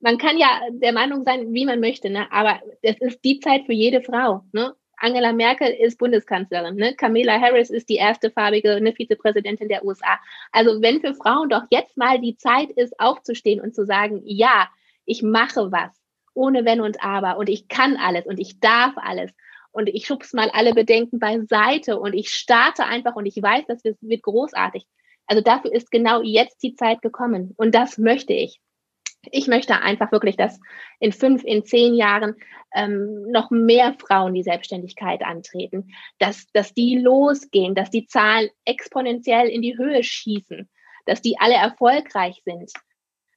man 0.00 0.18
kann 0.18 0.38
ja 0.38 0.60
der 0.70 0.92
Meinung 0.92 1.24
sein, 1.24 1.52
wie 1.52 1.66
man 1.66 1.80
möchte, 1.80 2.10
ne? 2.10 2.30
aber 2.32 2.60
es 2.82 2.98
ist 3.00 3.24
die 3.24 3.40
Zeit 3.40 3.66
für 3.66 3.72
jede 3.72 4.00
Frau. 4.00 4.44
Ne? 4.52 4.74
Angela 4.96 5.32
Merkel 5.32 5.68
ist 5.70 5.98
Bundeskanzlerin, 5.98 6.76
ne? 6.76 6.94
Kamala 6.94 7.40
Harris 7.40 7.70
ist 7.70 7.88
die 7.88 7.96
erste 7.96 8.30
farbige 8.30 8.80
ne, 8.82 8.92
Vizepräsidentin 8.92 9.68
der 9.68 9.84
USA. 9.84 10.18
Also 10.52 10.82
wenn 10.82 11.00
für 11.00 11.14
Frauen 11.14 11.48
doch 11.48 11.62
jetzt 11.70 11.96
mal 11.96 12.20
die 12.20 12.36
Zeit 12.36 12.70
ist, 12.72 12.98
aufzustehen 13.00 13.62
und 13.62 13.74
zu 13.74 13.86
sagen, 13.86 14.20
ja, 14.24 14.68
ich 15.06 15.22
mache 15.22 15.72
was, 15.72 15.90
ohne 16.40 16.64
Wenn 16.64 16.80
und 16.80 17.04
Aber 17.04 17.36
und 17.36 17.50
ich 17.50 17.68
kann 17.68 17.96
alles 17.96 18.24
und 18.24 18.40
ich 18.40 18.60
darf 18.60 18.94
alles 18.96 19.30
und 19.72 19.88
ich 19.88 20.06
schub's 20.06 20.32
mal 20.32 20.50
alle 20.50 20.72
Bedenken 20.72 21.18
beiseite 21.18 22.00
und 22.00 22.14
ich 22.14 22.30
starte 22.30 22.86
einfach 22.86 23.14
und 23.14 23.26
ich 23.26 23.40
weiß, 23.40 23.66
das 23.68 23.84
wird 23.84 24.22
großartig. 24.22 24.86
Also 25.26 25.42
dafür 25.42 25.72
ist 25.72 25.90
genau 25.90 26.22
jetzt 26.22 26.62
die 26.62 26.74
Zeit 26.74 27.02
gekommen 27.02 27.52
und 27.56 27.74
das 27.74 27.98
möchte 27.98 28.32
ich. 28.32 28.58
Ich 29.30 29.48
möchte 29.48 29.82
einfach 29.82 30.12
wirklich, 30.12 30.38
dass 30.38 30.58
in 30.98 31.12
fünf, 31.12 31.44
in 31.44 31.62
zehn 31.62 31.94
Jahren 31.94 32.36
ähm, 32.74 33.30
noch 33.30 33.50
mehr 33.50 33.94
Frauen 33.98 34.32
die 34.32 34.42
Selbstständigkeit 34.42 35.22
antreten, 35.22 35.88
dass, 36.18 36.46
dass 36.52 36.72
die 36.72 36.96
losgehen, 36.96 37.74
dass 37.74 37.90
die 37.90 38.06
Zahlen 38.06 38.48
exponentiell 38.64 39.48
in 39.48 39.60
die 39.60 39.76
Höhe 39.76 40.02
schießen, 40.02 40.70
dass 41.04 41.20
die 41.20 41.38
alle 41.38 41.54
erfolgreich 41.54 42.40
sind, 42.46 42.72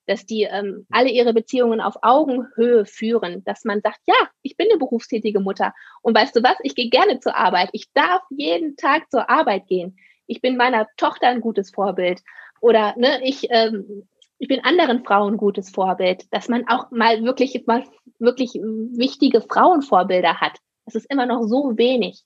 dass 0.06 0.26
die 0.26 0.44
ähm, 0.44 0.86
alle 0.90 1.10
ihre 1.10 1.34
Beziehungen 1.34 1.82
auf 1.82 1.96
Augenhöhe 2.02 2.86
führen, 2.86 3.44
dass 3.46 3.64
man 3.64 3.82
sagt, 3.82 4.00
ja, 4.06 4.16
ich 4.42 4.58
bin 4.58 4.68
eine 4.70 4.80
berufstätige 4.80 5.40
Mutter 5.40 5.74
und 6.02 6.16
weißt 6.16 6.36
du 6.36 6.44
was, 6.44 6.58
ich 6.64 6.76
gehe 6.76 6.90
gerne 6.90 7.20
zur 7.20 7.36
Arbeit, 7.36 7.70
ich 7.74 7.92
darf 7.94 8.22
jeden 8.30 8.76
Tag 8.76 9.10
zur 9.12 9.30
Arbeit 9.30 9.68
gehen, 9.68 9.98
ich 10.28 10.42
bin 10.42 10.58
meiner 10.58 10.88
Tochter 10.98 11.28
ein 11.28 11.42
gutes 11.42 11.72
Vorbild 11.72 12.22
oder 12.62 12.94
ne, 12.98 13.20
ich, 13.24 13.48
ähm, 13.50 14.08
ich 14.38 14.48
bin 14.48 14.64
anderen 14.64 15.04
Frauen 15.04 15.36
ein 15.36 15.38
gutes 15.38 15.70
Vorbild, 15.70 16.26
dass 16.34 16.50
man 16.50 16.68
auch 16.68 16.92
mal 16.92 17.24
wirklich, 17.24 17.66
mal 17.66 17.84
wirklich 18.20 18.54
wichtige 18.54 19.42
Frauenvorbilder 19.42 20.42
hat. 20.42 20.58
Das 20.86 20.96
ist 20.96 21.10
immer 21.10 21.26
noch 21.26 21.44
so 21.44 21.78
wenig. 21.78 22.24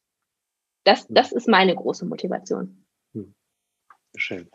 Das, 0.84 1.06
das 1.10 1.32
ist 1.32 1.48
meine 1.48 1.76
große 1.76 2.06
Motivation. 2.06 2.86
Hm. 3.14 3.36
Schön. 4.16 4.50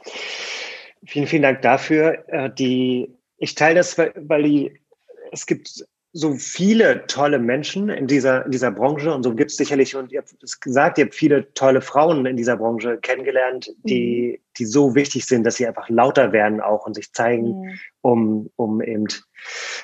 Vielen, 1.05 1.27
vielen 1.27 1.43
Dank 1.43 1.63
dafür. 1.63 2.25
Äh, 2.29 2.51
die, 2.51 3.15
ich 3.39 3.55
teile 3.55 3.77
das, 3.77 3.99
weil 3.99 4.43
die, 4.43 4.81
es 5.33 5.47
gibt 5.47 5.85
so 6.15 6.35
viele 6.35 7.07
tolle 7.07 7.39
Menschen 7.39 7.89
in 7.89 8.07
dieser, 8.07 8.45
in 8.45 8.51
dieser 8.51 8.71
Branche 8.71 9.15
und 9.15 9.23
so 9.23 9.35
gibt 9.35 9.51
es 9.51 9.57
sicherlich, 9.57 9.97
und 9.97 10.13
ihr 10.13 10.21
habt 10.21 10.43
es 10.43 10.61
gesagt, 10.61 10.99
ihr 10.99 11.07
habt 11.07 11.15
viele 11.15 11.53
tolle 11.55 11.81
Frauen 11.81 12.27
in 12.27 12.37
dieser 12.37 12.59
Branche 12.59 12.99
kennengelernt, 12.99 13.71
die, 13.85 14.39
mhm. 14.39 14.45
die 14.59 14.67
so 14.67 14.95
wichtig 14.95 15.25
sind, 15.25 15.45
dass 15.45 15.57
sie 15.57 15.67
einfach 15.67 15.89
lauter 15.89 16.33
werden 16.33 16.61
auch 16.61 16.87
und 16.87 16.95
sich 16.95 17.13
zeigen, 17.13 17.63
mhm. 17.63 17.79
um, 18.03 18.51
um 18.57 18.83
eben, 18.83 19.07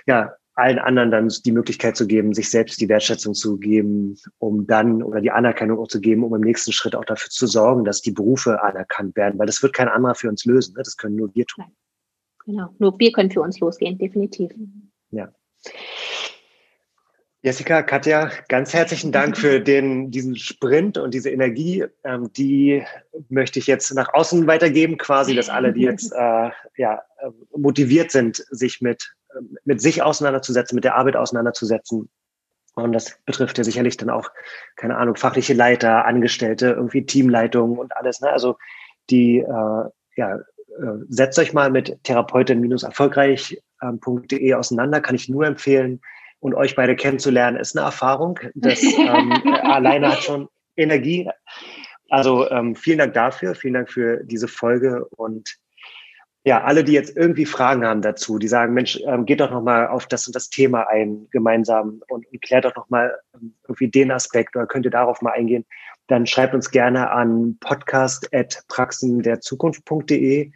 ja, 0.07 0.35
allen 0.59 0.79
anderen 0.79 1.11
dann 1.11 1.29
die 1.29 1.53
Möglichkeit 1.53 1.97
zu 1.97 2.07
geben, 2.07 2.35
sich 2.35 2.51
selbst 2.51 2.81
die 2.81 2.89
Wertschätzung 2.89 3.35
zu 3.35 3.59
geben, 3.59 4.17
um 4.39 4.67
dann 4.67 5.03
oder 5.03 5.21
die 5.21 5.31
Anerkennung 5.31 5.79
auch 5.79 5.89
zu 5.89 6.01
geben, 6.01 6.25
um 6.25 6.35
im 6.35 6.41
nächsten 6.41 6.73
Schritt 6.73 6.95
auch 6.95 7.05
dafür 7.05 7.31
zu 7.31 7.47
sorgen, 7.47 7.85
dass 7.85 8.03
die 8.03 8.11
Berufe 8.11 8.63
anerkannt 8.63 9.17
werden, 9.17 9.39
weil 9.39 9.47
das 9.47 9.63
wird 9.63 9.73
kein 9.73 9.89
anderer 9.89 10.15
für 10.15 10.29
uns 10.29 10.45
lösen. 10.45 10.75
Ne? 10.77 10.83
Das 10.83 10.97
können 10.97 11.17
nur 11.17 11.35
wir 11.35 11.47
tun. 11.47 11.65
Genau, 12.45 12.75
nur 12.79 12.99
wir 12.99 13.13
können 13.13 13.31
für 13.31 13.41
uns 13.41 13.61
losgehen, 13.61 13.99
definitiv. 13.99 14.51
Ja. 15.11 15.33
Jessica, 17.41 17.83
Katja, 17.83 18.31
ganz 18.49 18.75
herzlichen 18.75 19.13
Dank 19.13 19.37
für 19.37 19.61
den, 19.61 20.11
diesen 20.11 20.35
Sprint 20.35 20.99
und 20.99 21.15
diese 21.15 21.31
Energie. 21.31 21.85
Ähm, 22.03 22.33
die 22.33 22.83
möchte 23.29 23.61
ich 23.61 23.69
jetzt 23.69 23.95
nach 23.95 24.13
außen 24.13 24.47
weitergeben, 24.49 24.99
quasi, 24.99 25.37
dass 25.37 25.49
alle, 25.49 25.73
die 25.73 25.83
jetzt 25.83 26.13
äh, 26.13 26.51
ja, 26.77 27.03
äh, 27.19 27.31
motiviert 27.57 28.11
sind, 28.11 28.45
sich 28.51 28.81
mit, 28.81 29.15
mit 29.64 29.81
sich 29.81 30.03
auseinanderzusetzen, 30.03 30.74
mit 30.74 30.85
der 30.85 30.97
Arbeit 30.97 31.16
auseinanderzusetzen. 31.16 32.11
Und 32.74 32.93
das 32.93 33.18
betrifft 33.24 33.57
ja 33.59 33.64
sicherlich 33.64 33.97
dann 33.97 34.11
auch, 34.11 34.31
keine 34.76 34.97
Ahnung, 34.97 35.16
fachliche 35.16 35.55
Leiter, 35.55 36.05
Angestellte, 36.05 36.70
irgendwie 36.70 37.05
Teamleitung 37.05 37.76
und 37.79 37.97
alles. 37.97 38.20
Ne? 38.20 38.31
Also 38.31 38.57
die, 39.11 39.39
äh, 39.39 39.85
ja, 40.16 40.37
äh, 40.37 40.43
setzt 41.09 41.39
euch 41.39 41.53
mal 41.53 41.70
mit 41.70 42.03
therapeutin-erfolgreich.de 42.05 44.55
auseinander, 44.55 45.01
kann 45.01 45.16
ich 45.16 45.29
nur 45.29 45.47
empfehlen 45.47 46.01
und 46.41 46.55
euch 46.55 46.76
beide 46.76 46.95
kennenzulernen, 46.95 47.57
ist 47.57 47.76
eine 47.76 47.85
Erfahrung. 47.85 48.39
Das 48.55 48.81
ähm, 48.83 49.33
alleine 49.62 50.12
hat 50.12 50.22
schon 50.22 50.49
Energie. 50.76 51.29
Also 52.11 52.49
ähm, 52.51 52.76
vielen 52.76 52.99
Dank 52.99 53.14
dafür, 53.14 53.55
vielen 53.55 53.74
Dank 53.74 53.91
für 53.91 54.22
diese 54.24 54.49
Folge 54.49 55.07
und 55.16 55.57
ja, 56.49 56.65
alle, 56.65 56.83
die 56.83 56.93
jetzt 56.93 57.15
irgendwie 57.15 57.45
Fragen 57.45 57.85
haben 57.85 58.01
dazu, 58.01 58.39
die 58.39 58.49
sagen, 58.49 58.73
Mensch, 58.73 58.99
ähm, 59.07 59.27
geht 59.27 59.41
doch 59.41 59.51
nochmal 59.51 59.89
auf 59.89 60.07
das 60.07 60.27
und 60.27 60.35
das 60.35 60.49
Thema 60.49 60.89
ein 60.89 61.27
gemeinsam 61.31 62.01
und, 62.09 62.27
und 62.27 62.41
klärt 62.41 62.65
doch 62.65 62.75
nochmal 62.75 63.19
ähm, 63.35 63.55
irgendwie 63.65 63.91
den 63.91 64.11
Aspekt 64.11 64.57
oder 64.57 64.67
könnt 64.67 64.87
ihr 64.87 64.91
darauf 64.91 65.21
mal 65.21 65.33
eingehen, 65.33 65.67
dann 66.07 66.25
schreibt 66.25 66.55
uns 66.55 66.71
gerne 66.71 67.11
an 67.11 67.59
podcast.praxenderzukunft.de 67.61 70.51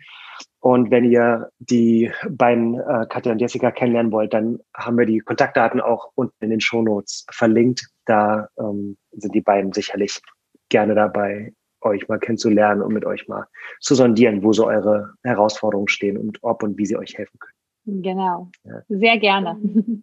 und 0.61 0.91
wenn 0.91 1.05
ihr 1.05 1.51
die 1.59 2.11
beiden 2.27 2.81
äh, 2.81 3.05
Katja 3.11 3.33
und 3.33 3.39
Jessica 3.39 3.71
kennenlernen 3.71 4.13
wollt, 4.13 4.33
dann 4.33 4.61
haben 4.75 4.97
wir 4.97 5.05
die 5.05 5.19
Kontaktdaten 5.19 5.83
auch 5.83 6.11
unten 6.15 6.43
in 6.43 6.49
den 6.49 6.63
Shownotes 6.63 7.27
verlinkt. 7.31 7.87
Da 8.07 8.49
ähm, 8.59 8.97
sind 9.11 9.35
die 9.35 9.43
beiden 9.43 9.75
sicherlich 9.75 10.23
gerne 10.71 10.95
dabei, 10.95 11.53
euch 11.85 12.09
mal 12.09 12.19
kennenzulernen 12.19 12.83
und 12.83 12.93
mit 12.93 13.05
euch 13.05 13.29
mal 13.29 13.47
zu 13.81 13.95
sondieren, 13.95 14.43
wo 14.43 14.53
so 14.53 14.67
eure 14.67 15.15
Herausforderungen 15.23 15.89
stehen 15.89 16.17
und 16.17 16.39
ob 16.43 16.63
und 16.63 16.79
wie 16.79 16.87
sie 16.87 16.97
euch 16.97 17.17
helfen 17.17 17.39
können. 17.39 18.03
Genau. 18.03 18.51
Ja. 18.65 18.83
Sehr 18.89 19.19
gerne. 19.19 19.61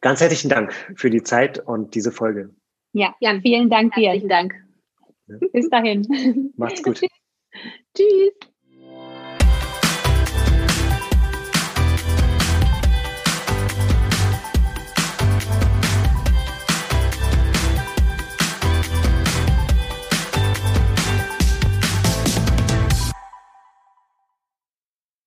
Ganz 0.00 0.20
herzlichen 0.20 0.50
Dank 0.50 0.72
für 0.96 1.10
die 1.10 1.22
Zeit 1.22 1.58
und 1.58 1.94
diese 1.94 2.12
Folge. 2.12 2.50
Ja, 2.92 3.14
Jan, 3.20 3.40
vielen 3.42 3.70
Dank 3.70 3.94
dir. 3.94 4.10
Herzlichen 4.10 4.28
Dank. 4.28 4.54
Bis 5.52 5.68
dahin. 5.70 6.52
Macht's 6.56 6.82
gut. 6.82 7.00